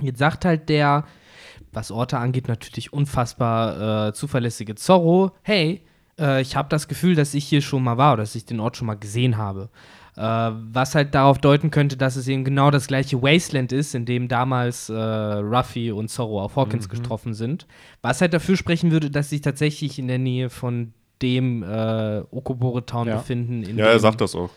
[0.00, 1.04] Jetzt sagt halt der,
[1.72, 5.82] was Orte angeht, natürlich unfassbar äh, zuverlässige Zorro, hey,
[6.18, 8.60] äh, ich habe das Gefühl, dass ich hier schon mal war oder dass ich den
[8.60, 9.68] Ort schon mal gesehen habe.
[10.16, 14.04] Äh, was halt darauf deuten könnte, dass es eben genau das gleiche Wasteland ist, in
[14.04, 17.66] dem damals äh, Ruffy und Zorro auf Hawkins getroffen sind.
[18.02, 20.92] Was halt dafür sprechen würde, dass sie sich tatsächlich in der Nähe von
[21.22, 23.16] dem äh, Okobore Town Ja.
[23.16, 23.62] befinden.
[23.62, 24.50] in Ja, er sagt das auch.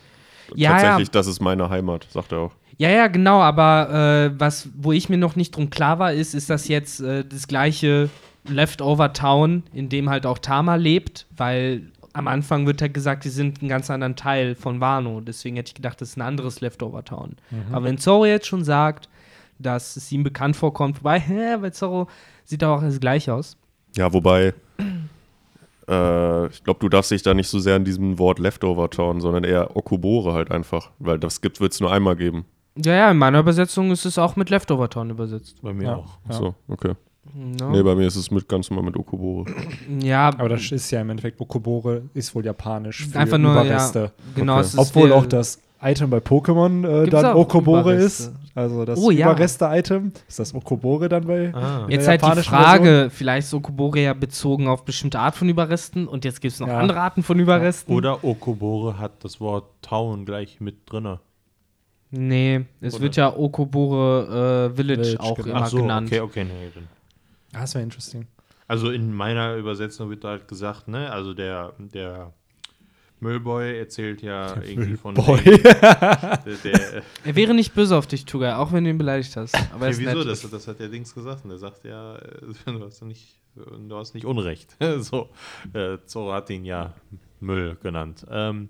[0.56, 1.12] Ja, Tatsächlich, ja.
[1.14, 2.52] das ist meine Heimat, sagt er auch.
[2.78, 6.34] Ja, ja, genau, aber äh, was, wo ich mir noch nicht drum klar war, ist,
[6.36, 8.10] ist das jetzt äh, das gleiche
[8.48, 13.30] Leftover Town, in dem halt auch Tama lebt, weil am Anfang wird halt gesagt, die
[13.30, 15.20] sind einen ganz anderen Teil von Wano.
[15.20, 17.36] Deswegen hätte ich gedacht, das ist ein anderes Leftover Town.
[17.72, 19.10] Aber wenn Zorro jetzt schon sagt,
[19.60, 22.08] dass es ihm bekannt vorkommt, wobei, hä, bei Zorro
[22.46, 23.58] sieht er auch alles gleich aus.
[23.98, 24.54] Ja, wobei,
[25.90, 29.20] äh, ich glaube, du darfst dich da nicht so sehr an diesem Wort Leftover tauen,
[29.20, 32.46] sondern eher Okobore halt einfach, weil das gibt wird es nur einmal geben.
[32.78, 35.62] Ja, ja, in meiner Übersetzung ist es auch mit Leftover Town übersetzt.
[35.62, 35.96] Bei mir Ja.
[35.98, 36.18] auch.
[36.28, 36.94] Ach So, okay.
[37.60, 39.46] Ja, Nee, bei mir ist es mit ganz normal mit Okobore.
[40.02, 44.00] ja Aber das ist ja im Endeffekt, Okobore ist wohl japanisch für Einfach nur, Überreste.
[44.00, 44.54] ja, genau.
[44.54, 44.62] Okay.
[44.62, 48.24] es ist Obwohl auch das Item bei Pokémon äh, dann Okobore Überreste.
[48.30, 48.34] ist.
[48.56, 49.30] Also das Oh, ja.
[49.32, 50.14] Überreste-Item.
[50.28, 51.54] Ist das Okobore dann bei?
[51.54, 51.86] Ah.
[51.90, 56.24] Jetzt halt die Frage, vielleicht ist Okobore ja bezogen auf bestimmte Art von Überresten und
[56.24, 56.80] jetzt gibt es noch Ja.
[56.80, 57.94] andere Arten von Überresten.
[57.94, 61.20] Oder Okobore hat das Wort Town gleich mit drinne.
[62.12, 63.04] Nee, es Oder?
[63.04, 65.50] wird ja Okobore äh, Village, Village, auch genau.
[65.50, 66.08] immer Ach so, genannt.
[66.08, 66.88] okay, okay, nee, dann.
[67.56, 68.28] Ah, das wäre interesting.
[68.68, 72.34] Also in meiner Übersetzung wird halt gesagt, ne, also der, der
[73.20, 75.42] Müllboy erzählt ja irgendwie von Boy.
[75.64, 79.56] der, der, Er wäre nicht böse auf dich, Tuga, auch wenn du ihn beleidigt hast.
[79.74, 80.24] Aber er ja, ist wieso?
[80.24, 81.44] Das, das hat der Dings gesagt.
[81.44, 84.76] Und der sagt ja, äh, du hast nicht, du hast nicht Unrecht.
[85.00, 85.30] so,
[85.74, 86.94] äh, Zorro hat ihn ja
[87.40, 88.26] Müll genannt.
[88.30, 88.70] Ähm,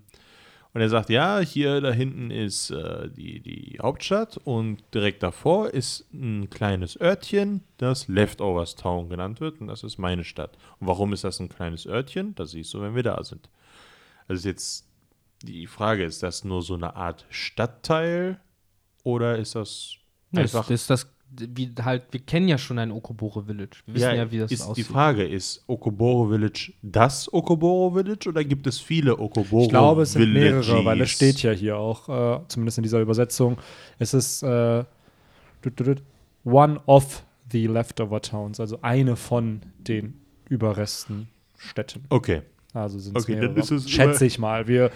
[0.75, 5.69] und er sagt, ja, hier da hinten ist äh, die, die Hauptstadt und direkt davor
[5.69, 10.57] ist ein kleines Örtchen, das Leftovers Town genannt wird und das ist meine Stadt.
[10.81, 12.35] Und warum ist das ein kleines Örtchen?
[12.35, 13.49] Das siehst du, wenn wir da sind.
[14.27, 14.89] Also ist jetzt
[15.43, 18.41] die Frage, ist das nur so eine Art Stadtteil
[19.05, 19.95] oder ist das
[20.33, 23.77] Das, einfach das ist das, wie halt, wir kennen ja schon ein Okobore Village.
[23.85, 24.85] Wir wissen ja, wie das ist aussieht.
[24.85, 30.03] Die Frage ist, Okoboro Village das Okoboro Village oder gibt es viele Okoboro Ich glaube,
[30.03, 30.67] es sind Villages?
[30.67, 33.57] mehrere, weil es steht ja hier auch, äh, zumindest in dieser Übersetzung,
[33.99, 34.83] es ist äh,
[36.43, 40.19] one of the leftover towns, also eine von den
[40.49, 41.27] Überresten
[41.57, 42.03] Städten.
[42.09, 42.41] Okay.
[42.73, 43.59] Also sind es Okay, dann mehrere.
[43.61, 44.67] ist es Schätze ich mal.
[44.67, 44.91] Wir,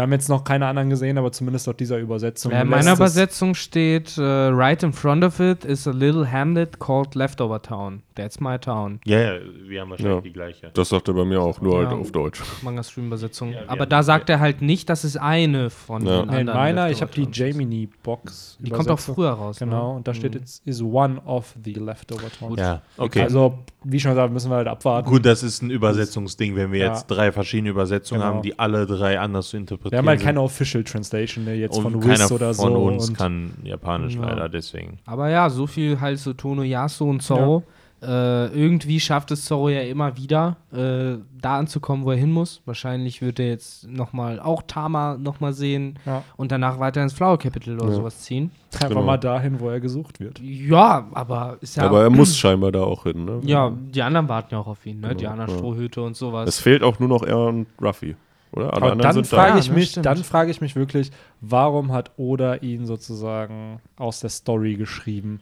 [0.00, 2.52] wir haben jetzt noch keine anderen gesehen, aber zumindest laut dieser Übersetzung.
[2.52, 6.80] Ja, in meiner Übersetzung steht, äh, right in front of it is a little hamlet
[6.80, 8.02] called Leftover Town.
[8.14, 9.00] That's my town.
[9.04, 9.32] Ja, ja,
[9.66, 10.20] wir haben wahrscheinlich Ja.
[10.22, 10.70] die gleiche.
[10.74, 11.88] Das sagt er bei mir auch, nur Ja.
[11.90, 12.40] halt auf Deutsch.
[12.62, 13.52] Manga Stream Übersetzung.
[13.52, 16.20] Ja, wir Aber da sagt er halt nicht, dass es eine von Ja.
[16.22, 17.32] den Nee, in anderen meiner, ich habe die ist.
[17.32, 18.58] Gemini-Box.
[18.60, 19.58] Die kommt auch früher raus.
[19.58, 19.96] Genau, ne?
[19.98, 20.40] und da steht Mhm.
[20.40, 22.58] jetzt, is one of the leftover towns.
[22.58, 23.22] Ja, okay.
[23.22, 25.08] Also, wie schon gesagt, müssen wir halt abwarten.
[25.08, 26.88] Gut, das ist ein Übersetzungsding, wenn wir Ja.
[26.88, 28.34] jetzt drei verschiedene Übersetzungen Genau.
[28.34, 30.26] haben, die alle drei anders zu interpretieren Wir haben halt sind.
[30.26, 32.78] keine Official Translation ne, jetzt und von Wiz oder von so.
[32.84, 34.22] uns und kann Japanisch Ja.
[34.28, 34.98] leider, deswegen.
[35.06, 37.62] Aber ja, so viel halt so Tono Yasu und Zorro.
[38.02, 42.62] Äh, irgendwie schafft es Zorro ja immer wieder, äh, da anzukommen, wo er hin muss.
[42.64, 46.22] Wahrscheinlich wird er jetzt nochmal auch Tama nochmal sehen Ja.
[46.38, 47.94] und danach weiter ins Flower Capital oder Ja.
[47.96, 48.52] sowas ziehen.
[48.72, 49.02] einfach Genau.
[49.02, 50.38] mal dahin, wo er gesucht wird.
[50.40, 51.82] Ja, aber ist ja.
[51.82, 53.40] Aber er muss scheinbar da auch hin, ne?
[53.42, 55.08] ja, die anderen warten ja auch auf ihn, ne?
[55.10, 55.58] Die Genau, anderen ja.
[55.58, 56.48] Strohhüte und sowas.
[56.48, 58.16] Es fehlt auch nur noch er und Ruffy.
[58.52, 58.66] Oder?
[58.72, 59.36] Alle Aber anderen dann sind da.
[59.36, 60.06] frage Ja, ich ne, mich, stimmt.
[60.06, 65.40] dann frage ich mich wirklich, warum hat Oda ihn sozusagen aus der Story geschrieben?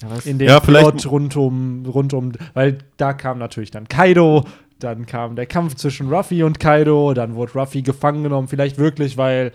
[0.00, 3.86] Ja, was- In den Ja, Plot rund um, rund um, weil da kam natürlich dann
[3.88, 4.44] Kaido,
[4.80, 9.16] dann kam der Kampf zwischen Ruffy und Kaido, dann wurde Ruffy gefangen genommen, vielleicht wirklich,
[9.16, 9.52] weil,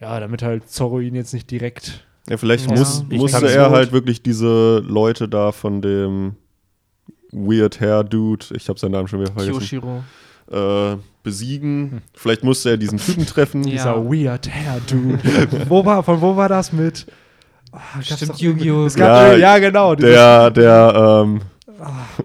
[0.00, 2.04] ja, damit halt Zorro ihn jetzt nicht direkt.
[2.28, 2.76] Ja, vielleicht Ja.
[2.78, 3.76] muss, musste er gut.
[3.76, 6.36] halt wirklich diese Leute da von dem
[7.30, 10.02] Weird Hair Dude, ich habe seinen Namen schon wieder vergessen, Kyoshiro.
[10.50, 12.02] äh, besiegen.
[12.14, 13.64] Vielleicht musste er diesen Typen treffen.
[13.64, 13.70] Ja.
[13.70, 15.18] Dieser Weird Hair Dude.
[15.68, 17.06] wo war, von wo war das mit?
[17.72, 18.86] Ah, gab's Stimmt, Yu-Gi-Oh!
[18.86, 19.94] Es gab, Ja, ja, ja, genau.
[19.94, 21.40] Der, der, ähm,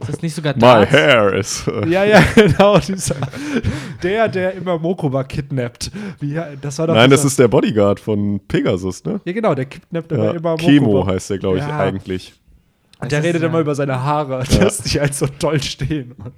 [0.01, 0.91] Ist das nicht sogar my Darts?
[0.91, 1.63] hair is.
[1.87, 2.77] Ja, ja, genau.
[2.79, 3.15] Dieser,
[4.03, 5.89] der, der immer Mokuba kidnappt.
[6.19, 9.21] Wie, das war doch Nein, das dieser- ist der Bodyguard von Pegasus, ne?
[9.23, 11.13] Ja, genau, der kidnappt aber Ja, immer Chemo Mokuba.
[11.13, 11.79] heißt der, glaube ich, Ja.
[11.79, 12.33] eigentlich.
[12.99, 15.61] Und der Das ist redet ja- immer über seine Haare, dass die halt so toll
[15.63, 16.11] stehen.
[16.17, 16.33] Und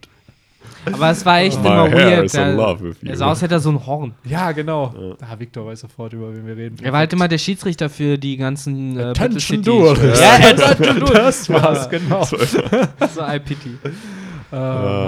[0.86, 2.25] Aber es war echt My immer weird.
[2.25, 3.09] is in love with you.
[3.09, 4.13] er sah aus, als hätte er so ein Horn.
[4.23, 5.15] ja, genau.
[5.21, 6.77] Ah, Victor weiß sofort, über wen wir reden.
[6.82, 9.61] Er war halt immer der Schiedsrichter für die ganzen äh, Attention.
[9.61, 10.21] Duelist.
[10.21, 11.49] Ja, Attention Duelist.
[11.49, 12.23] Das war's, genau.
[12.23, 13.77] So I pity.
[14.51, 14.57] Ähm,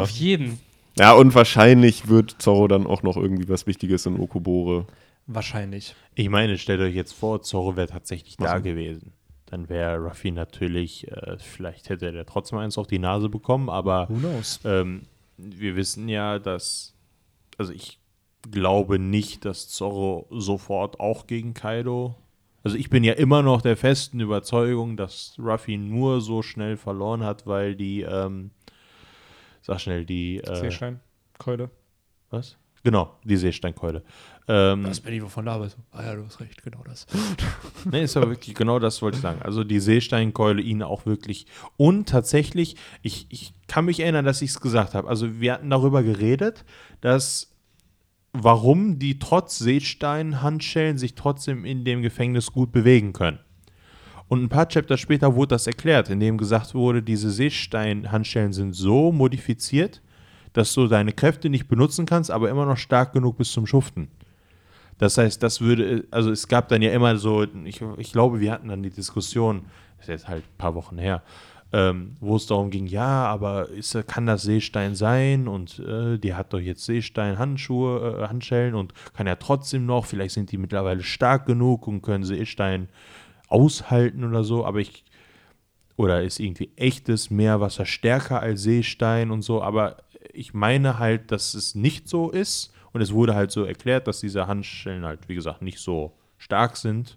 [0.01, 0.59] Auf jeden.
[0.97, 4.85] Ja, und wahrscheinlich wird Zorro dann auch noch irgendwie was Wichtiges in Okobore.
[5.25, 5.95] wahrscheinlich.
[6.15, 9.13] Ich meine, stellt euch jetzt vor, Zorro wäre tatsächlich da gewesen.
[9.45, 14.07] Dann wäre Ruffy natürlich, äh, vielleicht hätte er trotzdem eins auf die Nase bekommen, aber
[14.09, 14.59] Who knows?
[14.65, 15.03] ähm,
[15.37, 16.95] wir wissen ja, dass,
[17.57, 17.99] also ich
[18.49, 22.15] glaube nicht, dass Zorro sofort auch gegen Kaido.
[22.63, 27.23] Also ich bin ja immer noch der festen Überzeugung, dass Ruffy nur so schnell verloren
[27.23, 28.51] hat, weil die, ähm,
[29.61, 30.99] sag schnell, die, äh, Seestein,
[31.37, 31.71] Keule.
[32.29, 32.57] was?
[32.83, 34.03] Genau, die Seesteinkeule.
[34.47, 35.77] Ähm, Das bin ich wovon da so.
[35.91, 37.05] Ah ja, du hast recht, genau das.
[37.85, 39.41] Ne, ist aber wirklich, genau das wollte ich sagen.
[39.41, 41.45] Also die Seesteinkeule ihn auch wirklich.
[41.77, 45.07] Und tatsächlich, ich, ich kann mich erinnern, dass ich es gesagt habe.
[45.07, 46.65] Also wir hatten darüber geredet,
[47.01, 47.51] dass
[48.33, 53.39] warum die trotz Seestein-Handschellen sich trotzdem in dem Gefängnis gut bewegen können.
[54.27, 59.11] Und ein paar Chapter später wurde das erklärt, indem gesagt wurde, diese Seestein-Handschellen sind so
[59.11, 60.01] modifiziert,
[60.53, 64.07] dass du deine Kräfte nicht benutzen kannst, aber immer noch stark genug bist zum Schuften.
[64.97, 68.51] Das heißt, das würde, also es gab dann ja immer so, ich, ich glaube, wir
[68.51, 69.65] hatten dann die Diskussion,
[69.97, 71.23] das ist jetzt halt ein paar Wochen her,
[71.73, 75.47] ähm, wo es darum ging, ja, aber ist, kann das Seestein sein?
[75.47, 80.33] Und äh, die hat doch jetzt Seestein-Handschuhe, äh, Handschellen und kann ja trotzdem noch, vielleicht
[80.33, 82.89] sind die mittlerweile stark genug und können Seestein
[83.47, 85.05] aushalten oder so, aber ich,
[85.95, 89.97] oder ist irgendwie echtes Meerwasser stärker als Seestein und so, aber
[90.33, 94.19] ich meine halt, dass es nicht so ist und es wurde halt so erklärt, dass
[94.19, 97.15] diese Handschellen halt, wie gesagt, nicht so stark sind,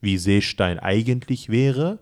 [0.00, 1.98] wie Seestein eigentlich wäre.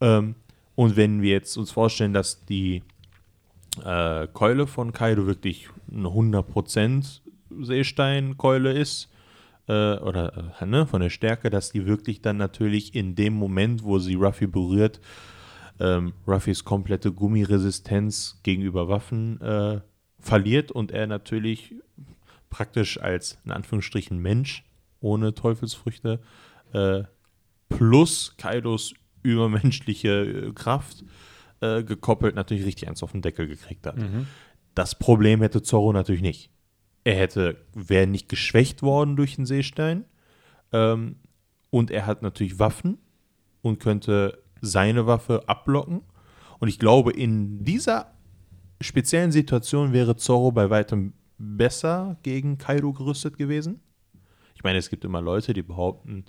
[0.00, 0.34] Ähm,
[0.74, 2.82] und wenn wir jetzt uns vorstellen, dass die
[3.84, 7.20] äh, Keule von Kaido wirklich eine 100%
[7.60, 9.08] Seesteinkeule ist,
[9.66, 13.84] äh, oder äh, ne, von der Stärke, dass die wirklich dann natürlich in dem Moment,
[13.84, 15.00] wo sie Ruffy berührt,
[15.80, 19.80] ähm, Ruffys komplette Gummiresistenz gegenüber Waffen äh,
[20.20, 21.74] verliert und er natürlich
[22.54, 24.64] praktisch als in Anführungsstrichen Mensch
[25.00, 26.20] ohne Teufelsfrüchte
[26.72, 27.02] äh,
[27.68, 28.94] plus Kaidos
[29.24, 31.04] übermenschliche äh, Kraft
[31.60, 33.96] äh, gekoppelt natürlich richtig eins auf den Deckel gekriegt hat.
[34.76, 36.52] Das Problem hätte Zorro natürlich nicht.
[37.02, 40.04] Er hätte, wäre nicht geschwächt worden durch den Seestein
[40.72, 41.16] ähm,
[41.70, 42.98] und er hat natürlich Waffen
[43.62, 46.02] und könnte seine Waffe ablocken.
[46.60, 48.12] Und ich glaube, in dieser
[48.80, 53.80] speziellen Situation wäre Zorro bei weitem besser gegen Kaido gerüstet gewesen.
[54.54, 56.24] Ich meine, es gibt immer Leute, die behaupten,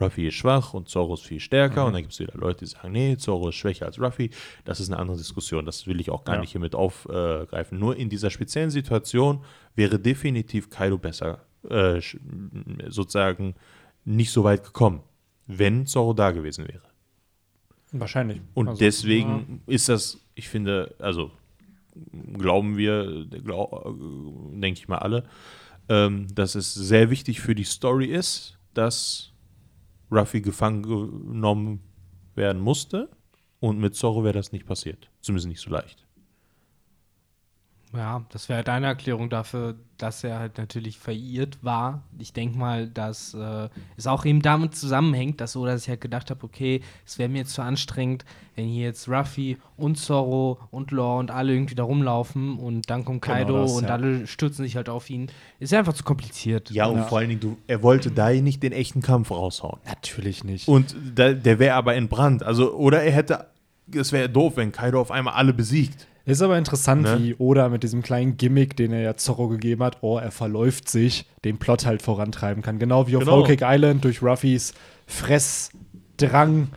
[0.00, 1.86] Ruffy ist schwach und Zorro ist viel stärker.
[1.86, 4.30] Und dann gibt es wieder Leute, die sagen, nee, Zorro ist schwächer als Ruffy.
[4.64, 5.64] Das ist eine andere Diskussion.
[5.66, 6.40] Das will ich auch gar Ja.
[6.40, 7.78] nicht hiermit aufgreifen.
[7.78, 9.44] Nur in dieser speziellen Situation
[9.76, 12.00] wäre definitiv Kaido besser, äh,
[12.88, 13.54] sozusagen
[14.04, 15.00] nicht so weit gekommen,
[15.46, 16.82] wenn Zorro da gewesen wäre.
[17.92, 18.40] Wahrscheinlich.
[18.54, 21.30] Und Also, deswegen ist das, ich finde, also
[22.32, 25.24] glauben wir, glaub, äh, denke ich mal alle,
[25.88, 29.32] ähm, dass es sehr wichtig für die Story ist, dass
[30.10, 31.80] Ruffy gefangen genommen
[32.34, 33.10] werden musste.
[33.60, 35.10] Und mit Zorro wäre das nicht passiert.
[35.20, 36.03] Zumindest nicht so leicht.
[37.96, 42.02] Ja, das wäre halt eine Erklärung dafür, dass er halt natürlich verirrt war.
[42.18, 46.30] Ich denke mal, dass äh, es auch eben damit zusammenhängt, dass Oda sich halt gedacht
[46.30, 48.24] hat, okay, es wäre mir jetzt zu anstrengend,
[48.56, 53.04] wenn hier jetzt Ruffy und Zorro und Law und alle irgendwie da rumlaufen und dann
[53.04, 53.90] kommt Genau Kaido das, und ja.
[53.90, 55.30] alle stürzen sich halt auf ihn.
[55.60, 56.70] Ist ja einfach zu kompliziert.
[56.70, 57.02] Ja, und Ja.
[57.04, 59.78] vor allen Dingen, du, er wollte da nicht den echten Kampf raushauen.
[59.86, 60.66] Natürlich nicht.
[60.68, 62.42] Und da, der wäre aber entbrannt.
[62.42, 63.46] Also, oder er hätte,
[63.94, 66.08] es wäre doof, wenn Kaido auf einmal alle besiegt.
[66.26, 67.18] Ist aber interessant, Ne?
[67.20, 70.88] wie Oda mit diesem kleinen Gimmick, den er ja Zorro gegeben hat, oh, er verläuft
[70.88, 72.78] sich, den Plot halt vorantreiben kann.
[72.78, 73.38] Genau wie auf Genau.
[73.38, 74.72] Whole Cake Island durch Ruffys
[75.06, 76.68] Fressdrang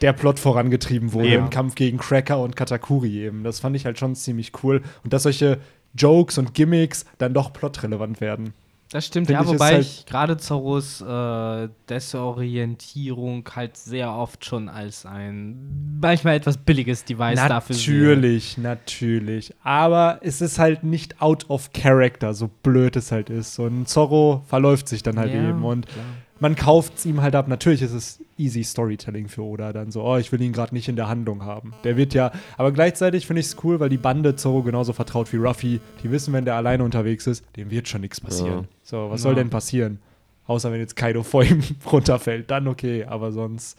[0.00, 1.44] der Plot vorangetrieben wurde Eben.
[1.44, 3.44] im Kampf gegen Cracker und Katakuri eben.
[3.44, 4.82] Das fand ich halt schon ziemlich cool.
[5.04, 5.58] Und dass solche
[5.94, 8.54] Jokes und Gimmicks dann doch plotrelevant werden.
[8.92, 14.44] Das stimmt, Find ja, ich, wobei halt- ich gerade Zorros äh, Desorientierung halt sehr oft
[14.44, 17.94] schon als ein manchmal etwas billiges Device dafür sehe.
[17.94, 19.54] Natürlich, natürlich.
[19.62, 23.58] Aber es ist halt nicht out of character, so blöd es halt ist.
[23.60, 25.64] Und Zorro verläuft sich dann halt Ja, eben.
[25.64, 26.04] Und klar.
[26.40, 27.46] Man kauft es ihm halt ab.
[27.48, 30.88] Natürlich ist es easy Storytelling für Oda dann so, oh, ich will ihn gerade nicht
[30.88, 31.72] in der Handlung haben.
[31.84, 35.32] Der wird ja, aber gleichzeitig finde ich es cool, weil die Bande Zorro genauso vertraut
[35.32, 35.80] wie Ruffy.
[36.02, 38.62] Die wissen, wenn der alleine unterwegs ist, dem wird schon nichts passieren.
[38.62, 38.68] Ja.
[38.82, 39.24] So, was Ja.
[39.24, 39.98] soll denn passieren?
[40.46, 41.62] Außer wenn jetzt Kaido vor ihm
[41.92, 43.78] runterfällt, dann okay, aber sonst.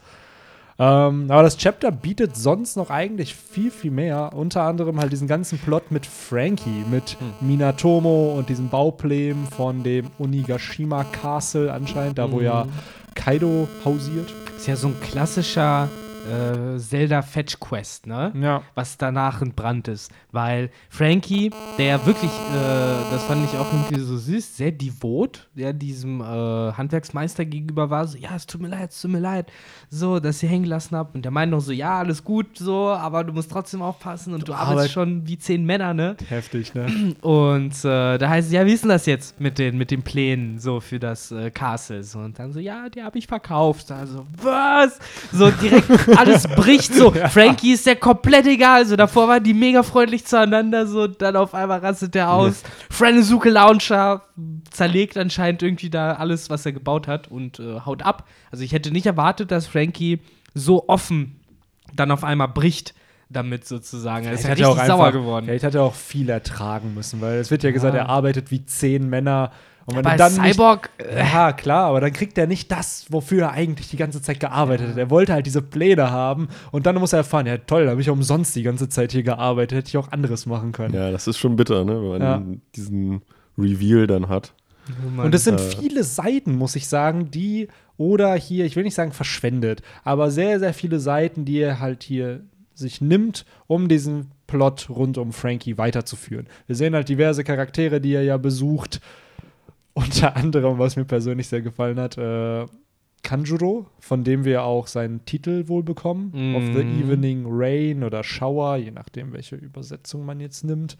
[0.82, 4.32] Ähm, aber das Chapter bietet sonst noch eigentlich viel, viel mehr.
[4.34, 10.10] Unter anderem halt diesen ganzen Plot mit Frankie, mit Minatomo und diesem Bauplänen von dem
[10.18, 12.66] Onigashima Castle anscheinend, da wo ja
[13.14, 14.34] Kaido hausiert.
[14.56, 15.88] Ist ja so ein klassischer
[16.22, 18.32] äh, Zelda-Fetch-Quest, ne?
[18.40, 18.62] Ja.
[18.74, 20.10] was danach ein Brand ist.
[20.30, 25.48] Weil Frankie, der ja wirklich, äh, das fand ich auch irgendwie so süß, sehr devot,
[25.54, 29.20] der diesem äh, Handwerksmeister gegenüber war, so, ja, es tut mir leid, es tut mir
[29.20, 29.50] leid,
[29.94, 31.10] so, dass ich hängen gelassen habe.
[31.12, 34.48] Und der meinte noch so, ja, alles gut, so, aber du musst trotzdem aufpassen und
[34.48, 36.16] du, arbeitest arbeit- schon wie zehn Männer, ne?
[36.30, 37.14] Heftig, ne?
[37.20, 40.02] Und äh, da heißt es, ja, wie ist denn das jetzt mit den, mit den
[40.02, 42.02] Plänen so für das äh, Castle?
[42.04, 43.92] So, und dann so, ja, die habe ich verkauft.
[43.92, 44.98] Also, was?
[45.30, 47.10] So direkt alles bricht so.
[47.10, 48.86] Frankie ist ja komplett egal.
[48.86, 50.86] So, davor waren die mega freundlich zueinander.
[50.86, 52.62] So, dann auf einmal rastet der aus.
[52.90, 54.22] Frenesuke Launcher
[54.70, 58.26] zerlegt anscheinend irgendwie da alles, was er gebaut hat und äh, haut ab.
[58.50, 59.81] Also, ich hätte nicht erwartet, dass Frankie
[60.54, 61.40] so offen
[61.94, 62.94] dann auf einmal bricht.
[63.30, 64.26] Damit sozusagen.
[64.26, 65.46] Er ist ja richtig auch sauer einfach- geworden.
[65.46, 68.62] Vielleicht hat er auch viel ertragen müssen, weil es wird ja gesagt, er arbeitet wie
[68.66, 69.52] zehn Männer.
[69.86, 73.06] Und wenn du dann nicht, Cyborg, äh, Ja, klar, aber dann kriegt er nicht das,
[73.08, 74.96] wofür er eigentlich die ganze Zeit gearbeitet hat.
[74.98, 78.02] Er wollte halt diese Pläne haben und dann muss er erfahren, ja toll, da habe
[78.02, 80.92] ich ja umsonst die ganze Zeit hier gearbeitet, hätte ich auch anderes machen können.
[80.94, 81.94] Ja, das ist schon bitter, ne?
[82.02, 82.42] wenn man Ja.
[82.76, 83.22] diesen
[83.56, 84.52] Reveal dann hat.
[85.16, 85.70] Und es sind Äh.
[85.80, 87.68] viele Seiten, muss ich sagen, die
[88.02, 92.02] oder hier, ich will nicht sagen verschwendet, aber sehr, sehr viele Seiten, die er halt
[92.02, 92.40] hier
[92.74, 96.48] sich nimmt, um diesen Plot rund um Frankie weiterzuführen.
[96.66, 99.00] Wir sehen halt diverse Charaktere, die er ja besucht.
[99.94, 102.66] Unter anderem, was mir persönlich sehr gefallen hat, äh,
[103.22, 106.32] Kanjuro, von dem wir auch seinen Titel wohl bekommen.
[106.34, 106.56] Mhm.
[106.56, 110.96] Of the Evening Rain oder Shower, je nachdem, welche Übersetzung man jetzt nimmt.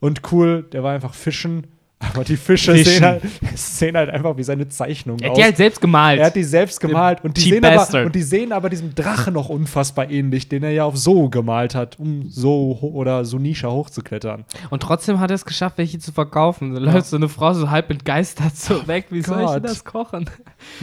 [0.00, 1.68] Und cool, der war einfach fischen.
[2.12, 2.92] Aber die Fische Fischen.
[2.92, 3.22] sehen halt,
[3.54, 5.38] sehen halt einfach wie seine Zeichnung er hat aus.
[5.38, 6.20] die halt selbst gemalt.
[6.20, 8.94] Er hat die selbst gemalt und die, Cheap sehen aber, und die sehen aber diesem
[8.94, 13.70] Drachen noch unfassbar ähnlich, den er ja auf So gemalt hat, um So oder Sunisha
[13.70, 14.44] hochzuklettern.
[14.70, 16.74] Und trotzdem hat er es geschafft, welche zu verkaufen.
[16.74, 19.06] Da läuft so eine Frau so halb entgeistert so weg.
[19.10, 20.28] Wie soll ich denn das kochen?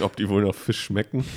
[0.01, 1.25] Ob die wohl nach Fisch schmecken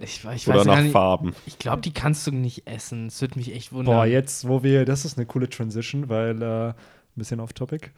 [0.00, 0.92] Ich, ich oder nach nicht.
[0.92, 1.34] Farben.
[1.46, 3.08] Ich glaube, die kannst du nicht essen.
[3.08, 3.96] Es würde mich echt wundern.
[3.96, 6.74] Boah, jetzt, wo wir, das ist eine coole Transition, weil äh, ein
[7.16, 7.90] bisschen off-topic.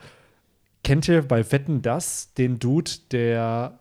[0.84, 3.78] Kennt ihr bei Wetten das den Dude, der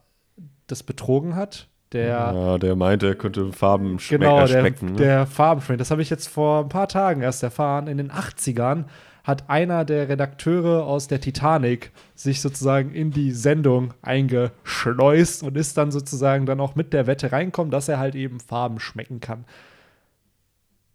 [0.68, 1.68] das betrogen hat?
[1.92, 4.92] Der Ja, der meinte, er könnte Farben Genau, äh, der, schmecken.
[4.92, 4.98] ne?
[4.98, 5.80] der Farbenschwenk.
[5.80, 7.88] Das habe ich jetzt vor ein paar Tagen erst erfahren.
[7.88, 8.86] In den 80ern
[9.24, 15.78] hat einer der Redakteure aus der Titanic sich sozusagen in die Sendung eingeschleust und ist
[15.78, 19.46] dann sozusagen dann auch mit der Wette reinkommen, dass er halt eben Farben schmecken kann.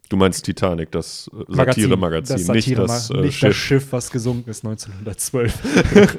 [0.09, 3.49] Du meinst Titanic, das äh, Satire-Magazin, Das nicht Satire das, äh, nicht Schiff.
[3.49, 6.19] das Schiff, was gesunken ist 1912.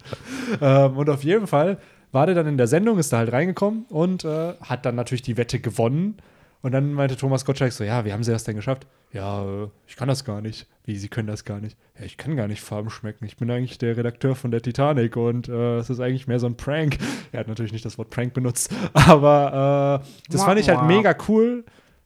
[0.60, 1.78] ähm, und auf jeden Fall
[2.10, 5.22] war der dann in der Sendung, ist da halt reingekommen und äh, hat dann natürlich
[5.22, 6.18] die Wette gewonnen.
[6.60, 8.86] Und dann meinte Thomas Gottschalk so, ja, wie haben sie das denn geschafft?
[9.12, 10.68] Ja, äh, ich kann das gar nicht.
[10.84, 11.76] Wie, sie können das gar nicht?
[11.98, 13.24] Ja, ich kann gar nicht Farben schmecken.
[13.24, 16.46] Ich bin eigentlich der Redakteur von der Titanic und äh, es ist eigentlich mehr so
[16.46, 16.98] ein Prank.
[17.32, 21.16] Er hat natürlich nicht das Wort Prank benutzt, aber äh, das fand ich halt mega
[21.28, 21.64] cool.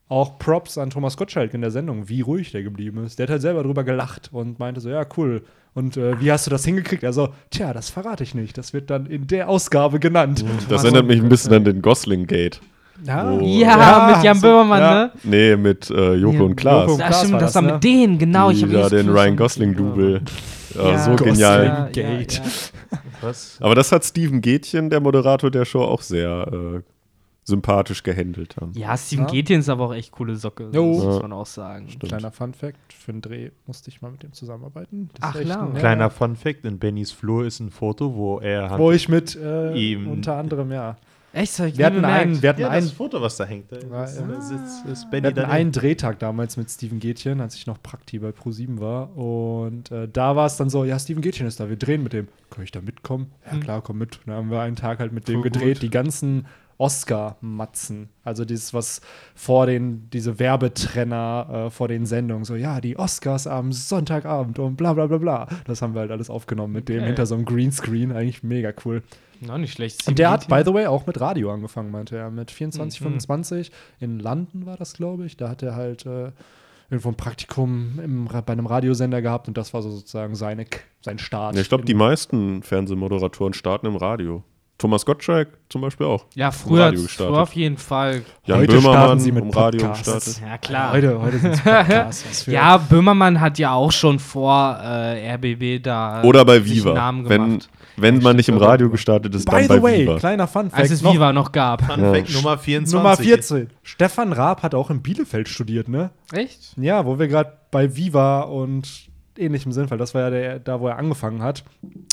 [0.08, 3.18] Auch Props an Thomas Gottschalk in der Sendung, wie ruhig der geblieben ist.
[3.18, 5.42] Der hat halt selber drüber gelacht und meinte so, ja, cool.
[5.74, 7.04] Und äh, wie hast du das hingekriegt?
[7.04, 8.56] Also, tja, das verrate ich nicht.
[8.56, 10.44] Das wird dann in der Ausgabe genannt.
[10.68, 12.60] Das erinnert mich ein bisschen an den Gosling-Gate.
[13.04, 13.40] Ja, Oh.
[13.42, 14.94] ja, mit Jan so- Böhmermann, ja.
[15.06, 15.10] ne?
[15.24, 16.80] Nee, mit äh, Joko Ja, und Klaas.
[16.82, 17.72] Joko und Ja, Klaas stimmt, war das das, war ne?
[17.74, 18.50] mit denen, genau.
[18.50, 20.20] Ich da das den Ryan Gosling-Double.
[20.76, 21.32] Ja, Ja, so Gosling.
[21.34, 21.64] genial.
[21.64, 22.32] Ja, ja, Gate.
[22.34, 22.98] ja.
[23.20, 23.58] Was?
[23.60, 26.80] Aber das hat Steven Gätchen, der Moderator der Show, auch sehr äh,
[27.46, 28.56] sympathisch gehandelt.
[28.60, 28.72] Haben.
[28.74, 29.30] Ja, Steven Ja.
[29.30, 30.68] Gätjen ist aber auch echt coole Socke.
[30.72, 30.94] Jo.
[30.96, 31.86] Das muss man auch sagen.
[32.00, 35.08] Kleiner Fun-Fact: Für einen Dreh musste ich mal mit dem zusammenarbeiten.
[35.14, 35.62] Das Ach, ist klar.
[35.68, 36.10] ein- Kleiner ja.
[36.10, 39.72] Fun Fact: In Bennys Flur ist ein Foto, wo er hat Wo ich mit äh,
[39.74, 40.96] Ihm- unter anderem, ja.
[41.32, 42.22] Echt, das hab ich Wir hatten bemerkt.
[42.22, 43.70] einen, wir hatten Ja, das Foto, was da hängt.
[43.70, 44.26] Da Ja, ist, ja.
[44.26, 47.82] da sitzt, ist Wir Benny hatten einen Drehtag damals mit Steven Gätchen, als ich noch
[47.82, 49.14] Prakti bei Pro7 war.
[49.18, 52.14] Und äh, da war es dann so, ja, Steven Gätchen ist da, wir drehen mit
[52.14, 52.28] dem.
[52.48, 53.32] Kann ich da mitkommen?
[53.52, 54.18] Ja, klar, komm mit.
[54.24, 55.74] Dann haben wir einen Tag halt mit dem Voll gedreht.
[55.74, 55.82] gut.
[55.82, 56.46] Die ganzen
[56.78, 58.08] Oscar-Matzen.
[58.24, 59.00] Also dieses, was
[59.34, 64.76] vor den, diese Werbetrenner äh, vor den Sendungen, so, ja, die Oscars am Sonntagabend und
[64.76, 65.48] bla bla bla bla.
[65.64, 67.06] Das haben wir halt alles aufgenommen mit dem Okay.
[67.06, 68.12] hinter so einem Greenscreen.
[68.12, 69.02] Eigentlich mega cool.
[69.40, 70.06] Noch nicht schlecht.
[70.08, 72.30] Und der hat, bei by the way, auch mit Radio angefangen, meinte er.
[72.30, 73.04] Mit 24, Mhm.
[73.04, 73.70] 25.
[74.00, 75.36] In London war das, glaube ich.
[75.36, 76.32] Da hat er halt äh,
[76.88, 80.64] irgendwo ein Praktikum im, bei einem Radiosender gehabt und das war so sozusagen seine,
[81.02, 81.54] sein Start.
[81.54, 84.42] Ja, ich glaube, die meisten Fernsehmoderatoren starten im Radio.
[84.78, 86.26] Thomas Gottschalk zum Beispiel auch.
[86.34, 87.32] Ja, früher, Radio gestartet.
[87.34, 88.22] früher auf jeden Fall.
[88.44, 90.40] Jan Heute Böhmermann starten sie mit im Radio gestartet.
[90.42, 90.92] Ja, klar.
[90.92, 92.44] Heute, heute sind Podcasts.
[92.46, 96.90] Ja, Böhmermann hat ja auch schon vor äh, RBB da äh, Oder bei sich Viva.
[96.90, 97.68] einen Namen Wenn, gemacht.
[97.96, 100.18] wenn man nicht im Radio gestartet ist, By dann the bei way, Viva.
[100.18, 100.82] kleiner Fun Fact.
[100.82, 101.82] Als es noch, Viva noch gab.
[101.82, 102.12] Fun Ja.
[102.12, 102.94] Fact Nummer 24.
[102.94, 103.70] Nummer 14.
[103.82, 106.10] Stefan Raab hat auch in Bielefeld studiert, ne?
[106.32, 106.74] Echt?
[106.76, 109.06] Ja, wo wir gerade bei Viva und
[109.38, 111.64] ähnlichem sind, weil das war ja der, da, wo er angefangen hat.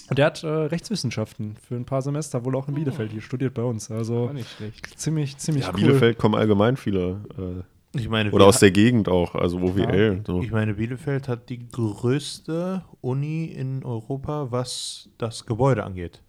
[0.09, 3.53] Und der hat äh, Rechtswissenschaften für ein paar Semester wohl auch in Bielefeld hier studiert
[3.53, 3.89] bei uns.
[3.91, 4.99] Also nicht schlecht.
[4.99, 5.81] ziemlich, ziemlich Ja, cool.
[5.81, 7.21] Bielefeld kommen allgemein viele.
[7.37, 10.23] Äh, Ich meine, oder aus der Gegend auch, also OWL.
[10.25, 10.41] So.
[10.41, 16.21] Ich meine, Bielefeld hat die größte Uni in Europa, was das Gebäude angeht.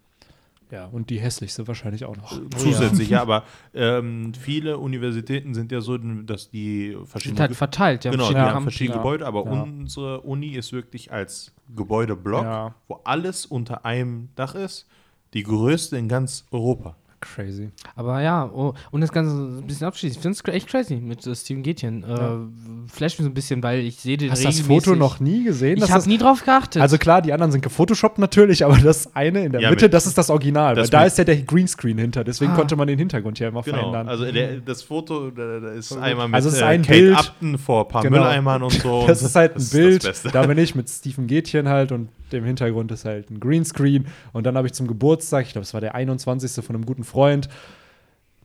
[0.71, 2.39] Ja, und die hässlichste wahrscheinlich auch noch.
[2.57, 3.43] Zusätzlich, ja, aber
[3.73, 8.03] ähm, viele Universitäten sind ja so, dass die Sind verschiedene halt verteilt.
[8.03, 9.01] Ja, genau, die verschiedene haben verschiedene ja.
[9.01, 9.51] Gebäude, aber Ja.
[9.63, 12.75] unsere Uni ist wirklich als Gebäudeblock, Ja.
[12.87, 14.87] wo alles unter einem Dach ist,
[15.33, 16.95] die größte in ganz Europa.
[17.21, 17.69] Crazy.
[17.95, 20.17] Aber ja, oh, und das Ganze ein bisschen abschließen.
[20.17, 22.03] Ich finde es echt crazy mit äh, Steven Gätchen.
[22.03, 24.59] Äh, Flasht mich so ein bisschen, weil ich sehe den Hast du das.
[24.59, 25.77] Foto noch nie gesehen?
[25.77, 26.81] Ich habe nie drauf geachtet.
[26.81, 29.93] also klar, die anderen sind gefotoshoppt natürlich, aber das eine in der Ja, Mitte, mit-
[29.93, 30.75] das ist das Original.
[30.75, 32.55] das weil da ist ja der Greenscreen hinter, deswegen Ah.
[32.55, 34.07] konnte man den Hintergrund ja immer Genau, verändern.
[34.07, 35.99] also der, das Foto da, da ist gut.
[35.99, 37.17] einmal mit Also ist äh, ein Kate Bild.
[37.17, 38.17] Upton vor ein paar Genau.
[38.17, 39.05] Mülleimern und so.
[39.07, 42.91] das ist halt ein Bild, da bin ich mit Stephen Gätchen halt und dem Hintergrund
[42.91, 44.07] ist halt ein Greenscreen.
[44.33, 46.65] Und dann habe ich zum Geburtstag, ich glaube, es war der 21.
[46.65, 47.14] von einem guten Freund,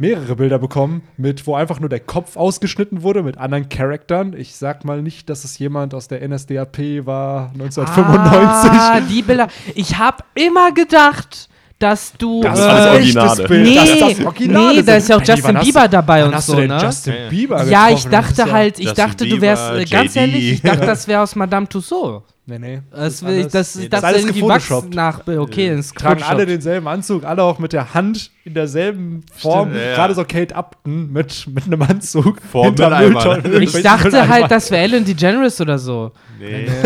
[0.01, 4.33] mehrere Bilder bekommen, mit, wo einfach nur der Kopf ausgeschnitten wurde mit anderen Charaktern.
[4.33, 8.71] Ich sag mal nicht, dass es jemand aus der NSDAP war 1995.
[8.73, 9.49] Ah, die Bilder.
[9.75, 11.51] Ich habe immer gedacht,
[11.81, 12.43] dass du.
[12.43, 13.49] Das äh, ist Originale.
[13.49, 13.64] Bild.
[13.68, 14.76] Nee, das ist das Originale.
[14.76, 16.78] nee, da ist ja auch Justin Bieber dabei und hast so, du denn ne?
[16.83, 17.28] Justin Ja, ja.
[17.31, 18.03] Bieber ja, ich?
[18.05, 20.87] Das dachte ja- halt, ich Justin dachte, du Bieber, wärst äh, ganz ehrlich, ich dachte,
[20.87, 22.24] das wäre aus Madame Tussauds.
[22.47, 22.81] Nee, nee.
[22.91, 25.20] Das, alles- das, das, nee, das, das ist alles irgendwie Wachs nach.
[25.26, 29.68] Okay, ins tragen alle denselben Anzug, alle auch mit der Hand in derselben Form.
[29.70, 29.95] Stimmt, ja, ja.
[29.97, 32.39] Gerade so Kate Upton mit, mit einem Anzug.
[32.51, 33.39] Vor hinterm Mülleimer.
[33.39, 36.11] Müllton- Ich dachte halt, das wäre Ellen DeGeneres oder so.
[36.39, 36.66] Nee.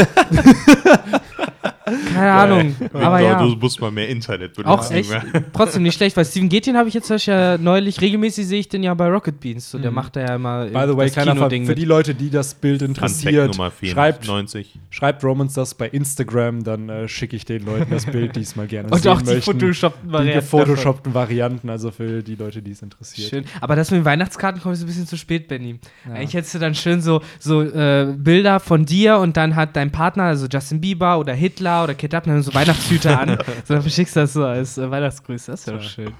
[1.85, 2.77] Keine Ahnung.
[2.93, 3.43] Aber ja.
[3.43, 4.71] Du musst mal mehr Internet benutzen.
[4.71, 5.11] Auch echt,
[5.53, 8.83] trotzdem nicht schlecht, weil Steven Gätjen habe ich jetzt ja neulich, regelmäßig sehe ich den
[8.83, 9.71] ja bei Rocket Beans.
[9.71, 10.73] So, der macht da ja immer Mhm.
[10.73, 14.79] By the way, das kleiner Kinoding für die Leute, die das Bild interessiert, schreibt, 94.
[14.91, 18.89] schreibt Romans das bei Instagram, dann äh, schicke ich den Leuten das Bild diesmal gerne
[18.91, 19.43] Und sehen auch die möchten.
[19.53, 20.41] photoshoppten Die Varianten.
[20.41, 23.31] gefotoshoppten Varianten, also für die Leute, die es interessiert.
[23.31, 23.45] Schön.
[23.61, 25.79] Aber das mit den Weihnachtskarten kommt ein bisschen zu spät, Benny.
[26.11, 29.91] Eigentlich hättest du dann schön so, so äh, Bilder von dir und dann hat dein
[29.93, 33.39] Partner, also Justin Bieber oder Hitler oder Kate Upton, so Weihnachtshüte an.
[33.65, 35.51] so, dann verschickst du das so als äh, Weihnachtsgrüße.
[35.51, 35.81] Das doch Ja.
[35.81, 36.13] schön.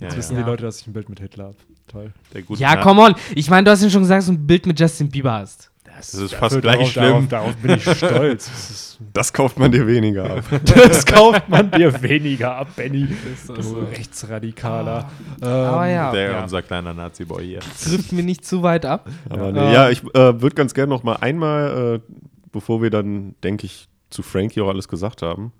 [0.00, 0.40] Ja, Jetzt wissen ja.
[0.40, 0.44] Ja.
[0.44, 1.56] die Leute, dass ich ein Bild mit Hitler habe.
[1.86, 2.12] Toll.
[2.34, 2.82] Der gute Ja, Nacht.
[2.84, 3.14] come on.
[3.34, 5.70] Ich meine, du hast ja schon gesagt, dass du ein Bild mit Justin Bieber hast.
[5.96, 7.28] Das ist fast gleich darauf, schlimm.
[7.28, 8.48] Darauf, darauf bin ich stolz.
[8.52, 10.44] Das, ist, Das kauft man dir weniger ab.
[10.64, 13.08] das kauft man dir weniger ab, Benny.
[13.34, 13.78] ist Du so.
[13.80, 15.10] Rechtsradikaler.
[15.42, 16.42] Ähm, Aber ja, Der Ja.
[16.44, 17.60] unser kleiner Nazi-Boy hier.
[17.82, 19.08] trifft mir nicht zu weit ab.
[19.28, 19.52] Aber Ja.
[19.52, 22.12] nee, ja, ich äh, würde ganz gerne noch mal einmal, äh,
[22.52, 25.52] bevor wir dann, denke ich, zu Frankie auch alles gesagt haben.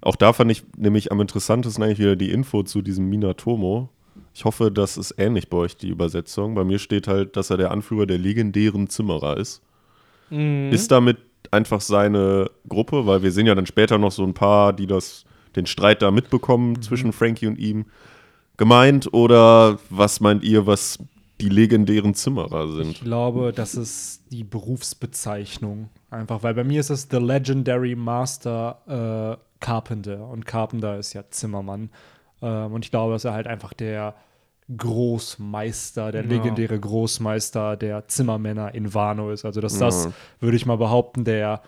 [0.00, 3.88] Auch da fand ich nämlich am interessantesten eigentlich wieder die Info zu diesem Minatomo.
[4.34, 6.54] Ich hoffe, das ist ähnlich bei euch, die Übersetzung.
[6.54, 9.62] Bei mir steht halt, dass er der Anführer der legendären Zimmerer ist.
[10.30, 10.70] Mhm.
[10.70, 11.18] Ist damit
[11.50, 15.24] einfach seine Gruppe, weil wir sehen ja dann später noch so ein paar, die das,
[15.56, 16.82] den Streit da mitbekommen Mhm.
[16.82, 17.86] zwischen Frankie und ihm,
[18.56, 19.12] gemeint?
[19.12, 20.98] Oder was meint ihr, was
[21.40, 22.90] die legendären Zimmerer sind?
[22.90, 25.88] Ich glaube, das ist die Berufsbezeichnung.
[26.10, 30.28] Einfach, weil bei mir ist es The Legendary Master äh, Carpenter.
[30.28, 31.90] Und Carpenter ist ja Zimmermann.
[32.42, 34.14] Ähm, und ich glaube, dass er halt einfach der
[34.76, 36.28] Großmeister, der Ja.
[36.28, 39.44] legendäre Großmeister der Zimmermänner in Wano ist.
[39.44, 40.12] Also, dass das, Ja.
[40.40, 41.62] würde ich mal behaupten, der,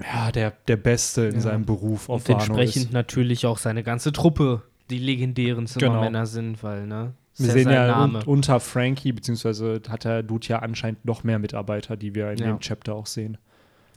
[0.00, 1.40] ja, der, der Beste in Ja.
[1.40, 2.92] seinem Beruf auf Und Wano entsprechend ist.
[2.92, 7.12] natürlich auch seine ganze Truppe, die legendären Zimmermänner sind, weil, ne?
[7.46, 8.18] Wir sehen ja Name.
[8.20, 12.38] un unter Frankie, beziehungsweise hat der Dude ja anscheinend noch mehr Mitarbeiter, die wir in
[12.38, 12.46] Ja.
[12.46, 13.38] dem Chapter auch sehen.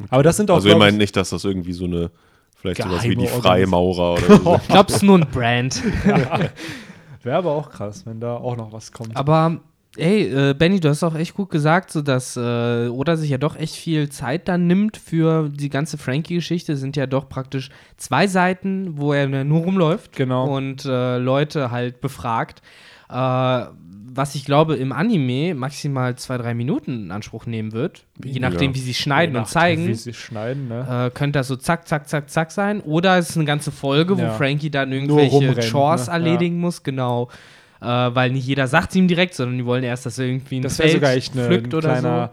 [0.10, 2.10] Aber das sind auch, Also ihr meint ich, nicht, dass das irgendwie so eine,
[2.56, 4.56] vielleicht sowas wie die Freimaurer oder so.
[4.62, 5.82] Ich glaube, es ist nur ein Brand.
[7.24, 9.16] Wäre aber auch krass, wenn da auch noch was kommt.
[9.16, 9.60] Aber
[9.96, 13.38] ey, äh, Benny, du hast auch echt gut gesagt, so dass äh, Oda sich ja
[13.38, 16.76] doch echt viel Zeit dann nimmt für die ganze Frankie-Geschichte.
[16.76, 20.54] Sind ja doch praktisch zwei Seiten, wo er nur rumläuft Genau.
[20.54, 22.62] und äh, Leute halt befragt.
[23.14, 23.66] Äh,
[24.16, 28.04] was ich glaube im Anime maximal zwei, drei Minuten in Anspruch nehmen wird.
[28.18, 28.50] Je Weniger.
[28.50, 29.88] nachdem, wie sie schneiden Je und nachdem, zeigen.
[29.88, 31.08] Wie sie schneiden, ne?
[31.08, 32.82] Äh, könnte das so zack, zack, zack, zack sein.
[32.82, 34.34] Oder es ist eine ganze Folge, wo Ja.
[34.34, 36.14] Frankie dann irgendwelche rumrennt, Chores ne?
[36.14, 37.30] erledigen muss, genau.
[37.82, 40.58] Äh, weil nicht jeder sagt es ihm direkt, sondern die wollen erst, dass er irgendwie
[40.58, 42.32] ein Das Feld sogar echt eine, pflückt ein oder kleiner.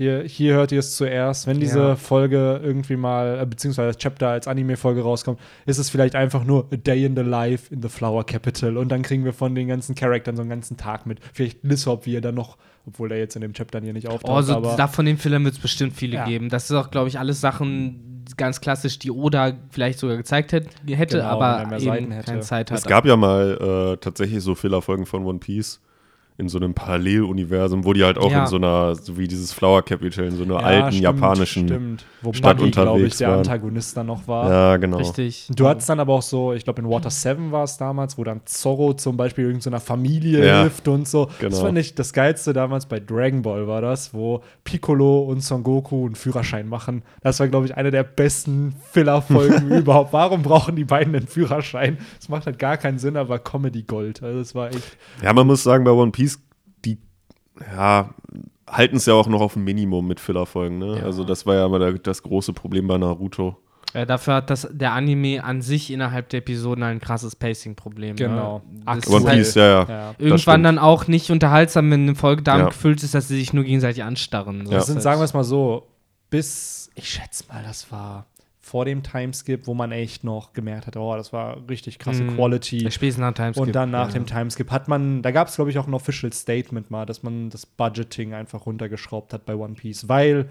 [0.00, 1.46] Hier, hier hört ihr es zuerst.
[1.46, 1.94] Wenn diese Ja.
[1.96, 6.68] Folge irgendwie mal, äh, beziehungsweise das Chapter als Anime-Folge rauskommt, ist es vielleicht einfach nur
[6.72, 8.78] A Day in the Life in the Flower Capital.
[8.78, 11.18] Und dann kriegen wir von den ganzen Charakteren so einen ganzen Tag mit.
[11.34, 14.38] Vielleicht Lissop, wie er dann noch, obwohl er jetzt in dem Chapter hier nicht auftaucht.
[14.38, 16.24] Oh, so, aber da von den Filmen wird es bestimmt viele Ja.
[16.24, 16.48] geben.
[16.48, 20.70] Das ist auch, glaube ich, alles Sachen ganz klassisch, die Oda vielleicht sogar gezeigt hätte,
[20.86, 22.24] Genau, er aber eben hätte.
[22.24, 22.78] keine Zeit hat.
[22.78, 25.82] Es gab ja mal äh, tatsächlich so Fehlerfolgen von One Piece
[26.40, 28.40] in so einem Paralleluniversum, wo die halt auch Ja.
[28.42, 31.68] in so einer, so wie dieses Flower Capital, in so einer Ja, alten stimmt, japanischen.
[31.68, 32.04] stimmt.
[32.22, 33.38] Wo Stadt Buggy, glaube ich, der waren.
[33.38, 34.50] Antagonist dann noch war.
[34.50, 34.98] Ja, genau.
[34.98, 35.48] Richtig.
[35.54, 38.24] Du hattest dann aber auch so, ich glaube in Water 7 war es damals, wo
[38.24, 41.26] dann Zorro zum Beispiel irgendeiner Familie Ja, hilft und so.
[41.26, 41.56] Das genau.
[41.60, 46.06] fand ich das Geilste damals bei Dragon Ball war das, wo Piccolo und Son Goku
[46.06, 47.02] einen Führerschein machen.
[47.22, 50.12] Das war, glaube ich, eine der besten Filler-Folgen überhaupt.
[50.12, 51.98] Warum brauchen die beiden einen Führerschein?
[52.18, 54.22] Das macht halt gar keinen Sinn, aber Comedy Gold.
[54.22, 54.96] Also das war echt.
[55.22, 56.29] Ja, man muss sagen, bei One Piece,
[57.74, 58.10] ja,
[58.68, 60.78] halten es ja auch noch auf ein Minimum mit Fillerfolgen.
[60.78, 60.98] Ne?
[60.98, 61.04] Ja.
[61.04, 63.56] Also das war ja immer der, das große Problem bei Naruto.
[63.92, 68.14] Äh, dafür hat das, der Anime an sich innerhalb der Episoden ein krasses Pacing-Problem.
[68.14, 68.62] Genau.
[68.72, 68.82] Ne?
[68.86, 68.98] Aktuell.
[69.16, 69.86] ist One halt Piece, ja, ja.
[69.88, 70.14] Ja.
[70.18, 72.68] irgendwann dann auch nicht unterhaltsam, wenn eine Folge damit Ja.
[72.68, 74.66] gefüllt ist, dass sie sich nur gegenseitig anstarren.
[74.66, 74.78] So Ja.
[74.78, 75.88] Das sind, halt- sagen wir es mal so,
[76.30, 78.26] bis, ich schätze mal, das war
[78.60, 82.36] vor dem Timeskip, wo man echt noch gemerkt hat, oh, das war richtig krasse Mhm.
[82.36, 82.78] Quality.
[82.78, 83.62] Der spätestens nach Timeskip.
[83.62, 84.12] Und dann nach ja.
[84.12, 87.22] dem Timeskip hat man, da gab es, glaube ich, auch ein Official Statement mal, dass
[87.22, 90.50] man das Budgeting einfach runtergeschraubt hat bei One Piece, weil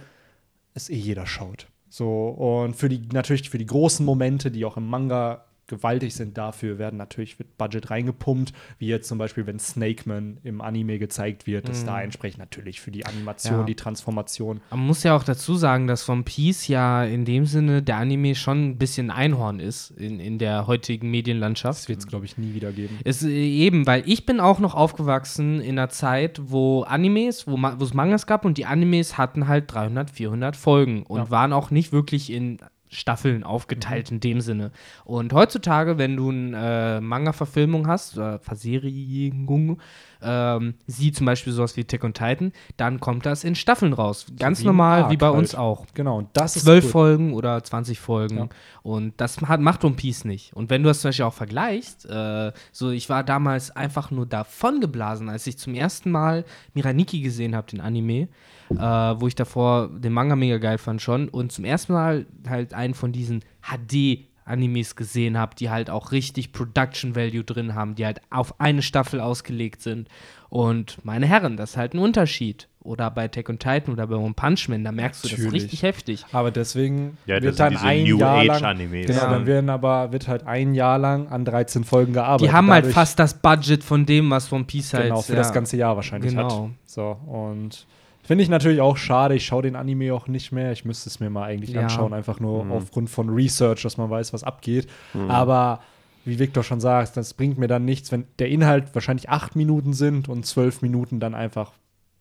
[0.73, 1.67] es eh jeder schaut.
[1.87, 6.37] So, und für die, natürlich für die großen Momente, die auch im Manga gewaltig sind,
[6.37, 10.99] dafür werden natürlich wird Budget reingepumpt, wie jetzt zum Beispiel, wenn Snake Man im Anime
[10.99, 13.59] gezeigt wird, ist da entsprechend natürlich für die Animation, Mhm.
[13.61, 13.65] Ja.
[13.65, 14.59] die Transformation.
[14.71, 18.35] Man muss ja auch dazu sagen, dass One Piece ja in dem Sinne der Anime
[18.35, 21.79] schon ein bisschen Einhorn ist in, in der heutigen Medienlandschaft.
[21.79, 22.99] Das wird es, glaube ich, nie wieder geben.
[23.05, 27.57] Es, äh, eben, weil ich bin auch noch aufgewachsen in einer Zeit, wo Animes, wo
[27.83, 31.29] es Mangas gab und die Animes hatten halt 300, 400 Folgen und Ja.
[31.29, 32.57] waren auch nicht wirklich in
[32.89, 34.71] Staffeln aufgeteilt in dem Sinne.
[35.05, 39.79] Und heutzutage, wenn du eine äh, Manga-Verfilmung hast, äh, Verserierung,
[40.21, 44.25] ähm, sie zum Beispiel sowas wie Tech on Titan, dann kommt das in Staffeln raus.
[44.37, 45.37] Ganz wie normal, Arc wie bei halt.
[45.37, 45.85] uns auch.
[45.93, 46.91] Genau, und das Zwölf gut.
[46.91, 48.37] Folgen oder 20 Folgen.
[48.37, 48.49] Ja.
[48.81, 50.53] Und das hat, macht One Piece nicht.
[50.53, 54.25] Und wenn du das zum Beispiel auch vergleichst, äh, so ich war damals einfach nur
[54.25, 58.29] davon geblasen, als ich zum ersten Mal Miraniki gesehen habe, den Anime,
[58.71, 61.29] äh, wo ich davor den Manga mega geil fand schon.
[61.29, 66.11] Und zum ersten Mal halt einen von diesen HD- Animes gesehen habe, die halt auch
[66.11, 70.09] richtig Production Value drin haben, die halt auf eine Staffel ausgelegt sind.
[70.49, 72.67] Und meine Herren, das ist halt ein Unterschied.
[72.81, 75.63] Oder bei Attack on Titan oder bei One Punch Man, da merkst du das Natürlich.
[75.65, 76.25] richtig heftig.
[76.31, 79.05] Aber deswegen Ja, wird dann diese ein New Jahr lang, Age-Animes.
[79.05, 79.29] Genau, Ja.
[79.29, 82.47] dann werden aber, wird halt ein Jahr lang an 13 Folgen gearbeitet.
[82.49, 85.33] Die haben halt Dadurch- fast das Budget von dem, was One Piece halt Genau, für
[85.33, 85.37] ja.
[85.37, 86.63] das ganze Jahr wahrscheinlich Genau.
[86.69, 86.71] hat.
[86.85, 87.85] So, und
[88.29, 89.33] finde ich natürlich auch schade.
[89.33, 90.71] Ich schaue den Anime auch nicht mehr.
[90.71, 91.81] Ich müsste es mir mal eigentlich Ja.
[91.81, 92.71] anschauen, einfach nur Mhm.
[92.73, 94.85] aufgrund von Research, dass man weiß, was abgeht.
[95.15, 95.31] Mhm.
[95.31, 95.79] Aber
[96.25, 99.93] wie Victor schon sagt, das bringt mir dann nichts, wenn der Inhalt wahrscheinlich acht Minuten
[99.93, 101.71] sind und zwölf Minuten dann einfach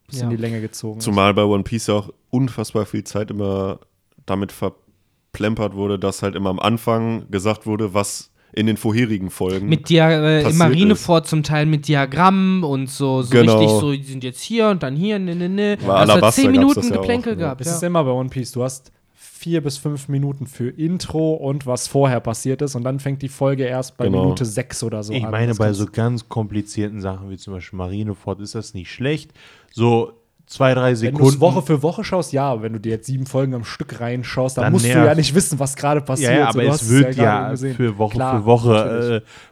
[0.06, 0.36] bis in Ja.
[0.36, 1.04] die Länge gezogen ist.
[1.04, 3.78] Zumal bei One Piece ja auch unfassbar viel Zeit immer
[4.24, 9.68] damit verplempert wurde, dass halt immer am Anfang gesagt wurde, was in den vorherigen Folgen.
[9.68, 13.58] Mit Dia äh, Marineford zum Teil mit Diagrammen und so, so Genau.
[13.58, 15.78] richtig so, die sind jetzt hier und dann hier, ne, ne, ne.
[15.80, 17.38] Also Alabasta zehn Minuten Geplänkel ja.
[17.38, 17.60] gehabt.
[17.60, 17.74] Es Ja.
[17.76, 21.86] ist immer bei One Piece, du hast vier bis fünf Minuten für Intro und was
[21.86, 24.22] vorher passiert ist und dann fängt die Folge erst bei Genau.
[24.22, 25.30] Minute sechs oder so Ich an.
[25.30, 29.30] meine, Das bei so ganz komplizierten Sachen wie zum Beispiel Marineford ist das nicht schlecht.
[29.70, 30.12] So
[30.48, 31.40] zwei, drei Wenn du Sekunden.
[31.40, 34.56] Woche für Woche schaust, ja, aber wenn du dir jetzt sieben Folgen am Stück reinschaust,
[34.56, 35.06] dann, Dann musst du nervt.
[35.06, 36.32] ja nicht wissen, was gerade passiert.
[36.32, 39.47] ja, ja, aber du es wird ja, für Woche Klar, für Woche äh,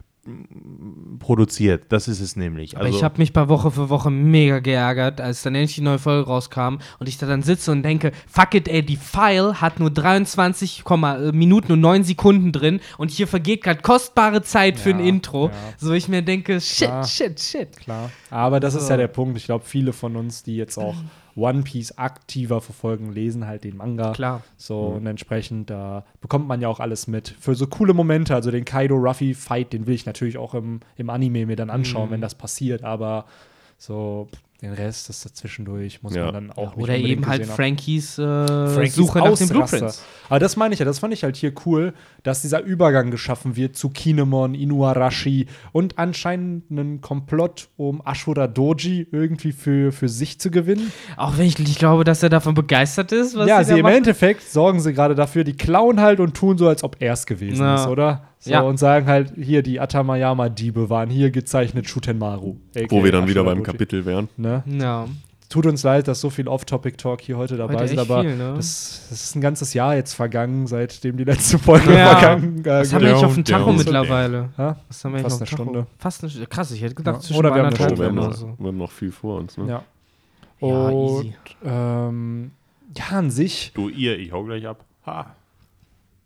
[1.19, 1.85] produziert.
[1.89, 2.75] Das ist es nämlich.
[2.75, 5.81] Aber Also, ich habe mich bei Woche für Woche mega geärgert, als dann endlich die
[5.81, 9.59] neue Folge rauskam und ich da dann sitze und denke, fuck it, ey, die File
[9.61, 14.41] hat nur 23 Komma, äh, Minuten und 9 Sekunden drin und hier vergeht gerade kostbare
[14.41, 15.47] Zeit für ein Ja, Intro.
[15.47, 15.53] ja.
[15.77, 17.03] So ich mir denke, shit, Klar.
[17.07, 17.77] shit, shit.
[17.77, 18.11] Klar.
[18.29, 18.89] Aber das ist So.
[18.91, 19.37] ja der Punkt.
[19.37, 20.95] Ich glaube, viele von uns, die jetzt auch
[21.37, 24.11] One Piece aktiver verfolgen, lesen halt den Manga.
[24.11, 24.41] Klar.
[24.57, 27.29] So, und entsprechend, da bekommt man ja auch alles mit.
[27.39, 31.45] Für so coole Momente, also den Kaido-Ruffy-Fight, den will ich natürlich auch im, im Anime
[31.45, 33.25] mir dann anschauen, wenn das passiert, aber
[33.77, 34.27] so
[34.61, 36.25] den Rest, das dazwischendurch, muss Ja.
[36.25, 37.45] man dann auch nicht Oder eben halt.
[37.45, 39.49] Frankies, äh, Frankies Suche nach den.
[39.49, 40.03] Blueprints.
[40.29, 41.93] Aber das meine ich ja, das fand ich halt hier cool,
[42.23, 49.07] dass dieser Übergang geschaffen wird zu Kinemon, Inuarashi und anscheinend einen Komplott, um Ashura Doji
[49.11, 50.91] irgendwie für, für sich zu gewinnen.
[51.17, 53.85] Auch wenn ich nicht glaube, dass er davon begeistert ist, was ja, sie sie im.
[53.85, 57.25] Endeffekt sorgen sie gerade dafür, die klauen halt und tun so, als ob er es
[57.27, 57.75] gewesen Ja.
[57.75, 58.23] ist, oder?
[58.39, 58.61] So, Ja.
[58.61, 62.57] Und sagen halt, hier, die Atamayama-Diebe waren hier gezeichnet Shutenmaru.
[62.89, 63.63] Wo wir dann wieder beim.
[63.63, 64.29] Kapitel wären.
[64.37, 64.63] Ne?
[64.67, 65.07] Ja.
[65.49, 68.53] Tut uns leid, dass so viel Off-Topic-Talk hier heute dabei Heute ist, aber viel, ne?
[68.57, 72.17] das, das ist ein ganzes Jahr jetzt vergangen, seitdem die letzte Folge Ja.
[72.17, 74.49] vergangen äh, Was haben wir nicht auf dem Tacho mittlerweile?
[74.57, 74.75] Ja?
[74.89, 75.63] Was haben wir Fast eine dem Tacho?
[75.63, 75.87] Stunde.
[75.99, 76.47] Fast eine Stunde.
[76.47, 77.21] Krass, ich hätte gedacht, Ja.
[77.21, 78.53] zwischen Oder wir haben Oh, wir, haben noch, so.
[78.57, 79.57] wir haben noch viel vor uns.
[79.57, 79.67] Ne?
[79.69, 79.83] Ja.
[80.59, 81.33] Ja, Und easy.
[81.63, 82.51] ähm,
[82.97, 83.71] ja, an sich.
[83.73, 84.83] Du, ihr, ich hau gleich ab.
[85.05, 85.27] Ha.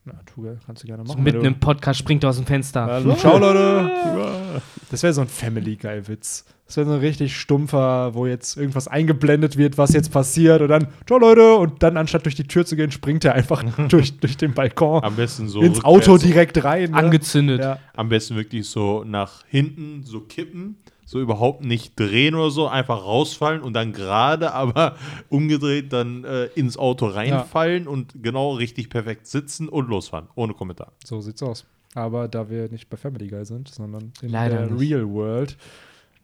[0.04, 1.24] Na, Tuga, kannst du gerne So machen.
[1.24, 2.88] mitten wenn im Podcast springt er aus dem Fenster.
[2.88, 3.92] du, Hallo, ciao, Leute.
[4.90, 6.44] Das wäre so ein Family Guy-Witz.
[6.66, 10.62] Das wäre so ein richtig stumpfer, wo jetzt irgendwas eingeblendet wird, was jetzt passiert.
[10.62, 11.56] Und dann, ciao, Leute.
[11.56, 15.04] Und dann, anstatt durch die Tür zu gehen, springt er einfach durch, durch den Balkon
[15.04, 16.92] Am besten so ins Auto direkt rein.
[16.92, 16.98] Ne?
[16.98, 17.62] Angezündet.
[17.62, 17.78] Ja.
[17.94, 20.78] Am besten wirklich so nach hinten so kippen,
[21.12, 24.96] so überhaupt nicht drehen oder so, einfach rausfallen und dann gerade, aber
[25.28, 30.94] umgedreht dann äh, ins Auto reinfallen und genau richtig perfekt sitzen und losfahren, ohne Kommentar.
[31.04, 31.66] So sieht's aus.
[31.96, 34.80] Aber da wir nicht bei Family Guy sind, sondern in Leider der nicht.
[34.80, 35.58] Real World,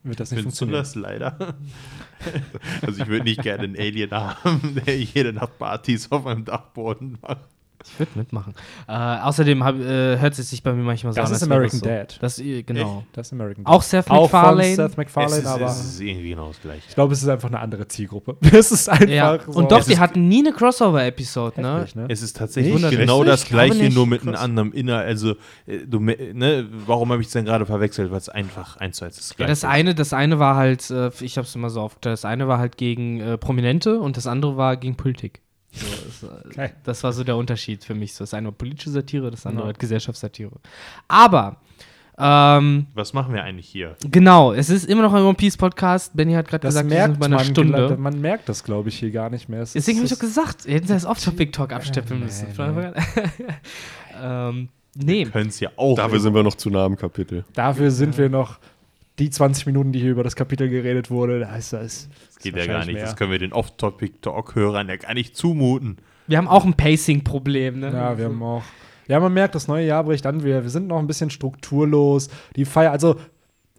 [0.03, 0.83] wird das nicht Findest du funktionieren.
[0.83, 1.57] das leider?
[2.81, 7.17] also ich würde nicht gerne einen Alien haben, der jede Nacht Partys auf meinem Dachboden
[7.21, 7.49] macht.
[7.89, 8.53] Ich würde mitmachen.
[8.87, 11.35] Äh, außerdem hab, äh, hört es sich bei mir manchmal so Das an.
[11.35, 11.85] ist American so.
[11.85, 12.17] Dad.
[12.21, 13.03] Das, äh, genau.
[13.13, 14.75] Das ist American Auch Seth Auch von MacFarlane.
[14.75, 16.83] Seth MacFarlane, es, ist, aber es ist irgendwie genau das Gleiche.
[16.87, 18.37] ich glaube, es ist einfach eine andere Zielgruppe.
[18.51, 19.39] Es ist einfach Ja.
[19.45, 19.51] so.
[19.51, 21.85] Und doch, die ist- hatten nie eine Crossover-Episode, ne?
[21.95, 22.05] Ne?
[22.09, 22.97] Es ist tatsächlich Echt?
[22.97, 23.95] genau das gleiche, nicht.
[23.95, 25.07] nur mit einem anderen Inhalt.
[25.07, 25.31] Also,
[25.65, 28.11] äh, du, ne, warum habe ich es denn gerade verwechselt?
[28.11, 30.89] Weil es einfach eins zu eins das Ja, gleiche das eine, das eine war halt,
[30.89, 34.17] äh, ich habe es immer so aufgeteilt, das eine war halt gegen äh, Prominente und
[34.17, 35.41] das andere war gegen Politik.
[35.77, 36.69] So, das, Okay.
[36.83, 38.13] das war so der Unterschied für mich.
[38.13, 39.67] So, das eine war politische Satire, das andere Ja.
[39.67, 40.51] halt Gesellschaftssatire.
[41.07, 41.57] Aber,
[42.19, 43.95] ähm, Was machen wir eigentlich hier?
[44.09, 46.15] genau, es ist immer noch ein One Piece Podcast.
[46.15, 47.95] Benny hat gerade gesagt, wir merkt sind bei einer man, Stunde.
[47.99, 49.61] man merkt das, glaube ich, hier gar nicht mehr.
[49.61, 52.47] Es Deswegen habe ich doch gesagt, hätten sie das Off-Topic-Talk absteppeln nee, müssen.
[52.47, 52.53] nee.
[52.55, 53.03] Von Anfang an.
[54.59, 55.25] ähm, nee.
[55.25, 55.95] Können es ja auch.
[55.95, 57.45] Dafür sind wir noch zu nah am Kapitel.
[57.53, 58.57] Dafür sind wir noch
[59.19, 61.39] die 20 Minuten, die hier über das Kapitel geredet wurde.
[61.39, 62.09] Da ist das.
[62.27, 62.95] das geht ja gar nicht.
[62.95, 63.05] Mehr.
[63.05, 65.97] Das können wir den Off-Topic-Talk-Hörern ja gar nicht zumuten.
[66.27, 67.91] Wir haben auch ein Pacing-Problem, ne?
[67.91, 68.63] Ja, wir haben auch.
[69.07, 70.43] Ja, man merkt, das neue Jahr bricht an.
[70.43, 72.29] Wir, wir sind noch ein bisschen strukturlos.
[72.55, 73.15] Die Feier, also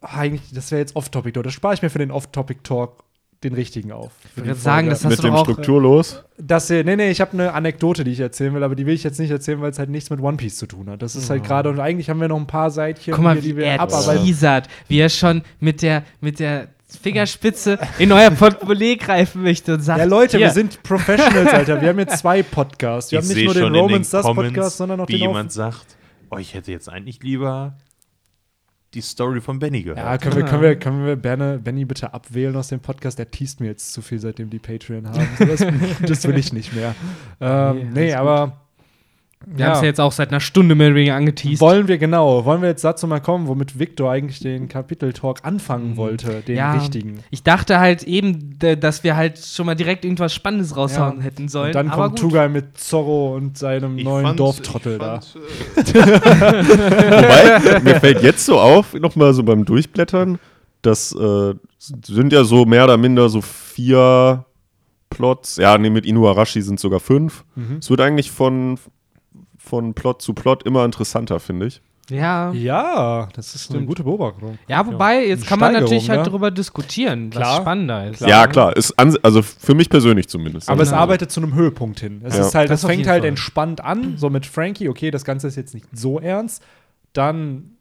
[0.01, 1.45] eigentlich, das wäre jetzt Off-Topic-Talk.
[1.45, 3.05] Das spare ich mir für den Off-Topic-Talk
[3.45, 4.11] den richtigen auf.
[4.37, 6.25] Ich die würd sagen, das hast Mit du dem auch- Strukturlos.
[6.39, 8.95] Das hier, nee, nee, ich habe eine Anekdote, die ich erzählen will, aber die will
[8.95, 11.03] ich jetzt nicht erzählen, weil es halt nichts mit One Piece zu tun hat.
[11.03, 13.43] Das ist halt gerade, und eigentlich haben wir noch ein paar Seitchen, Guck mal, hier,
[13.45, 14.25] wie die wir er abarbeiten.
[14.25, 16.69] teasert, wie er schon mit der, mit der
[17.03, 21.81] Fingerspitze in euer Portemonnaie greifen möchte und sagt: Ja, Leute, hier, wir sind Professionals, Alter.
[21.83, 23.13] Wir haben jetzt zwei Podcasts.
[23.13, 25.21] Wir ich haben nicht sehe nur den Romans den das Podcast, sondern auch wie den
[25.21, 25.97] jemand Auf sagt,
[26.31, 27.75] oh, ich hätte jetzt eigentlich lieber
[28.95, 29.99] die Story von Benny gehört.
[29.99, 33.19] Ja, können wir, können wir, können wir Berne, Benny bitte abwählen aus dem Podcast?
[33.19, 35.29] Der teast mir jetzt zu viel, seitdem die Patreon haben.
[35.39, 35.65] Das,
[36.07, 36.95] das will ich nicht mehr.
[37.41, 38.68] Ähm, Nee, nee, aber
[39.57, 41.61] wir haben es ja jetzt auch seit einer Stunde mehr oder weniger angeteased.
[41.61, 45.97] wollen wir genau, wollen wir jetzt dazu mal kommen, womit Victor eigentlich den Kapitel-Talk anfangen
[45.97, 46.59] wollte, den Mhm.
[46.59, 46.73] Ja.
[46.75, 47.19] richtigen.
[47.31, 51.25] Ich dachte halt eben, dass wir halt schon mal direkt irgendwas Spannendes raushauen Ja.
[51.25, 51.69] hätten sollen.
[51.69, 52.31] Und dann aber kommt gut.
[52.31, 55.21] Tugai mit Zorro und seinem Ich neuen fand- Dorftrottel ich da.
[55.21, 56.19] fand, äh,
[57.09, 60.39] Wobei, mir fällt jetzt so auf, nochmal so beim Durchblättern,
[60.83, 64.45] das äh, sind ja so mehr oder minder so vier
[65.11, 65.57] Plots.
[65.57, 67.45] Ja, nee, mit Inuarashi sind sogar fünf.
[67.57, 67.79] Mhm.
[67.81, 68.79] Es wird eigentlich von,
[69.59, 71.83] von Plot zu Plot immer interessanter, finde ich.
[72.11, 72.53] Ja.
[72.53, 74.59] Ja, das ist eine gute Beobachtung.
[74.67, 76.25] Ja, wobei, jetzt Eine kann man Steigerung, natürlich halt ne?
[76.25, 77.61] darüber diskutieren, was Klar.
[77.61, 78.21] spannender ist.
[78.23, 78.75] Ja, klar.
[78.75, 80.71] Ist also für mich persönlich zumindest.
[80.71, 81.03] Aber es Genau.
[81.03, 82.23] arbeitet zu einem Höhepunkt hin.
[82.25, 82.47] Es Ja.
[82.47, 83.29] ist halt, Das das, fängt halt Fall.
[83.29, 86.63] entspannt an, so mit Frankie, okay, das Ganze ist jetzt nicht so ernst.
[87.13, 87.73] Dann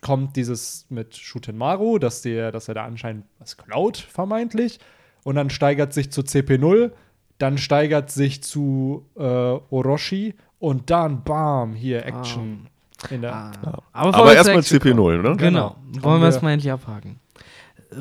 [0.00, 4.78] kommt dieses mit Shutenmaru, dass, der, dass er da anscheinend was klaut, vermeintlich.
[5.24, 6.92] Und dann steigert sich zu CP0,
[7.38, 12.66] dann steigert sich zu äh, Orochi und dann bam, hier Action.
[13.10, 13.52] In der, Ah.
[13.64, 13.78] Ja.
[13.92, 15.36] Aber, Aber erstmal Action kommen- CP0, ne?
[15.36, 15.68] Genau.
[15.70, 17.18] Kommen Wollen wir es mal endlich abhaken.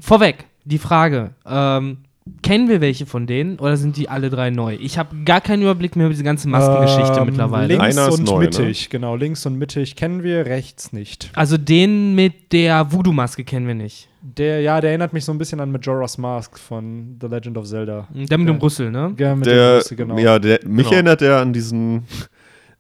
[0.01, 1.31] Vorweg, die Frage.
[1.47, 1.99] Ähm,
[2.43, 4.75] kennen wir welche von denen oder sind die alle drei neu?
[4.79, 7.67] Ich habe gar keinen Überblick mehr über diese ganze Maskengeschichte Ähm, mittlerweile.
[7.67, 8.45] Links Einer ist und neu, ne?
[8.45, 9.15] mittig, genau.
[9.15, 11.31] Links und mittig kennen wir, rechts nicht.
[11.33, 14.09] Also den mit der Voodoo-Maske kennen wir nicht.
[14.21, 17.65] Der, ja, der erinnert mich so ein bisschen an Majora's Mask von The Legend of
[17.65, 18.05] Zelda.
[18.13, 18.57] Der mit dem.
[18.57, 19.13] Rüssel, ne?
[19.17, 20.17] Ja, mit der Der, Größe, genau.
[20.17, 20.91] ja, der, mich Genau.
[20.95, 22.03] erinnert er an diesen,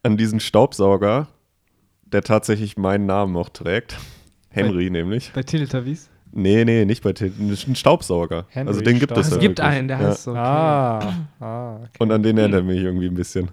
[0.09, 1.27] an diesen Staubsauger,
[2.05, 3.97] der tatsächlich meinen Namen noch trägt.
[4.49, 5.31] Henry nämlich.
[5.33, 6.09] Bei Teletubbies.
[6.31, 8.45] Nee, nee, nicht bei ist ein Staubsauger.
[8.49, 9.75] Henry also den gibt Staub- es Es ja gibt wirklich.
[9.77, 10.07] einen, der ja.
[10.09, 10.31] heißt so.
[10.31, 10.39] Okay.
[10.39, 10.99] Ah,
[11.39, 11.87] ah okay.
[11.97, 13.49] Und an den erinnert er mich irgendwie ein bisschen.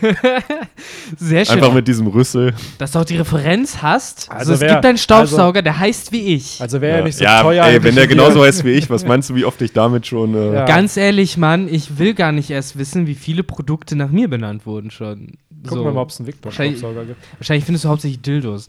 [1.18, 1.56] Sehr schön.
[1.56, 2.54] Einfach mit diesem Rüssel.
[2.78, 4.30] dass du auch die Referenz hast.
[4.30, 6.62] Also, Also es wer- gibt einen Staubsauger, der heißt wie ich.
[6.62, 7.04] Also wäre ja.
[7.04, 7.64] nicht so ja, teuer.
[7.66, 10.34] ey, wenn der genauso heißt wie ich, was meinst du, wie oft ich damit schon.
[10.34, 10.64] Äh, Ja.
[10.64, 14.64] Ganz ehrlich, Mann, ich will gar nicht erst wissen, wie viele Produkte nach mir benannt
[14.64, 15.32] wurden schon.
[15.64, 15.84] Gucken so.
[15.84, 17.22] wir mal, ob es einen Wahrscheinlich- Victor-Staubsauger gibt.
[17.38, 18.68] Wahrscheinlich findest du hauptsächlich Dildos.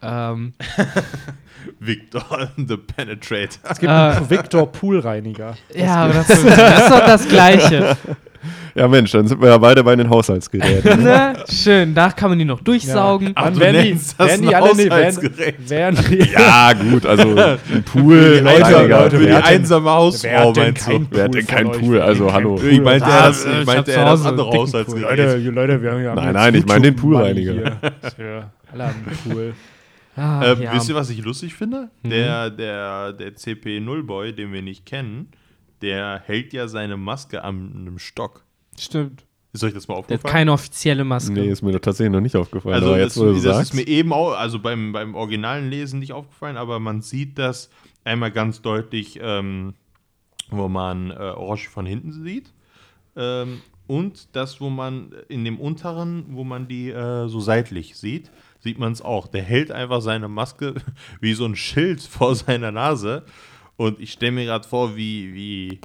[0.00, 0.52] Ähm,
[1.80, 3.58] Victor the Penetrator.
[3.70, 3.94] Es gibt Äh.
[3.94, 5.56] einen Victor Poolreiniger.
[5.74, 7.96] ja, aber das, das ist doch das Gleiche.
[8.74, 11.02] Ja, Mensch, dann sind wir ja beide bei den Haushaltsgeräten.
[11.02, 11.34] ne?
[11.50, 13.32] Schön, da kann man die noch durchsaugen.
[13.34, 15.70] Ach, du werden die, das werden ein die alle nee, werden, Haushaltsgerät.
[15.70, 18.40] werden die, ja, gut, also ein Pool.
[18.44, 18.86] Leute.
[18.86, 20.90] Leute, Für die wer hat denn- einsame Hausfrau, meinst du?
[20.90, 21.80] kein Wer hat denn Pool kein von euch?
[21.80, 22.00] Pool?
[22.00, 22.54] Also, hallo.
[22.56, 22.68] Pool.
[22.68, 25.18] Ich meinte Ah, eher das, ich meinte eher das andere Haushaltsgerät.
[25.18, 27.54] Leute, Leute, wir haben ja Nein, nein, ich meine den Poolreiniger.
[28.18, 29.54] Ja, alle haben einen Pool.
[30.16, 30.74] Ah, Ähm, ja.
[30.74, 31.88] Wisst ihr, was ich lustig finde?
[32.02, 32.10] Mhm.
[32.10, 35.28] Der, der, der CP0-Boy, den wir nicht kennen,
[35.82, 38.44] der hält ja seine Maske an einem Stock.
[38.78, 39.24] Stimmt.
[39.52, 40.32] Ist euch das mal Der hat aufgefallen?
[40.32, 41.32] keine offizielle Maske.
[41.32, 42.74] Nee, ist mir doch tatsächlich noch nicht aufgefallen.
[42.74, 43.60] also aber das, jetzt, wo du das sagst.
[43.70, 47.70] ist mir eben auch, also beim, beim originalen Lesen nicht aufgefallen, aber man sieht das
[48.04, 49.74] einmal ganz deutlich, ähm,
[50.50, 52.52] wo man äh, Orochi von hinten sieht.
[53.16, 58.30] Ähm, und das, wo man in dem unteren, wo man die äh, so seitlich sieht,
[58.60, 59.26] sieht man es auch.
[59.28, 60.74] Der hält einfach seine Maske
[61.20, 63.24] wie so ein Schild vor seiner Nase.
[63.80, 65.78] Und ich stelle mir gerade vor, wie, wie,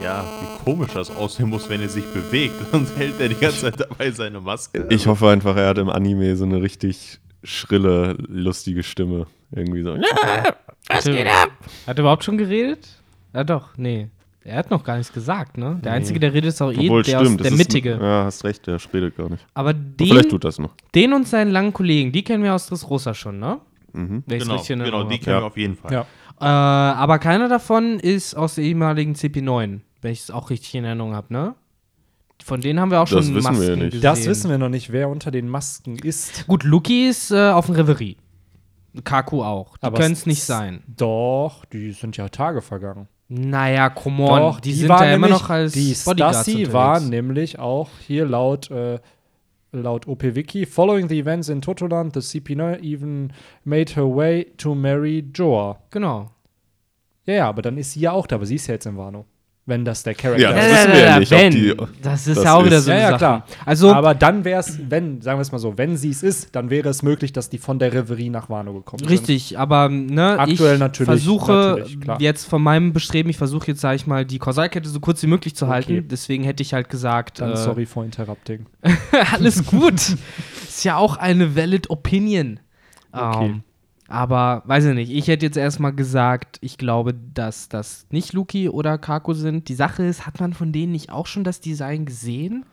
[0.00, 2.54] ja, wie komisch das aussehen muss, wenn er sich bewegt.
[2.72, 4.86] Und hält er die ganze Zeit dabei seine Maske.
[4.90, 9.26] ich hoffe einfach, er hat im Anime so eine richtig schrille, lustige Stimme.
[9.50, 9.96] Irgendwie so.
[10.88, 11.50] Was geht ab?
[11.88, 12.86] Hat er überhaupt schon geredet?
[13.34, 14.08] Ja, doch, nee.
[14.44, 15.80] Er hat noch gar nichts gesagt, ne?
[15.82, 17.40] Der Einzige, der redet, ist auch eh Obwohl, der, stimmt.
[17.40, 17.94] aus, der ist Mittige.
[17.96, 19.44] Ein, ja, hast recht, der redet gar nicht.
[19.54, 20.70] Aber Aber vielleicht den, tut das noch.
[20.94, 23.58] den und seinen langen Kollegen, die kennen wir aus Dressrosa schon, ne?
[23.92, 24.22] Mhm.
[24.28, 25.42] Genau, genau, die kennen Ja.
[25.42, 25.92] wir auf jeden Fall.
[25.92, 26.06] Ja.
[26.40, 30.84] Äh, aber keiner davon ist aus der ehemaligen CP9, wenn ich es auch richtig in
[30.84, 31.54] Erinnerung habe, ne?
[32.44, 33.84] Von denen haben wir auch Das schon wissen wir Masken ja nicht.
[33.92, 34.02] gesehen.
[34.02, 36.46] Das wissen wir noch nicht, wer unter den Masken ist.
[36.46, 38.18] Gut, Luki ist äh, auf dem Reverie.
[39.04, 39.76] Kaku auch.
[39.78, 40.82] Die können es nicht sein.
[40.86, 43.08] Doch, die sind ja Tage vergangen.
[43.28, 44.38] Naja, come on.
[44.40, 46.72] Doch, die, sind war ja immer nämlich- noch als Die Bodyguards Stassi unterwegs.
[46.72, 49.00] war nämlich auch hier laut, äh,
[49.82, 53.32] laut OP-Wiki, following the events in Totoland, the CP9 even
[53.64, 55.78] made her way to marry Joa.
[55.90, 56.30] Genau.
[57.24, 58.96] Ja, ja, aber dann ist sie ja auch da, aber sie ist ja jetzt in
[58.96, 59.26] Wano.
[59.68, 60.56] Wenn das der Charakter Ja, ist.
[60.70, 61.50] das wissen wir ja nicht, ob wenn.
[61.50, 63.18] die- das ist das ja auch wieder ist- so Ja, eine ja, Sache.
[63.18, 63.46] klar.
[63.64, 66.54] Also, aber dann wäre es, wenn, sagen wir es mal so, wenn sie es ist,
[66.54, 69.08] dann wäre es möglich, dass die von der Reverie nach Wano gekommen sind.
[69.10, 73.80] Richtig, aber ne, Aktuell ich natürlich, versuche natürlich, jetzt von meinem Bestreben, ich versuche jetzt,
[73.80, 75.74] sage ich mal, die Kausalkette so kurz wie möglich zu Okay.
[75.74, 76.08] halten.
[76.08, 78.66] Deswegen hätte ich halt gesagt, Dann äh, sorry for interrupting.
[79.32, 79.94] alles gut.
[80.64, 82.60] Ist ja auch eine valid Opinion.
[83.10, 83.46] Okay.
[83.46, 83.62] Ähm,
[84.08, 88.68] aber weiß ich nicht, ich hätte jetzt erstmal gesagt, ich glaube, dass das nicht Luki
[88.68, 89.68] oder Kako sind.
[89.68, 92.64] Die Sache ist, hat man von denen nicht auch schon das Design gesehen?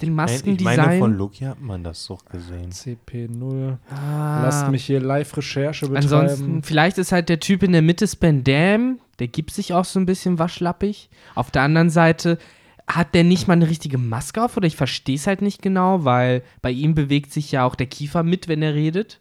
[0.00, 0.76] Den Ich Maskendesign?
[0.76, 2.70] meine, von Loki hat man das doch gesehen.
[2.70, 3.78] CP0.
[3.90, 4.42] Ah.
[4.42, 6.04] Lasst mich hier Live-Recherche betreiben.
[6.04, 9.98] Ansonsten, vielleicht ist halt der Typ in der Mitte Spandam, der gibt sich auch so
[9.98, 11.08] ein bisschen waschlappig.
[11.34, 12.36] Auf der anderen Seite
[12.86, 16.04] hat der nicht mal eine richtige Maske auf oder ich verstehe es halt nicht genau,
[16.04, 19.18] weil bei ihm bewegt sich ja auch der Kiefer mit, wenn er redet.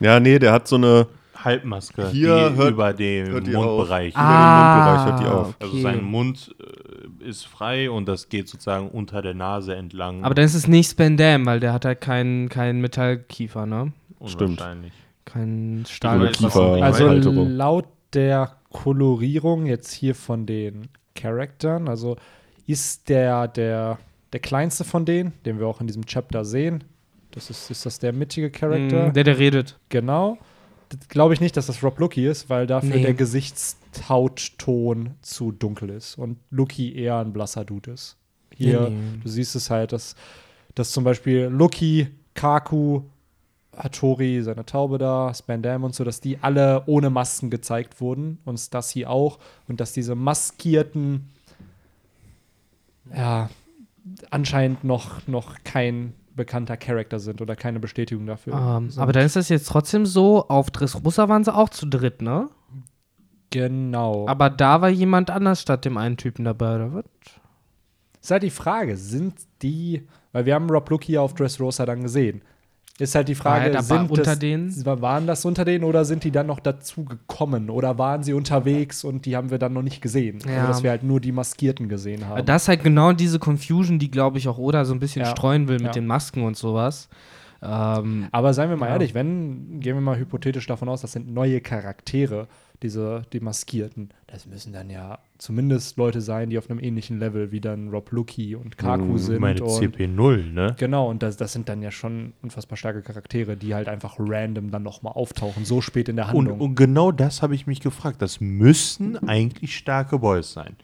[0.00, 1.06] Ja, nee, der hat so eine.
[1.34, 4.14] Halbmaske, Hier die hört- über dem hört die Mundbereich.
[4.14, 5.48] Über den Mundbereich hört die auf.
[5.48, 5.56] okay.
[5.60, 10.22] Also sein Mund äh, ist frei und das geht sozusagen unter der Nase entlang.
[10.22, 13.92] Aber dann ist es nicht Spandam, weil der hat halt keinen keinen Metallkiefer, ne?
[14.24, 14.62] Stimmt.
[15.24, 16.28] Kein Oder Stahl.
[16.28, 17.48] Kiefer- Ich Also Halterung.
[17.50, 22.16] laut der Kolorierung jetzt hier von den Charaktern, also
[22.68, 23.98] ist der, der,
[24.32, 26.84] der kleinste von denen, den wir auch in diesem Chapter sehen,
[27.32, 29.10] das ist, ist das der mittige Charakter?
[29.10, 29.78] Mm, Der, der redet.
[29.88, 30.38] genau.
[31.08, 33.02] Glaube ich nicht, dass das Rob Lucky ist, weil dafür Nee.
[33.02, 38.16] der Gesichtshautton zu dunkel ist und Lucky eher ein blasser Dude ist.
[38.54, 39.20] Hier, Nee, nee.
[39.22, 40.14] du siehst es halt, dass,
[40.74, 43.02] dass zum Beispiel Lucky, Kaku,
[43.74, 48.58] Hattori, seine Taube da, Spandam und so, dass die alle ohne Masken gezeigt wurden und
[48.58, 49.38] Stassi auch
[49.68, 51.30] und dass diese maskierten
[53.14, 53.48] ja
[54.30, 58.54] anscheinend noch, noch kein bekannter Charakter sind oder keine Bestätigung dafür.
[58.54, 59.02] Ähm, sind.
[59.02, 62.48] aber dann ist das jetzt trotzdem so, auf Dressrosa waren sie auch zu dritt, ne?
[63.50, 64.26] Genau.
[64.28, 67.04] Aber da war jemand anders statt dem einen Typen dabei, oder was?
[68.20, 72.42] Ist halt die Frage, sind die, weil wir haben Rob Lucky auf Dressrosa dann gesehen.
[72.98, 74.84] Ist halt die Frage, War sind unter das, denen?
[74.84, 77.70] waren das unter denen oder sind die dann noch dazu gekommen?
[77.70, 80.40] Oder waren sie unterwegs und die haben wir dann noch nicht gesehen?
[80.46, 80.58] Ja.
[80.58, 82.44] Oder dass wir halt nur die Maskierten gesehen haben.
[82.44, 85.30] Das ist halt genau diese Confusion, die, glaube ich, auch Oda so ein bisschen Ja.
[85.30, 85.92] streuen will mit Ja.
[85.92, 87.08] den Masken und sowas.
[87.62, 88.92] Ähm, Aber seien wir mal Ja.
[88.94, 92.46] ehrlich, wenn, gehen wir mal hypothetisch davon aus, das sind neue Charaktere,
[92.82, 94.10] diese, die Maskierten.
[94.26, 98.10] Das müssen dann ja zumindest Leute sein, die auf einem ähnlichen Level wie dann Rob
[98.12, 99.40] Lucky und Kaku Mhm, sind.
[99.40, 100.74] Meine und CP0, ne?
[100.78, 104.70] Genau, und das, das sind dann ja schon unfassbar starke Charaktere, die halt einfach random
[104.70, 106.60] dann nochmal auftauchen, so spät in der Und, Handlung.
[106.60, 108.20] und genau das habe ich mich gefragt.
[108.22, 110.76] Das müssen eigentlich starke Boys sein.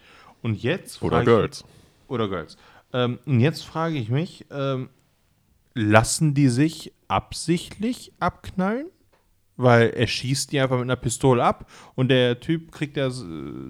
[0.42, 1.64] Und jetzt Oder frage Girls.
[1.66, 2.56] Ich, oder Girls.
[2.92, 4.88] Ähm, und jetzt frage ich mich, ähm,
[5.74, 8.86] lassen die sich absichtlich abknallen?
[9.60, 13.24] Weil er schießt die einfach mit einer Pistole ab und der Typ kriegt das, äh,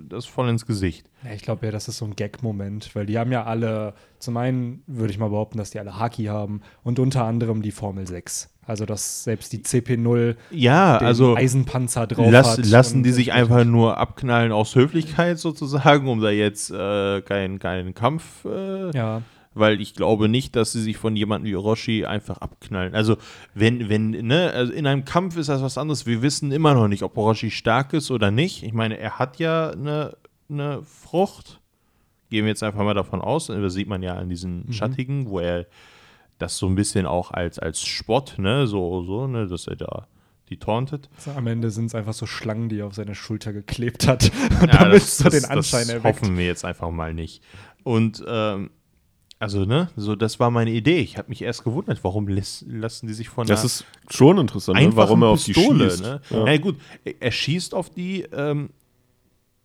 [0.08, 1.10] das voll ins Gesicht.
[1.24, 4.36] ja, ich glaube ja, das ist so ein Gag-Moment, weil die haben ja alle, zum
[4.36, 8.06] einen würde ich mal behaupten, dass die alle Haki haben und unter anderem die Formel
[8.06, 8.50] 6.
[8.66, 12.66] Also, dass selbst die CP0 Ja, den also Eisenpanzer drauf lass, hat.
[12.66, 17.94] lassen die sich einfach nur abknallen aus Höflichkeit sozusagen, um da jetzt äh, keinen keinen
[17.94, 19.22] Kampf äh, Ja,
[19.58, 22.94] weil ich glaube nicht, dass sie sich von jemandem wie Orochi einfach abknallen.
[22.94, 23.16] Also,
[23.54, 26.06] wenn, wenn, ne, also in einem Kampf ist das was anderes.
[26.06, 28.62] Wir wissen immer noch nicht, ob Orochi stark ist oder nicht.
[28.62, 30.16] Ich meine, er hat ja eine,
[30.50, 31.60] eine Frucht.
[32.30, 33.46] Gehen wir jetzt einfach mal davon aus.
[33.46, 35.66] Das sieht man ja an diesen Schattigen, wo er
[36.38, 40.06] das so ein bisschen auch als, als Spott, ne, so, so, ne, dass er da
[40.50, 41.10] die tauntet.
[41.18, 44.30] so am Ende sind es einfach so Schlangen, die er auf seine Schulter geklebt hat.
[44.62, 46.22] Und Ja, damit das- so das- den Anschein das erweckt.
[46.22, 47.42] hoffen wir jetzt einfach mal nicht.
[47.82, 48.70] Und ähm,
[49.40, 50.98] also, ne, so das war meine Idee.
[50.98, 54.80] Ich habe mich erst gewundert, warum lässt, lassen die sich von Das ist schon interessant,
[54.80, 54.96] ne?
[54.96, 56.02] warum er auf die Pistole, schießt.
[56.02, 56.20] ne?
[56.30, 56.44] Ja.
[56.44, 56.76] Na gut,
[57.20, 58.70] er, schießt auf die, ähm,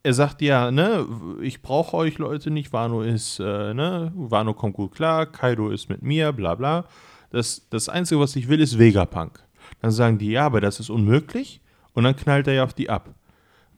[0.03, 1.07] er sagt ja, ne,
[1.41, 5.89] ich brauche euch Leute nicht, Wano ist, äh, ne, Wano kommt gut klar, Kaido ist
[5.89, 6.85] mit mir, bla bla.
[7.31, 9.43] Das, das Einzige, was ich will, ist Vegapunk.
[9.81, 11.61] Dann sagen die, ja, aber das ist unmöglich.
[11.93, 13.15] Und dann knallt er ja auf die ab.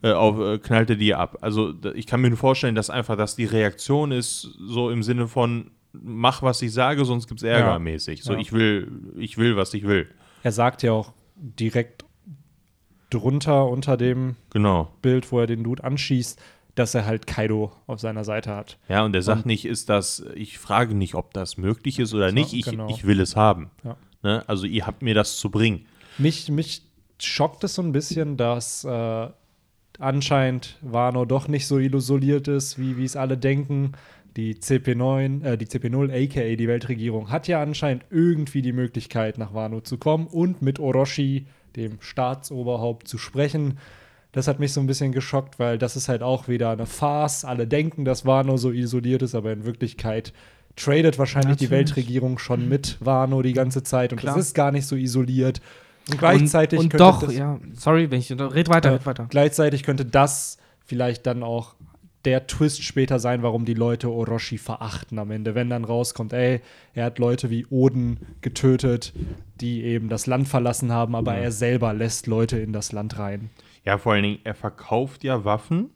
[0.02, 1.38] Äh, auf, äh, knallt er die ab.
[1.40, 5.26] Also ich kann mir nur vorstellen, dass einfach, dass die Reaktion ist so im Sinne
[5.26, 7.78] von, mach, was ich sage, sonst gibt es Ärger Ja.
[7.78, 8.22] mäßig.
[8.22, 8.38] So, Ja.
[8.38, 10.08] ich will, ich will, was ich will.
[10.42, 12.04] Er sagt ja auch direkt
[13.10, 14.90] drunter unter dem Genau.
[15.02, 16.40] Bild, wo er den Dude anschießt,
[16.74, 18.78] dass er halt Kaido auf seiner Seite hat.
[18.88, 22.32] Ja, und er sagt nicht, ist das, ich frage nicht, ob das möglich ist oder
[22.32, 22.88] nicht, ich, genau.
[22.90, 23.70] ich will es haben.
[23.84, 23.96] Ja.
[24.22, 24.44] Ne?
[24.46, 25.86] Also ihr habt mir das zu bringen.
[26.18, 26.82] Mich, mich
[27.18, 29.28] schockt es so ein bisschen, dass äh,
[29.98, 33.92] anscheinend Wano doch nicht so isoliert ist, wie wie es alle denken.
[34.36, 39.54] Die CP9, äh, die CP0, aka die Weltregierung, hat ja anscheinend irgendwie die Möglichkeit, nach
[39.54, 43.78] Wano zu kommen und mit Orochi, dem Staatsoberhaupt, zu sprechen.
[44.32, 47.46] Das hat mich so ein bisschen geschockt, weil das ist halt auch wieder eine Farce.
[47.46, 50.34] Alle denken, dass Wano so isoliert ist, aber in Wirklichkeit
[50.76, 51.88] tradet wahrscheinlich die Natürlich.
[51.88, 54.36] Weltregierung schon mit Wano die ganze Zeit und Klar.
[54.36, 55.62] das ist gar nicht so isoliert.
[56.10, 59.06] Und gleichzeitig und, und könnte doch, das, ja, sorry, wenn ich red weiter, äh, red
[59.06, 59.26] weiter.
[59.30, 61.74] Gleichzeitig könnte das vielleicht dann auch
[62.26, 65.54] der Twist später sein, warum die Leute Orochi verachten am Ende.
[65.54, 66.60] Wenn dann rauskommt, ey,
[66.92, 69.12] er hat Leute wie Oden getötet,
[69.60, 73.50] die eben das Land verlassen haben, aber er selber lässt Leute in das Land rein.
[73.84, 75.90] Ja, vor allen Dingen, er verkauft ja Waffen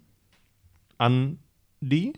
[0.96, 1.40] an
[1.80, 2.12] die.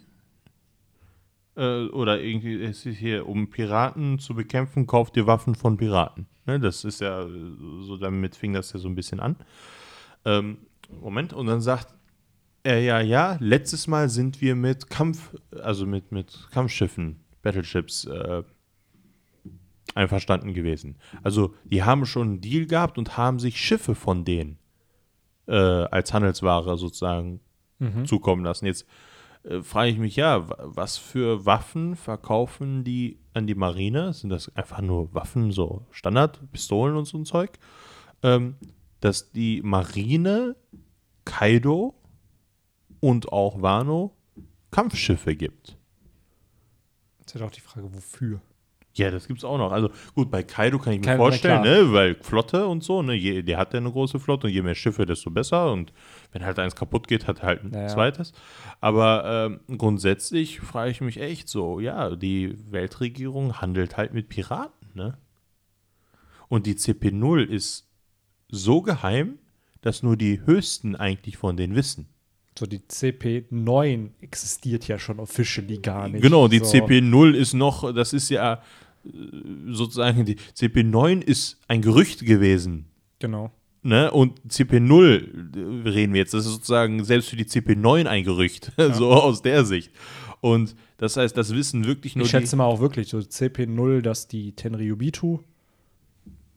[1.56, 6.26] Äh, oder irgendwie, es ist hier, um Piraten zu bekämpfen, kauft ihr Waffen von Piraten.
[6.44, 9.36] Ne, das ist ja, so damit fing das ja so ein bisschen an.
[10.24, 10.58] Ähm,
[11.00, 11.94] Moment, und dann sagt
[12.64, 18.42] er ja, ja, letztes Mal sind wir mit Kampf, also mit, mit Kampfschiffen, Battleships, äh,
[19.94, 20.96] einverstanden gewesen.
[21.22, 24.58] Also, die haben schon einen Deal gehabt und haben sich Schiffe von denen
[25.46, 27.40] äh, als Handelsware sozusagen
[28.04, 28.66] zukommen lassen.
[28.66, 28.86] Jetzt
[29.42, 34.12] äh, frage ich mich ja, wa- was für Waffen verkaufen die an die Marine?
[34.12, 37.50] Sind das einfach nur Waffen, so Standard, Pistolen und so ein Zeug?
[38.22, 38.54] Ähm,
[39.00, 40.54] dass die Marine
[41.24, 41.96] Kaido
[43.02, 44.14] und auch Wano
[44.70, 45.76] Kampfschiffe gibt.
[47.18, 48.40] Jetzt ist auch die Frage, wofür?
[48.94, 49.72] Ja, das gibt's auch noch.
[49.72, 53.14] Also gut, bei Kaido kann ich mir Kein- vorstellen, ne, weil Flotte und so, ne,
[53.14, 55.72] je, der hat ja eine große Flotte und je mehr Schiffe, desto besser.
[55.72, 55.92] Und
[56.32, 57.88] wenn halt eins kaputt geht, hat er halt ein Naja.
[57.88, 58.32] zweites.
[58.80, 64.88] Aber ähm, grundsätzlich frage ich mich echt so, ja, die Weltregierung handelt halt mit Piraten,
[64.94, 65.16] ne?
[66.48, 67.88] Und die CP0 ist
[68.50, 69.38] so geheim,
[69.80, 72.08] dass nur die Höchsten eigentlich von denen wissen.
[72.58, 76.22] So, die CP9 existiert ja schon officially gar nicht.
[76.22, 76.66] Genau, die so.
[76.66, 79.08] CP0 ist noch, das ist ja äh,
[79.68, 82.86] sozusagen, die CP9 ist ein Gerücht gewesen.
[83.18, 83.50] Genau.
[83.82, 84.10] Ne?
[84.10, 86.34] Und CP0 reden wir jetzt.
[86.34, 89.90] Das ist sozusagen selbst für die CP9 ein Gerücht, so aus der Sicht.
[90.40, 94.28] Und das heißt, das wissen wirklich nur Ich schätze mal auch wirklich so CP0, dass
[94.28, 95.40] die Tenryubitu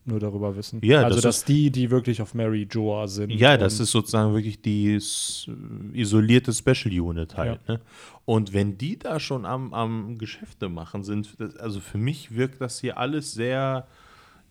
[0.06, 0.80] nur darüber wissen.
[0.82, 3.30] Ja, also das dass die, die wirklich auf Mary Joa sind.
[3.30, 5.48] Ja, das ist sozusagen wirklich die s-
[5.92, 7.66] isolierte Special Unit halt.
[7.68, 7.80] Ne?
[8.24, 12.60] Und wenn die da schon am, am Geschäfte machen sind, das, also für mich wirkt
[12.60, 13.86] das hier alles sehr,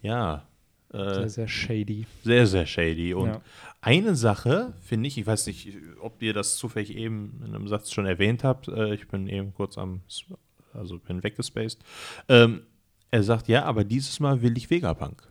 [0.01, 0.45] ja,
[0.93, 2.05] äh, sehr, sehr shady.
[2.23, 3.13] Sehr, sehr shady.
[3.13, 3.41] Und Ja.
[3.81, 5.69] eine Sache, finde ich, ich weiß nicht,
[6.01, 9.53] ob ihr das zufällig eben in einem Satz schon erwähnt habt, äh, ich bin eben
[9.53, 10.01] kurz am,
[10.73, 11.79] also bin weggespaced.
[12.29, 12.61] Ähm,
[13.11, 15.23] er sagt, ja, aber dieses Mal will ich Vegapunk.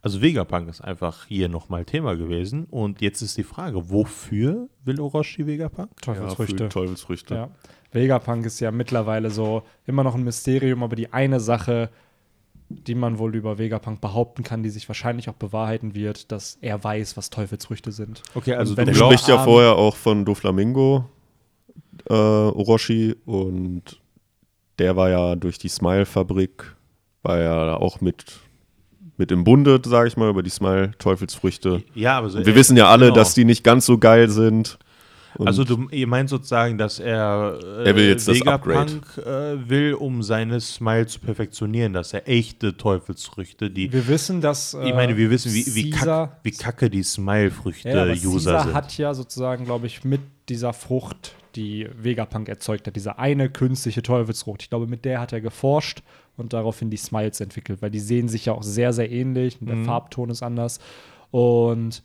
[0.00, 2.66] Also Vegapunk ist einfach hier nochmal Thema gewesen.
[2.70, 5.90] Und jetzt ist die Frage, wofür will Orochi Vegapunk?
[6.06, 6.64] Ja, Teufelsfrüchte.
[6.64, 7.34] für Teufelsfrüchte.
[7.34, 7.50] Ja.
[7.92, 11.90] Vegapunk ist ja mittlerweile so immer noch ein Mysterium, aber die eine Sache,
[12.68, 16.82] die man wohl über Vegapunk behaupten kann, die sich wahrscheinlich auch bewahrheiten wird, dass er
[16.84, 18.22] weiß, was Teufelsfrüchte sind.
[18.34, 21.06] Okay, also du spricht ja vorher auch von Doflamingo,
[22.08, 24.00] äh, Orochi, und
[24.78, 26.76] der war ja durch die Smile-Fabrik,
[27.22, 28.38] war ja auch mit,
[29.18, 31.82] mit im Bunde, sage ich mal, über die Smile-Teufelsfrüchte.
[31.94, 33.16] ja, aber so, Und wir wissen ja alle, genau.
[33.16, 34.78] dass die nicht ganz so geil sind.
[35.36, 39.68] Und Also du, ihr meint sozusagen, dass er, äh, Er will jetzt das Vegapunk äh,
[39.68, 44.74] will, um seine Smile zu perfektionieren, dass er echte Teufelsfrüchte, die Wir wissen, dass.
[44.74, 48.74] ich meine, wir wissen, wie, wie, Caesar, kack, wie kacke die Smile-Früchte ja, Caesar sind.
[48.74, 54.02] hat ja sozusagen, glaube ich, mit dieser Frucht, die Vegapunk erzeugt hat, diese eine künstliche
[54.02, 56.02] Teufelsfrucht, ich glaube, mit der hat er geforscht
[56.38, 59.68] und daraufhin die Smiles entwickelt, weil die sehen sich ja auch sehr, sehr ähnlich und
[59.68, 60.78] der Farbton ist anders.
[61.30, 62.02] Und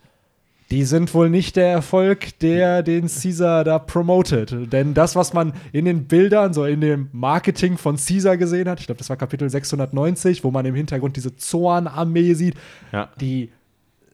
[0.72, 4.73] die sind wohl nicht der Erfolg, der den Caesar da promotet.
[4.73, 8.80] Denn das, was man in den Bildern, so in dem Marketing von Caesar gesehen hat,
[8.80, 12.55] ich glaube, das war Kapitel 690, wo man im Hintergrund diese Zorn-Armee sieht,
[12.91, 13.10] ja.
[13.22, 13.51] die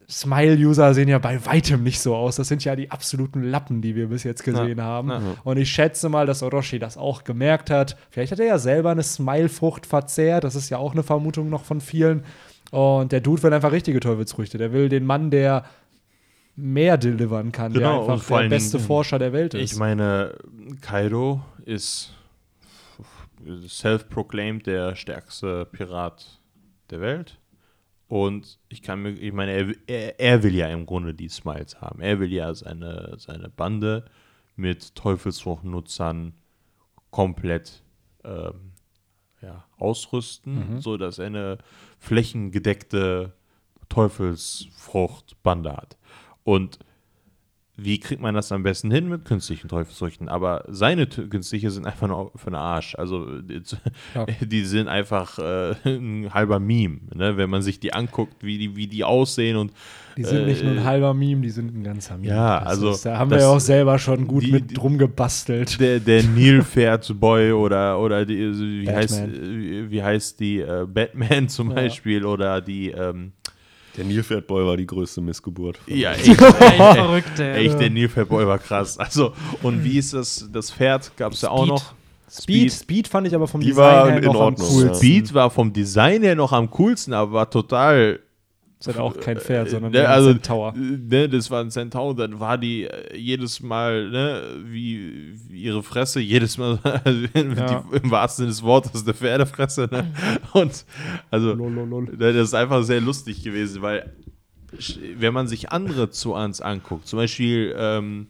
[0.10, 2.36] Smile-User sehen ja bei weitem nicht so aus.
[2.38, 5.10] Das sind ja die absoluten Lappen, die wir bis jetzt gesehen Ja, haben.
[5.10, 5.22] ja.
[5.44, 7.96] Und ich schätze mal, dass Orochi das auch gemerkt hat.
[8.10, 10.44] Vielleicht hat er ja selber eine Smile-Frucht verzehrt.
[10.44, 12.24] Das ist ja auch eine Vermutung noch von vielen.
[12.72, 14.58] Und der Dude will einfach richtige Teufelsfrüchte.
[14.58, 15.66] Der will den Mann, der
[16.56, 19.72] mehr delivern kann, Genau, der einfach der allen beste Dingen- Forscher der Welt ist.
[19.74, 20.34] Ich meine,
[20.82, 22.14] Kaido ist
[23.68, 26.40] self-proclaimed der stärkste Pirat
[26.90, 27.39] der Welt.
[28.10, 31.80] Und ich kann mir, ich meine, er, er, er will ja im Grunde die Smiles
[31.80, 32.02] haben.
[32.02, 34.04] Er will ja seine, seine Bande
[34.56, 36.34] mit Teufelsfruchtnutzern
[37.12, 37.84] komplett
[38.24, 38.72] ähm,
[39.42, 41.58] ja, ausrüsten, so dass er eine
[42.00, 43.34] flächengedeckte
[43.90, 45.98] Teufelsfruchtbande hat.
[46.44, 46.80] Und
[47.84, 50.30] wie kriegt man das am besten hin mit künstlichen Teufelsfrüchten?
[50.30, 52.96] Aber seine künstliche sind einfach nur für den Arsch.
[52.96, 53.62] Also die,
[54.16, 54.26] Ja.
[54.42, 57.38] die sind einfach äh, ein halber Meme, ne?
[57.38, 59.72] wenn man sich die anguckt, wie die, wie die aussehen und
[60.18, 62.28] die sind nicht nur äh, ein halber Meme, die sind ein ganzer Meme.
[62.34, 64.78] Ja, Das also Ist, da haben das- wir ja auch selber schon gut die- mit
[64.78, 65.80] drum gebastelt.
[65.80, 66.24] der, der
[66.80, 68.96] Nilpferdboy oder, oder die, wie, Batman.
[68.98, 71.76] heißt, äh, wie heißt die äh, Batman zum Ja.
[71.76, 73.32] Beispiel oder die ähm,
[73.98, 75.80] Der Nilpferdboy war die größte Missgeburt.
[75.88, 77.68] ja, echt, Echt verrückt, ey.
[77.68, 78.98] echt der Nilpferdboy war krass.
[78.98, 79.34] Also
[79.64, 81.70] und wie ist das, das Pferd gab es ja auch Speed.
[81.70, 81.94] noch.
[82.32, 84.88] Speed, Speed fand ich aber vom Die Design war her in noch am Ordnung, coolsten.
[84.90, 84.94] ja.
[84.96, 88.20] Speed war vom Design her noch am coolsten, aber war total
[88.80, 90.74] Ist halt auch kein Pferd, sondern ne, ein also, Centaur.
[90.74, 95.64] äh, Ne, das war ein Centaur, dann war die äh, jedes Mal, ne, wie, wie
[95.64, 97.84] ihre Fresse, jedes Mal, also, Ja.
[97.92, 100.14] die, im wahrsten Sinne des Wortes, eine Pferdefresse, ne?
[100.54, 100.86] Und
[101.30, 104.14] also, ne, das ist einfach sehr lustig gewesen, weil,
[105.18, 108.28] wenn man sich andere Zoans anguckt, zum Beispiel, ähm,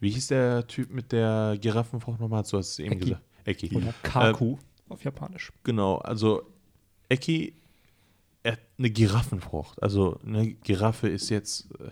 [0.00, 2.42] wie hieß der Typ mit der Giraffenfrucht nochmal?
[2.50, 3.04] Du hast es eben Eki.
[3.04, 3.22] gesagt.
[3.44, 3.76] Eki.
[3.76, 4.56] Oder Kaku
[4.88, 5.52] auf Japanisch.
[5.62, 6.42] Genau, also
[7.08, 7.54] Eki,
[8.78, 9.82] eine Giraffenfrucht.
[9.82, 11.90] Also eine Giraffe ist jetzt äh,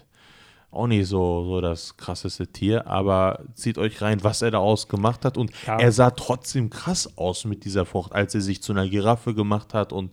[0.71, 5.25] auch nicht so, so das krasseste Tier, aber zieht euch rein, was er daraus gemacht
[5.25, 5.39] hat.
[5.39, 5.79] Und Ja.
[5.79, 9.73] er sah trotzdem krass aus mit dieser Frucht, als er sich zu einer Giraffe gemacht
[9.73, 9.93] hat.
[9.93, 10.11] Und,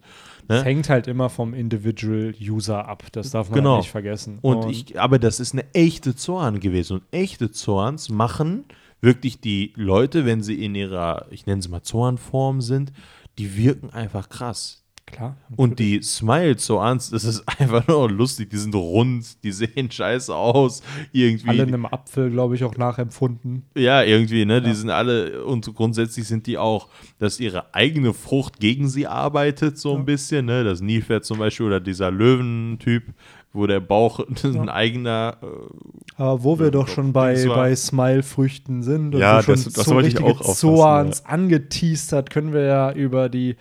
[0.48, 0.64] Es ne?
[0.64, 3.04] hängt halt immer vom Individual User ab.
[3.12, 3.78] Das darf man Genau.
[3.78, 4.38] nicht vergessen.
[4.42, 6.98] und ich, aber das ist eine echte Zorn gewesen.
[6.98, 8.66] Und echte Zorns machen
[9.04, 12.92] wirklich die Leute, wenn sie in ihrer, ich nenne sie mal Zornform sind,
[13.40, 14.81] die wirken einfach krass.
[15.12, 15.36] Klar.
[15.56, 18.50] Und die Smiles so ernst, das ist einfach nur lustig.
[18.50, 20.82] Die sind rund, die sehen scheiße aus.
[21.12, 21.50] Irgendwie.
[21.50, 23.64] alle in einem Apfel, glaube ich, auch nachempfunden.
[23.76, 24.62] ja, irgendwie, ne?
[24.62, 24.76] Die Ja.
[24.76, 26.88] sind alle, und grundsätzlich sind die auch,
[27.20, 30.64] dass ihre eigene Frucht gegen sie arbeitet, so ein bisschen, ne?
[30.64, 33.04] Das Nilpferd zum Beispiel oder dieser Löwentyp,
[33.54, 35.38] wo der Bauch ein eigener.
[35.42, 35.46] Äh,
[36.16, 39.56] Aber wo wir Ja, doch schon bei, war- bei Smile-Früchten sind und Ja, du schon
[39.56, 43.56] das- das so richtige Zoans angeteased hat, können wir ja über die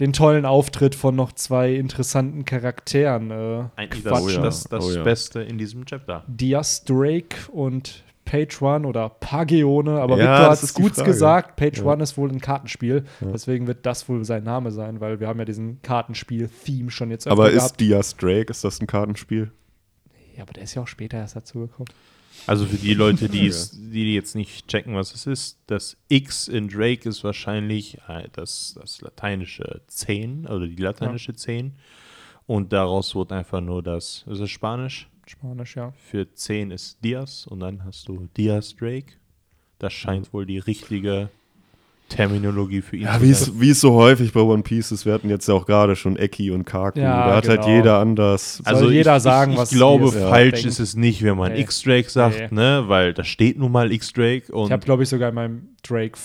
[0.00, 3.30] den tollen Auftritt von noch zwei interessanten Charakteren.
[3.30, 4.12] Äh, Eigentlich Quatsch.
[4.14, 5.02] das, Oh ja, das, das oh ja.
[5.02, 6.24] Beste in diesem Chapter.
[6.28, 11.78] Diaz Drake und Page One oder Pagione, aber Ja, Victor hat es gut gesagt, Page
[11.78, 11.84] Ja.
[11.86, 15.38] One ist wohl ein Kartenspiel, deswegen wird das wohl sein Name sein, weil wir haben
[15.38, 17.80] ja diesen Kartenspiel-Theme schon jetzt Aber ist gehabt.
[17.80, 19.50] Diaz Drake, ist das ein Kartenspiel?
[20.36, 21.90] Ja, aber der ist ja auch später erst dazugekommen.
[22.46, 26.48] Also für die Leute, die, es, die jetzt nicht checken, was es ist, das X
[26.48, 31.74] in Drake ist wahrscheinlich äh, das, das lateinische 10 oder die lateinische 10.
[32.46, 35.08] Und daraus wird einfach nur das, ist das Spanisch?
[35.26, 35.92] Spanisch, ja.
[35.92, 39.14] Für 10 ist Diaz und dann hast du Diaz Drake.
[39.78, 41.28] Das scheint wohl die richtige
[42.08, 45.12] Terminologie für ihn Ja, wie es, wie es so häufig bei One Piece ist, wir
[45.12, 46.98] hatten jetzt ja auch gerade schon Eki und Kaku.
[47.00, 47.74] Ja, da hat halt genau.
[47.76, 48.62] jeder anders.
[48.64, 50.66] Soll jeder ich, sagen, ich, was ich glaube, so falsch denkt.
[50.68, 51.60] ist es nicht, wenn man Nee.
[51.60, 52.56] X-Drake sagt, Nee.
[52.56, 52.84] ne?
[52.86, 55.68] Weil da steht nun mal X-Drake Ich habe, glaube ich, sogar in meinem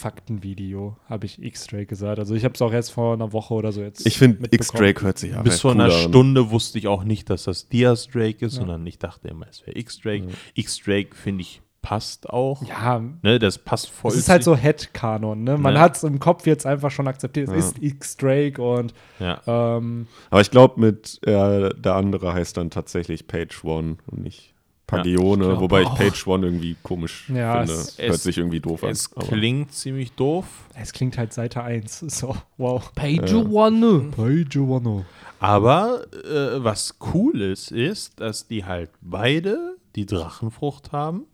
[0.03, 2.19] Drake-Fakten-Video habe ich X-Drake gesagt.
[2.19, 4.47] Also ich habe es auch erst vor einer Woche oder so jetzt Ich finde.
[4.51, 5.91] X-Drake hört sich einfach bis vor einer an.
[5.91, 8.59] Stunde wusste ich auch nicht, dass das Diaz Drake ist, Ja.
[8.61, 10.27] sondern ich dachte immer, es wäre X-Drake.
[10.55, 12.63] X-Drake, finde ich, passt auch.
[12.67, 14.09] Ja, Ne, das passt voll.
[14.11, 15.57] es ist halt so Head-Kanon, ne?
[15.59, 15.81] Man Ja.
[15.81, 17.49] hat es im Kopf jetzt einfach schon akzeptiert.
[17.49, 17.59] Es Ja.
[17.59, 19.39] ist X-Drake und Ja.
[19.45, 24.49] ähm, Aber ich glaube, mit äh, der andere heißt dann tatsächlich Page One und nicht
[24.87, 25.97] Pagione, glaub wobei ich auch.
[25.97, 27.73] Page One irgendwie komisch Ja, finde.
[27.73, 28.89] es- Hört es- sich irgendwie doof an.
[28.89, 30.45] Es klingt ziemlich doof,
[30.75, 31.99] es klingt halt Seite 1.
[32.09, 32.91] So, wow.
[32.93, 34.11] Page One.
[34.17, 35.05] Hey, Giovanno.
[35.39, 41.25] aber äh, was cool ist, ist, dass die halt beide die Drachenfrucht haben,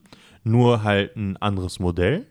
[0.43, 2.25] nur halt ein anderes Modell.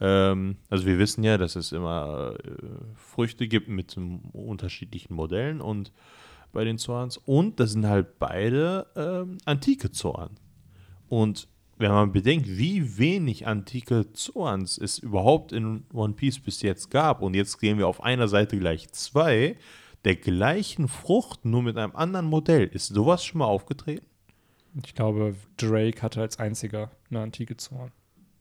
[0.00, 2.50] Ähm, also wir wissen ja, dass es immer äh,
[2.94, 3.96] Früchte gibt mit
[4.32, 5.92] unterschiedlichen Modellen und
[6.52, 10.30] bei den Zorns und das sind halt beide ähm, antike Zorn.
[11.08, 16.90] Und wenn man bedenkt, wie wenig antike Zorns es überhaupt in One Piece bis jetzt
[16.90, 19.56] gab und jetzt sehen wir auf einer Seite gleich zwei
[20.04, 22.66] der gleichen Frucht, nur mit einem anderen Modell.
[22.66, 24.06] Ist sowas schon mal aufgetreten?
[24.82, 27.92] Ich glaube, Drake hatte als einziger eine antike Zorn.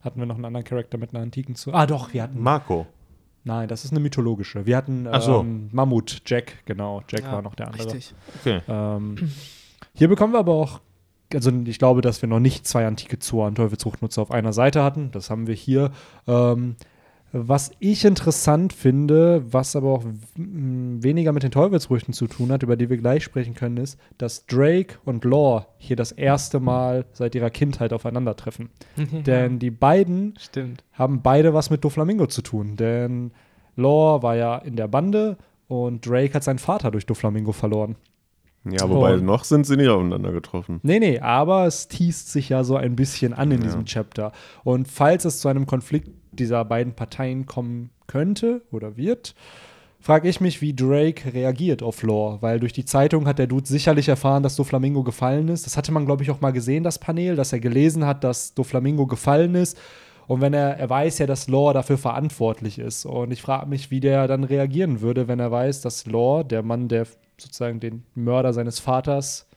[0.01, 1.75] Hatten wir noch einen anderen Charakter mit einer antiken Zorn?
[1.75, 2.39] Ah, doch, wir hatten.
[2.39, 2.87] Marco.
[3.45, 4.65] Nein, das ist eine mythologische.
[4.65, 5.41] Wir hatten so.
[5.41, 7.03] ähm, Mammut, Jack, genau.
[7.09, 7.85] Jack war noch der andere.
[7.85, 8.13] Richtig.
[8.39, 8.61] Okay.
[8.67, 9.31] Ähm,
[9.93, 10.79] hier bekommen wir aber auch,
[11.33, 15.11] also ich glaube, dass wir noch nicht zwei antike Zoan Teufelsfruchtnutzer auf einer Seite hatten.
[15.11, 15.91] Das haben wir hier.
[16.27, 16.75] Ähm,
[17.35, 22.61] was ich interessant finde, was aber auch w- weniger mit den Teufelsfrüchten zu tun hat,
[22.61, 27.05] über die wir gleich sprechen können, ist, dass Drake und Law hier das erste Mal
[27.11, 28.69] seit ihrer Kindheit aufeinandertreffen.
[29.25, 30.83] Denn die beiden Stimmt.
[30.93, 32.75] haben beide was mit Doflamingo zu tun.
[32.75, 33.31] Denn
[33.75, 35.37] Law war ja in der Bande
[35.67, 37.95] und Drake hat seinen Vater durch Doflamingo verloren.
[38.69, 40.79] Ja, wobei Und- noch sind sie nicht aufeinander getroffen.
[40.83, 43.63] Nee, nee, aber es teast sich ja so ein bisschen an in Ja.
[43.63, 44.31] diesem Chapter.
[44.63, 49.35] Und falls es zu einem Konflikt dieser beiden Parteien kommen könnte oder wird,
[49.99, 52.41] frage ich mich, wie Drake reagiert auf Lore.
[52.41, 55.65] Weil durch die Zeitung hat der Dude sicherlich erfahren, dass Doflamingo gefallen ist.
[55.65, 58.53] Das hatte man, glaube ich, auch mal gesehen, das Panel, dass er gelesen hat, dass
[58.53, 59.77] Doflamingo gefallen ist.
[60.27, 63.05] Und wenn er, er weiß ja, dass Lore dafür verantwortlich ist.
[63.05, 66.63] Und ich frage mich, wie der dann reagieren würde, wenn er weiß, dass Lore, der
[66.63, 67.07] Mann, der
[67.37, 69.47] sozusagen den Mörder seines Vaters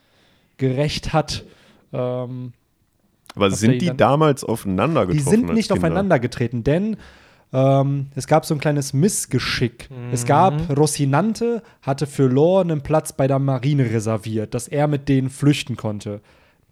[0.57, 1.45] gerecht hat,
[1.93, 2.53] ähm,
[3.37, 5.31] Aber sind die dann- damals aufeinander die getroffen?
[5.31, 5.81] sind nicht Kinder?
[5.87, 6.97] aufeinander getreten, denn
[7.53, 9.89] ähm, es gab so ein kleines Missgeschick.
[10.11, 15.09] Es gab, Rocinante hatte für Lore einen Platz bei der Marine reserviert, dass er mit
[15.09, 16.21] denen flüchten konnte.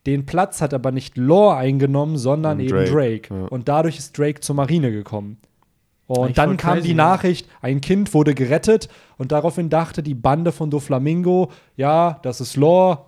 [0.06, 3.34] Den Platz hat aber nicht Lore eingenommen, sondern Und eben Drake, Drake.
[3.34, 3.46] ja.
[3.46, 5.38] Und dadurch ist Drake zur Marine gekommen.
[6.06, 7.02] Und Eigentlich dann kam crazy, die ne?
[7.02, 12.56] Nachricht, ein Kind wurde gerettet und daraufhin dachte die Bande von Doflamingo, ja, das ist
[12.56, 12.98] Lore,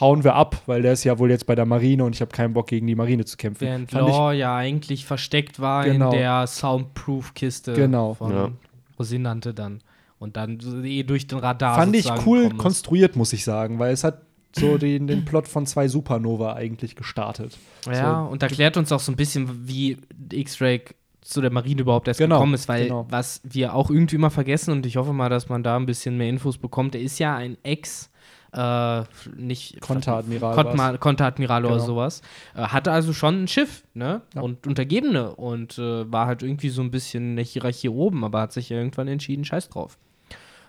[0.00, 2.30] hauen wir ab, weil der ist ja wohl jetzt bei der Marine und ich habe
[2.30, 3.62] keinen Bock gegen die Marine zu kämpfen.
[3.66, 6.10] Während Fand ich- Law ja eigentlich versteckt war Genau.
[6.12, 8.14] in der Soundproof-Kiste Genau.
[8.14, 8.50] von Ja.
[8.98, 9.80] Rosinante dann.
[10.18, 14.02] Und dann eh durch den Radar Fand ich cool konstruiert, muss ich sagen, weil es
[14.02, 14.22] hat
[14.54, 17.58] so den, den Plot von zwei Supernova eigentlich gestartet.
[17.86, 18.30] Ja, So.
[18.32, 19.98] und erklärt uns auch so ein bisschen, wie
[20.32, 20.82] X-Ray
[21.20, 23.06] zu der Marine überhaupt erst Genau, gekommen ist, weil genau.
[23.10, 26.16] was wir auch irgendwie immer vergessen und ich hoffe mal, dass man da ein bisschen
[26.16, 28.10] mehr Infos bekommt, er ist ja ein Ex-
[28.56, 29.04] äh,
[29.36, 31.86] nicht Konteradmiral Kontma- Konteradmiral oder Genau.
[31.86, 32.22] sowas.
[32.54, 34.22] Äh, hatte also schon ein Schiff, ne?
[34.34, 34.40] Ja.
[34.40, 38.40] Und Untergebene und äh, war halt irgendwie so ein bisschen in der Hierarchie oben, aber
[38.40, 39.98] hat sich irgendwann entschieden, scheiß drauf.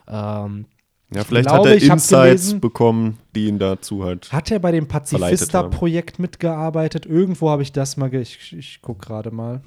[0.08, 0.66] Ähm,
[1.14, 4.32] Ja, vielleicht glaube, hat er Insights gelesen- bekommen, die ihn dazu halt.
[4.34, 7.06] Hat er bei dem Pazifista-Projekt mitgearbeitet?
[7.06, 9.62] Irgendwo habe ich das mal, ge ich, ich gucke gerade mal.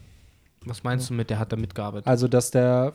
[0.66, 2.06] was meinst du mit, der hat da mitgearbeitet?
[2.06, 2.92] Also, dass der,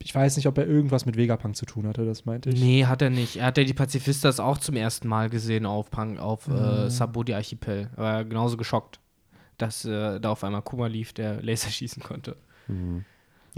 [0.00, 2.60] ich weiß nicht, ob er irgendwas mit Vegapunk zu tun hatte, das meinte ich.
[2.60, 3.36] Nee, hat er nicht.
[3.36, 7.34] Er hat ja die Pazifistas auch zum ersten Mal gesehen auf, Pang, auf äh, Sabodi
[7.34, 7.90] Archipel.
[7.96, 9.00] Er war genauso geschockt,
[9.58, 12.36] dass äh, da auf einmal Kuma lief, der Laser schießen konnte.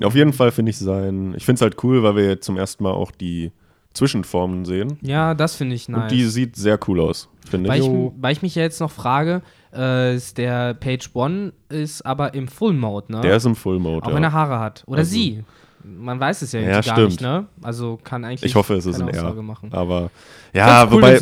[0.03, 2.57] Auf jeden Fall finde ich sein, ich finde es halt cool, weil wir jetzt zum
[2.57, 3.53] ersten Mal auch die
[3.93, 4.99] Zwischenformen sehen.
[5.03, 6.03] Ja, das finde ich nice.
[6.03, 7.85] Und die sieht sehr cool aus, finde ich.
[7.85, 9.43] ich weil ich mich ja jetzt noch frage,
[9.75, 13.21] äh, ist der Page One ist aber im Full Mode, ne?
[13.21, 14.33] Der ist im Full Mode, Auch wenn er ja.
[14.33, 14.85] Haare hat.
[14.87, 15.45] Oder Also- sie.
[15.85, 17.09] Man weiß es ja, Ja, gar stimmt.
[17.09, 17.47] nicht, ne?
[17.63, 19.35] Also kann eigentlich Ich hoffe, es ist ein R.
[19.43, 19.73] machen.
[19.73, 20.11] Aber
[20.53, 21.15] ja, cool, wobei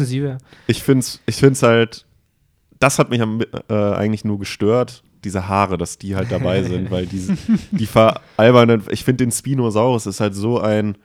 [0.67, 2.07] ich finde es ich find's halt,
[2.79, 6.91] das hat mich am, äh, eigentlich nur gestört, diese Haare, dass die halt dabei sind,
[6.91, 7.37] weil diese,
[7.71, 10.97] die veralbernden, ich finde den Spinosaurus ist halt so ein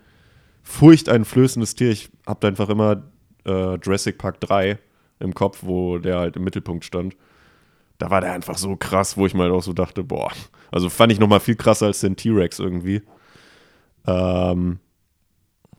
[0.64, 1.92] furchteinflößendes Tier.
[1.92, 3.04] Ich habe da einfach immer
[3.46, 4.80] äh, Jurassic Park 3
[5.20, 7.16] im Kopf, wo der halt im Mittelpunkt stand.
[7.98, 10.32] Da war der einfach so krass, wo ich mal auch so dachte, boah,
[10.72, 13.02] also fand ich noch mal viel krasser als den T-Rex irgendwie.
[14.08, 14.80] Ähm,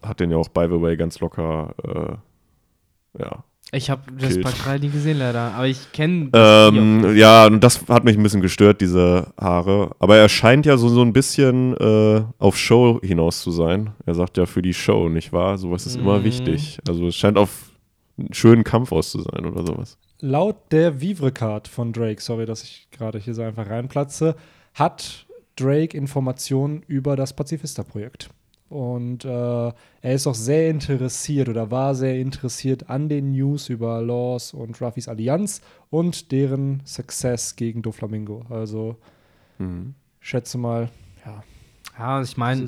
[0.03, 4.39] hat den ja auch, by the way, ganz locker, äh, ja, Ich habe das.
[4.41, 5.53] Part 3 nie gesehen, leider.
[5.55, 9.91] Aber ich kenne Ähm, ja, und das hat mich ein bisschen gestört, diese Haare.
[9.99, 13.93] Aber er scheint ja so, so ein bisschen äh, auf Show hinaus zu sein.
[14.07, 15.59] Er sagt ja für die Show, nicht wahr?
[15.59, 16.25] Sowas ist immer Mhm.
[16.25, 16.79] wichtig.
[16.87, 17.71] Also es scheint auf
[18.19, 19.97] einen schönen Kampf aus zu sein oder sowas.
[20.21, 24.37] Laut der Vivre-Card von Drake, sorry, dass ich gerade hier so einfach reinplatze,
[24.75, 25.24] hat
[25.57, 28.31] Drake Informationen über das Pazifista-Projekt.
[28.69, 29.29] Und äh,
[29.69, 34.81] er ist auch sehr interessiert oder war sehr interessiert an den News über Laws und
[34.81, 35.61] Ruffys Allianz
[35.91, 38.45] und deren Success gegen Doflamingo.
[38.49, 38.97] Also
[39.59, 39.95] Mhm.
[40.19, 40.91] schätze mal,
[41.25, 41.45] ja,
[41.97, 42.67] Ja, ich meine,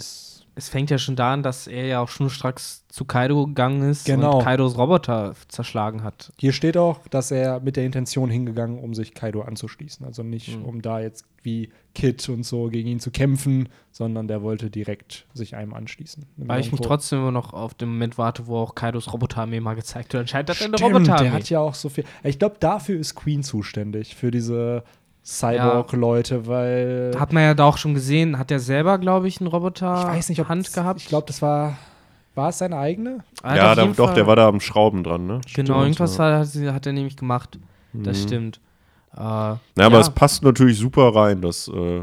[0.59, 4.07] es fängt ja schon da an, dass er ja auch schnurstracks zu Kaido gegangen ist
[4.07, 4.39] Genau.
[4.39, 6.33] und Kaidos Roboter zerschlagen hat.
[6.39, 10.05] Hier steht auch, dass er mit der Intention hingegangen, um sich Kaido anzuschließen.
[10.07, 10.65] Also nicht, Mhm.
[10.65, 15.27] um da jetzt wie Kid und so gegen ihn zu kämpfen, sondern der wollte direkt
[15.35, 16.25] sich einem anschließen.
[16.39, 19.75] Weil ich mich trotzdem immer noch auf den Moment warte, wo auch Kaidos Roboterarmee mal
[19.75, 20.23] gezeigt wird.
[20.23, 21.25] Anscheinend hat er eine Roboterarmee.
[21.25, 22.05] der hat ja auch so viel.
[22.25, 24.85] Ich glaube, dafür ist Queen zuständig, für diese
[25.27, 27.13] Cyborg-Leute, weil.
[27.19, 30.17] Hat man ja da auch schon gesehen, hat er selber, glaube ich, einen Roboter ich
[30.19, 31.01] weiß nicht, ob Hand gehabt.
[31.01, 31.77] Ich glaube, das war.
[32.35, 33.25] War es seine eigene?
[33.43, 35.33] Hat Ja, da, doch, der war da am Schrauben dran, ne?
[35.33, 36.41] Genau, Stimmt, irgendwas ja.
[36.41, 37.59] hat, hat er nämlich gemacht.
[37.95, 38.23] Das Mhm.
[38.27, 38.61] stimmt.
[39.17, 42.03] Äh, Ja, aber es passt natürlich super rein, dass äh,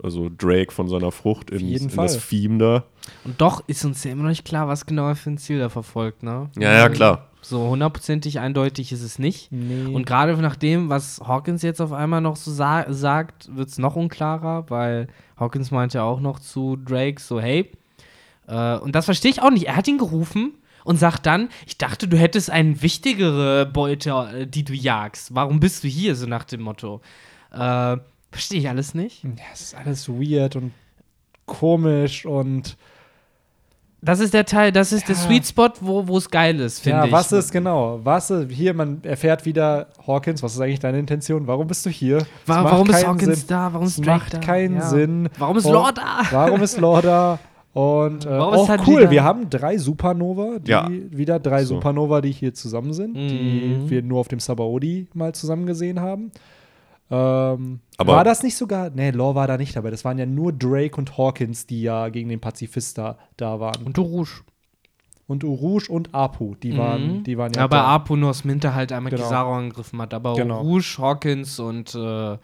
[0.00, 2.28] also Drake von seiner Frucht in, in das.
[2.28, 2.84] Theme da.
[3.24, 5.58] Und doch ist uns ja immer noch nicht klar, was genau er für ein Ziel
[5.58, 6.48] da verfolgt, ne?
[6.56, 7.26] Ja, ja, klar.
[7.44, 9.50] So hundertprozentig eindeutig ist es nicht.
[9.50, 9.92] Nee.
[9.92, 13.78] Und gerade nach dem, was Hawkins jetzt auf einmal noch so sa sagt, wird es
[13.78, 17.70] noch unklarer, weil Hawkins meint ja auch noch zu Drake so, hey,
[18.46, 19.66] äh, und das verstehe ich auch nicht.
[19.66, 20.54] Er hat ihn gerufen
[20.84, 25.34] und sagt dann, ich dachte, du hättest eine wichtigere Beute, äh, die du jagst.
[25.34, 26.14] Warum bist du hier?
[26.14, 27.00] So nach dem Motto.
[27.50, 27.96] Äh,
[28.30, 29.24] verstehe ich alles nicht.
[29.24, 30.72] ja, es ist alles weird und
[31.46, 32.76] komisch und.
[34.04, 35.22] Das ist der Teil, das ist der Ja.
[35.22, 37.12] Sweet Spot, wo wo es geil ist, finde Ja, ich.
[37.12, 38.00] was ist genau?
[38.02, 41.46] Was ist, hier, man erfährt wieder, Hawkins, was ist eigentlich deine Intention?
[41.46, 42.16] Warum bist du hier?
[42.18, 43.46] Es Wa macht warum ist Hawkins Sinn.
[43.48, 43.72] da?
[43.72, 44.38] Warum Es ist Drake macht da?
[44.40, 44.80] keinen Ja.
[44.88, 45.28] Sinn.
[45.38, 46.22] Warum ist Lore da?
[46.32, 47.38] Warum ist Lore da?
[47.74, 50.88] Und äh, auch halt cool, wieder- wir haben drei Supernova, die Ja.
[50.90, 51.76] wieder drei So.
[51.76, 53.88] Supernova, die hier zusammen sind, die Mhm.
[53.88, 56.32] wir nur auf dem Sabaody mal zusammen gesehen haben.
[57.12, 58.88] Ähm, Aber- war das nicht sogar?
[58.90, 59.90] Nee, Lore war da nicht dabei.
[59.90, 63.82] Das waren ja nur Drake und Hawkins, die ja gegen den Pazifista da waren.
[63.84, 64.40] Und Rouge.
[65.28, 67.24] Und Urush und Apu, die waren, Mhm.
[67.24, 67.84] die waren ja Ja, bei da.
[67.84, 69.22] Apu nur aus Minter halt einmal Genau.
[69.24, 70.12] Kizaru angegriffen hat.
[70.14, 70.60] Aber Genau.
[70.60, 72.38] Rouge, Hawkins und äh,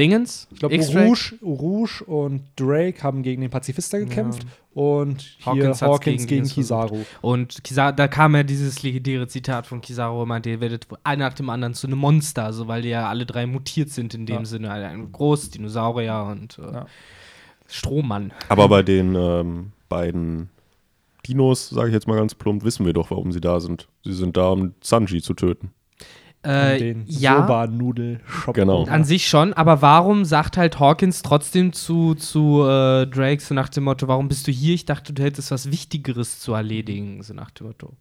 [0.00, 5.82] Dingens, Ich glaube, Urush, Urush und Drake haben gegen den Pazifista gekämpft und hier Hawkins
[5.82, 7.04] Hawkins, gegen gegen, Kizaru.
[7.20, 11.26] Und Kizaru, da kam ja dieses legendäre Zitat von Kizaru, er meinte, ihr werdet einer
[11.26, 14.26] nach dem anderen zu einem Monster, so weil die ja alle drei mutiert sind in
[14.26, 14.44] dem Ja.
[14.44, 14.70] Sinne.
[14.70, 16.86] Ein Groß, Dinosaurier und äh, Ja.
[17.68, 18.32] Strohmann.
[18.48, 20.48] Aber bei den ähm, beiden
[21.26, 23.88] Dinos, sage ich jetzt mal ganz plump, wissen wir doch, warum sie da sind.
[24.04, 25.70] Sie sind da, um Sanji zu töten.
[26.42, 28.54] Äh, den ja, Soba-Nudel-Shop.
[28.54, 28.84] Genau.
[28.84, 33.68] an sich schon, aber warum sagt halt Hawkins trotzdem zu, zu äh, Drake so nach
[33.68, 34.74] dem Motto, warum bist du hier?
[34.74, 37.92] Ich dachte, du hättest was Wichtigeres zu erledigen, so nach dem Motto.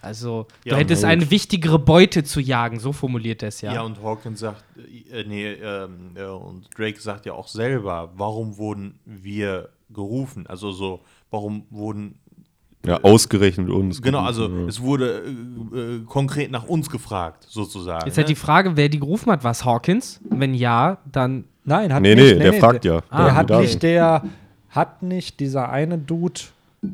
[0.00, 3.72] Also, du Ja, hättest eine wichtigere Beute zu jagen, so formuliert er es ja.
[3.74, 4.62] Ja, und Hawkins sagt,
[5.10, 10.46] äh, nee, ähm, äh, und Drake sagt ja auch selber, warum wurden wir gerufen?
[10.46, 11.00] Also so,
[11.30, 12.18] warum wurden
[12.86, 14.02] Ja, ausgerechnet uns.
[14.02, 14.66] Genau, also Ja.
[14.68, 15.22] es wurde
[15.72, 18.06] äh, äh, konkret nach uns gefragt, sozusagen.
[18.06, 18.38] Jetzt halt die ne?
[18.38, 19.42] Frage, wer die gerufen hat.
[19.44, 20.20] War es Hawkins?
[20.28, 21.44] Wenn ja, dann.
[21.64, 22.36] Nein, hat Nee, nicht.
[22.36, 23.00] nee, der fragt ja.
[23.00, 24.22] Der Ah, hat da nicht, der
[24.68, 26.40] hat nicht dieser eine Dude.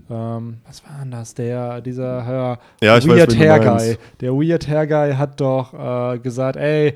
[0.09, 1.35] Ähm, was war denn das?
[1.35, 3.59] Der, dieser äh, Ja, ich weiß, Weird du Hair.
[3.59, 3.99] Guy.
[4.21, 5.75] Der Weird Hair Guy hat doch
[6.15, 6.95] äh, gesagt, ey,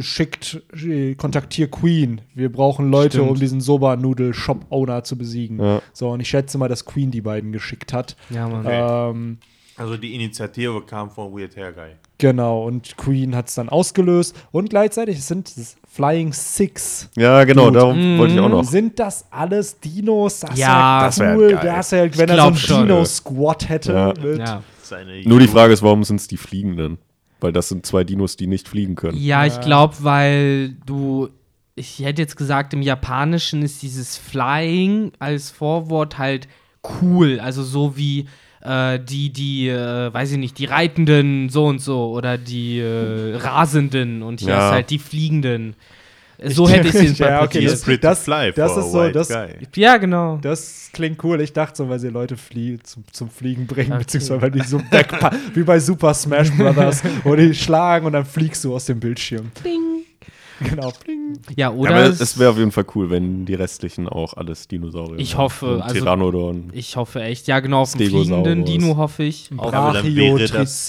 [0.00, 2.20] schickt, äh, kontaktier Queen.
[2.34, 3.30] Wir brauchen Leute, Stimmt.
[3.30, 5.58] um diesen Soba-Nudel-Shop-Owner zu besiegen.
[5.60, 5.82] Ja.
[5.92, 8.16] So, und ich schätze mal, dass Queen die beiden geschickt hat.
[8.30, 8.64] Ja, Mann.
[8.68, 9.38] Ähm,
[9.76, 11.90] Also die Initiative kam von Weird Hair Guy.
[12.18, 14.36] Genau, und Queen hat es dann ausgelöst.
[14.52, 17.10] Und gleichzeitig sind es Flying Six.
[17.16, 17.78] Ja, genau, Dude.
[17.80, 18.62] darum wollte ich auch noch.
[18.64, 20.40] Sind das alles Dinos?
[20.40, 21.50] Das Ja, das wär cool.
[21.50, 21.60] geil.
[21.64, 22.86] Das wär, wenn er so einen.
[22.86, 23.92] Dino-Squad hätte.
[23.92, 24.14] Ja.
[24.22, 24.38] Mit.
[24.38, 24.62] Ja.
[24.80, 26.98] Seine Nur die Frage ist, warum sind es die Fliegenden?
[27.44, 29.18] Weil das sind zwei Dinos, die nicht fliegen können.
[29.18, 31.28] Ja, ich glaube, weil du.
[31.74, 36.48] Ich hätte jetzt gesagt, im Japanischen ist dieses Flying als Vorwort halt
[37.02, 37.40] cool.
[37.40, 38.28] Also so wie
[38.62, 43.36] äh, die, die, äh, weiß ich nicht, die Reitenden so und so oder die äh,
[43.36, 44.68] Rasenden und hier Ja.
[44.68, 45.74] ist halt die Fliegenden.
[46.42, 48.04] So hätte ich es Ja, okay, interpretiert.
[48.04, 48.24] das- das-
[48.56, 49.32] das ist so, das-.
[49.76, 50.38] Ja, genau.
[50.42, 51.40] Das klingt cool.
[51.40, 53.98] Ich dachte so, weil sie Leute flie zum, zum Fliegen bringen, Okay.
[54.00, 54.80] beziehungsweise weil die so
[55.54, 59.50] wie bei Super Smash Brothers, wo die schlagen und dann fliegst du aus dem Bildschirm.
[59.62, 59.93] Bing.
[60.60, 61.38] Genau, bling.
[61.50, 61.90] Ja, Ja, oder?
[61.90, 65.36] aber es- es wäre auf jeden Fall cool, wenn die restlichen auch alles Dinosaurier Ich
[65.36, 66.70] hoffe, also- Pteranodon.
[66.72, 67.46] ich hoffe echt.
[67.48, 69.50] Ja, genau, auf den fliegenden Dino hoffe ich.
[69.56, 70.86] Aber dann Brachio, wäre das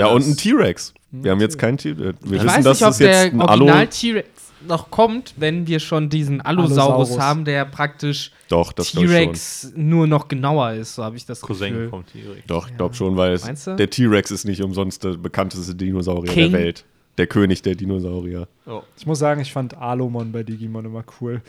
[0.00, 0.94] ja, und das- ein T-Rex.
[1.10, 2.18] Wir haben jetzt keinen T-Rex.
[2.22, 3.40] Wir ich wissen, weiß dass nicht, ob es jetzt der ein.
[3.40, 4.28] Original T-Rex
[4.68, 7.18] noch kommt, wenn wir schon diesen Allosaurus, Allosaurus.
[7.20, 8.30] haben, der praktisch
[8.72, 8.92] das.
[8.92, 11.88] T-Rex nur noch genauer ist, so habe ich das Cousin Gefühl.
[11.88, 12.46] vom T-Rex.
[12.46, 13.36] Doch, ich glaube schon, weil
[13.76, 16.52] der T-Rex ist nicht umsonst der bekannteste Dinosaurier King.
[16.52, 16.84] der Welt.
[17.18, 18.48] Der König der Dinosaurier.
[18.66, 18.82] Oh.
[18.96, 21.42] Ich muss sagen, ich fand Alomon bei Digimon immer cool.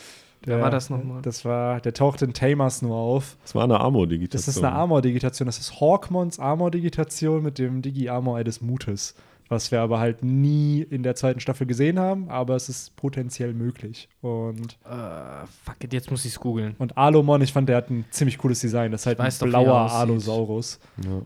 [0.45, 1.21] Der, war das nochmal?
[1.21, 3.37] Das war, der taucht in Tamers nur auf.
[3.43, 4.37] Das war eine Armor-Digitation.
[4.45, 5.45] Das ist eine Armor-Digitation.
[5.45, 9.15] Das ist Hawkmons Armor-Digitation mit dem Digi-Armor-Eye des Mutes.
[9.47, 13.53] Was wir aber halt nie in der zweiten Staffel gesehen haben, aber es ist potenziell
[13.53, 14.09] möglich.
[14.21, 16.75] Und, Äh, fuck it, jetzt muss ich es googeln.
[16.79, 18.91] und Alomon, ich fand, der hat ein ziemlich cooles Design.
[18.91, 19.97] Das ist halt weiß ein er blauer aussieht.
[19.99, 20.79] Allosaurus.
[21.05, 21.21] Ja.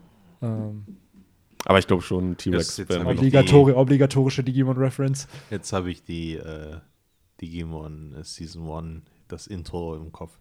[0.48, 0.84] Ähm,
[1.64, 5.28] Aber ich glaube schon, T-Rex obligatori obligatorische Digimon-Reference.
[5.50, 6.76] Jetzt habe ich die äh,
[7.40, 10.38] Digimon äh, Season 1, das Intro im Kopf.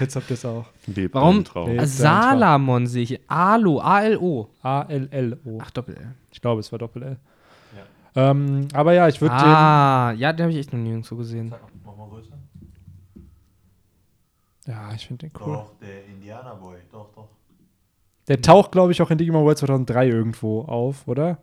[0.00, 0.66] Jetzt habt ihr es auch.
[0.86, 1.44] Lebt Warum?
[1.84, 3.20] Salamon sehe ich.
[3.30, 4.48] Alo, A-L-O.
[4.62, 5.58] A-L-L-O.
[5.62, 6.14] Ach, Doppel-L.
[6.32, 7.16] Ich glaube, es war Doppel-L.
[8.16, 9.44] Ähm, aber ja, ich würde den.
[9.44, 11.54] Ah, ja, den habe ich echt noch nirgendwo gesehen.
[14.68, 15.54] Ja, ich finde den cool.
[15.54, 16.76] Doch, der Indianerboy.
[16.92, 17.28] Doch, doch.
[18.28, 21.38] Der taucht, glaube ich, auch in Digimon World 2003 irgendwo auf, oder?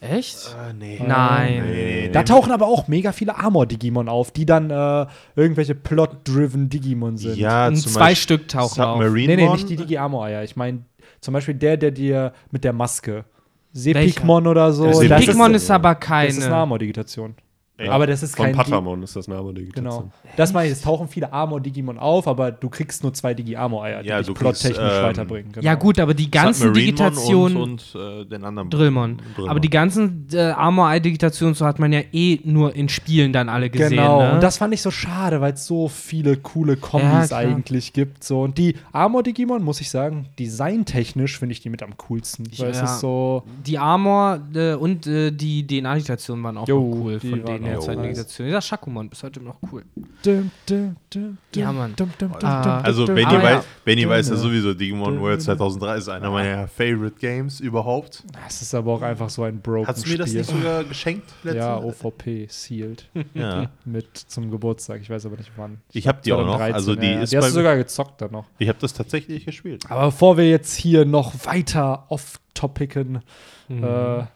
[0.00, 0.54] Echt?
[0.68, 1.00] Äh, nee.
[1.06, 1.62] Nein.
[1.64, 2.24] Nee, Da nee.
[2.24, 5.06] tauchen aber auch mega viele Armor-Digimon auf, die dann äh,
[5.36, 7.36] irgendwelche Plot-driven Digimon sind.
[7.36, 8.96] Ja, Und zum zwei Beispiel Stück tauchen auf.
[8.98, 9.52] Submarine Nee, nee, Mon.
[9.54, 10.42] nicht die Digi-Armor-Eier.
[10.42, 10.84] Ich meine
[11.20, 13.24] zum Beispiel der, der dir mit der Maske.
[13.72, 15.00] Sepikmon oder so.
[15.00, 16.56] Der das Pikmon ist, ist aber das ist eine keine.
[16.56, 17.34] Armor-Digitation.
[17.78, 17.90] Echt?
[17.90, 19.84] Aber das ist Von kein Di- Patamon ist das eine Armor-Digitation.
[20.04, 20.10] Genau.
[20.36, 24.08] Das meine ich, es tauchen viele Armor-Digimon auf, aber du kriegst nur zwei Digi-Armor-Eier, die
[24.08, 25.52] Ja, dich plottechnisch ähm, weiterbringen.
[25.52, 25.62] Genau.
[25.64, 27.56] Ja, gut, aber die ganzen Digitationen.
[27.58, 29.18] und, und äh, den anderen Drillmon.
[29.34, 29.50] Drillmon.
[29.50, 33.68] Aber die ganzen äh, Armor-Eye-Digitationen, so hat man ja eh nur in Spielen dann alle
[33.68, 33.90] gesehen.
[33.90, 34.32] Genau, Ne?
[34.32, 37.40] und das fand ich so schade, weil es so viele coole Kombis klar.
[37.40, 38.24] eigentlich gibt.
[38.24, 38.40] So.
[38.40, 42.46] Und die Armor-Digimon, muss ich sagen, designtechnisch finde ich die mit am coolsten.
[42.58, 42.84] Weil es Ja.
[42.84, 43.42] ist so.
[43.66, 47.96] die Armor äh, und äh, die DNA-Digitationen waren auch Jo, cool die von denen der
[47.96, 48.02] nice.
[48.02, 48.48] Digitation.
[48.48, 49.84] Ja, Shakumon bis heute noch cool.
[50.24, 51.94] Dum, dum, dum, Ja, Mann.
[51.96, 52.80] dum, dum, dum, Ah.
[52.80, 53.64] Also, Benny, Aber wei ja.
[53.84, 55.44] Benny weiß ja sowieso, Digimon dum, World dum.
[55.44, 58.24] 2003 ist einer meiner Favorite Games überhaupt.
[58.44, 61.32] Das ist aber auch einfach so ein broken Hast du mir das nicht sogar geschenkt?
[61.44, 61.78] ja?
[61.78, 63.08] OVP, sealed.
[63.34, 63.70] ja.
[63.84, 65.00] mit zum Geburtstag.
[65.02, 65.78] Ich weiß aber nicht wann.
[65.92, 66.56] Ich hab die auch noch.
[66.58, 67.20] 2013, Also die ja.
[67.22, 68.46] ist die hast du sogar gezockt dann noch.
[68.58, 69.84] Ich habe das tatsächlich gespielt.
[69.88, 73.20] Aber bevor wir jetzt hier noch weiter off-topicen,
[73.68, 73.82] Mhm.
[73.82, 73.86] äh,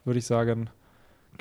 [0.04, 0.70] würde ich sagen,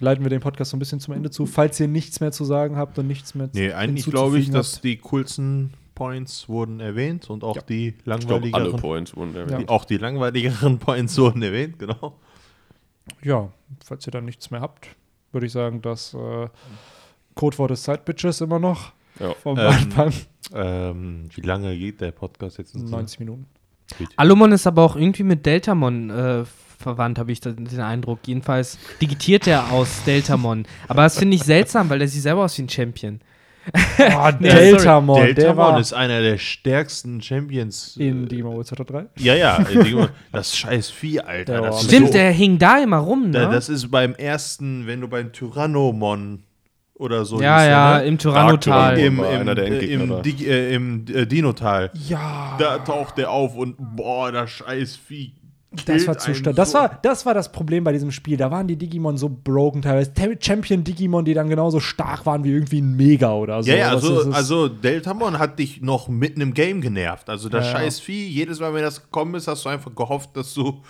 [0.02, 1.46] leiten wir den Podcast so ein bisschen zum Ende zu.
[1.46, 4.54] Falls ihr nichts mehr zu sagen habt und nichts mehr Nee, eigentlich glaube ich, hinzuzufügen
[4.54, 4.84] dass habt.
[4.84, 7.62] die coolsten Points wurden erwähnt und auch Ja.
[7.64, 8.80] die Ich glaube, alle langweiligeren.
[8.82, 9.40] Points wurden Ja.
[9.42, 9.62] erwähnt.
[9.62, 12.18] die, auch die langweiligeren Points wurden erwähnt, genau.
[13.24, 13.50] Ja,
[13.84, 14.88] falls ihr dann nichts mehr habt,
[15.32, 16.48] würde ich sagen, das äh,
[17.36, 19.34] Codewort des Sidebitches immer noch Ja.
[19.34, 20.14] vom Ähm, Anfang.
[20.54, 22.76] Ähm, wie lange geht der Podcast jetzt?
[22.76, 23.46] 90 Minuten.
[24.16, 26.44] Alumon ist aber auch irgendwie mit Deltamon äh,
[26.80, 28.20] verwandt, habe ich den Eindruck.
[28.26, 30.66] Jedenfalls digitiert er aus Deltamon.
[30.88, 33.20] Aber das finde ich seltsam, weil der sieht selber aus wie ein Champion.
[34.00, 37.98] Oh, Nee, Deltamon, der Deltamon war ist einer der stärksten Champions.
[37.98, 39.06] in Digimon World 2003.
[39.18, 39.60] Ja, ja,
[40.32, 41.62] das scheiß Vieh, Alter.
[41.62, 43.50] Das Stimmt, so, der hing da immer rum, ne?
[43.52, 46.44] Das ist beim ersten, wenn du beim Tyrannomon
[46.96, 48.06] oder so ja, der, ja, ne?
[48.06, 48.98] im Tyrannotal.
[49.00, 50.22] Im, im, einer der äh, Endgegner im.
[50.24, 51.92] Dig- äh, im äh, Dinotal.
[52.08, 52.56] Ja.
[52.60, 55.34] Da taucht der auf und boah, das scheiß Vieh.
[55.86, 56.56] Das war zu stark.
[56.56, 56.80] Das so.
[56.80, 58.38] war, das war das Problem bei diesem Spiel.
[58.38, 60.14] Da waren die Digimon so broken teilweise.
[60.16, 63.70] Tem- Champion-Digimon, die dann genauso stark waren wie irgendwie ein Mega oder so.
[63.70, 67.30] Ja, ja, also, also Deltamon hat dich noch mitten im Game genervt.
[67.30, 67.74] Also das Ja.
[67.74, 70.82] scheiß Vieh, jedes Mal, wenn das gekommen ist, hast du einfach gehofft, dass du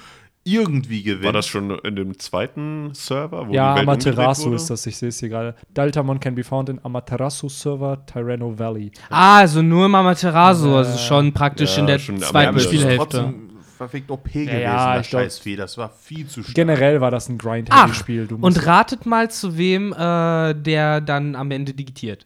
[0.46, 1.26] irgendwie gewinnt.
[1.26, 3.50] War das schon in dem zweiten Server?
[3.50, 4.56] Wo Ja, die Welt umgedreht Amaterasu wurde?
[4.56, 5.56] ist das, ich sehe es hier gerade.
[5.74, 8.92] Daltamon can be found in Amaterasu Server Tyranno Valley.
[9.10, 12.60] Ah, also nur im Amaterasu, also Äh, schon praktisch ja, in der zweiten.
[12.62, 13.34] Spielhälfte.
[13.80, 15.56] Verfickt OP gewesen, ja, das Scheißvieh.
[15.56, 16.54] Das war viel zu stark.
[16.54, 18.28] Generell war das ein Grind-Heavy-Spiel.
[18.40, 22.26] Und ratet mal, zu wem äh, der dann am Ende digitiert.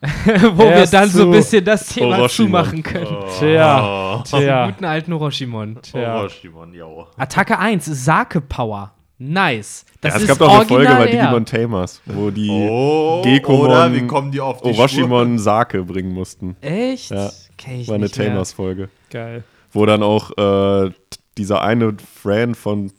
[0.52, 2.28] Wo wir Erst dann so ein bisschen das Thema Orochimaru.
[2.28, 3.16] zumachen können.
[3.40, 5.78] Tja, Den tja, guten alten Orochimon.
[5.82, 6.18] tja.
[6.20, 7.06] Orochimaru, jo.
[7.16, 8.92] Attacke 1, Sake Power.
[9.20, 9.84] Nice.
[10.00, 11.06] Das ja, es ist gab doch eine Folge bei.
[11.10, 16.12] Digimon Tamers, wo die Oh, Gekomon- oder wie kommen die auf die Orochimon Sake bringen
[16.12, 16.54] mussten.
[16.60, 17.10] Echt?
[17.10, 18.08] Ja, Kenn ich War eine.
[18.08, 18.90] Tamers-Folge.
[19.10, 19.42] Geil.
[19.78, 20.90] Wo dann auch äh,
[21.36, 22.90] dieser eine Friend von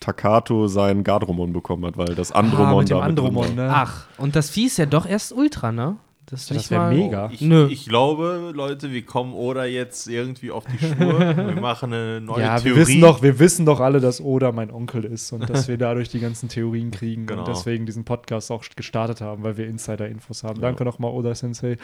[0.00, 3.70] Takato seinen Gardromon bekommen hat, weil das Andromon ah, mit dem Andromon, ne?
[3.72, 5.96] Ach, und das Vieh ist ja doch erst Ultra, ne?
[6.28, 7.30] Das, Das nicht wär mal- mega.
[7.32, 7.68] Ich, Nö.
[7.70, 11.20] ich glaube, Leute, wir kommen oder jetzt irgendwie auf die Spur.
[11.36, 12.80] wir machen eine neue Ja, wir Theorie.
[12.80, 16.08] wissen, doch, wir wissen doch alle, dass Oda mein Onkel ist und dass wir dadurch
[16.08, 17.42] die ganzen Theorien kriegen Genau.
[17.42, 20.60] und deswegen diesen Podcast auch gestartet haben, weil wir Insider-Infos haben.
[20.60, 21.76] Danke nochmal, Oda Sensei.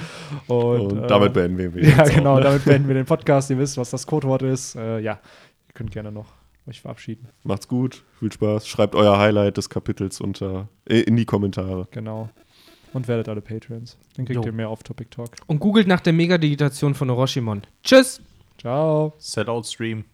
[0.49, 2.43] Und, Und äh, damit beenden wir ihn Ja, genau, ne?
[2.43, 3.49] damit beenden wir den Podcast.
[3.51, 4.75] Ihr wisst, was das Codewort ist.
[4.75, 5.13] Äh, ja,
[5.69, 6.27] ihr könnt gerne noch
[6.69, 7.29] euch verabschieden.
[7.45, 8.67] Macht's gut, viel Spaß.
[8.67, 11.87] Schreibt euer Highlight des Kapitels unter, äh, in die Kommentare.
[11.93, 12.29] Genau.
[12.93, 13.97] Und werdet alle Patrons.
[14.17, 14.45] Dann kriegt Jo.
[14.45, 15.31] ihr mehr Off-Topic-Talk.
[15.47, 17.63] Und googelt nach der Mega-Digitation von Orochimon.
[17.83, 18.21] Tschüss!
[18.59, 19.15] Ciao.
[19.19, 20.05] Set-out-Stream.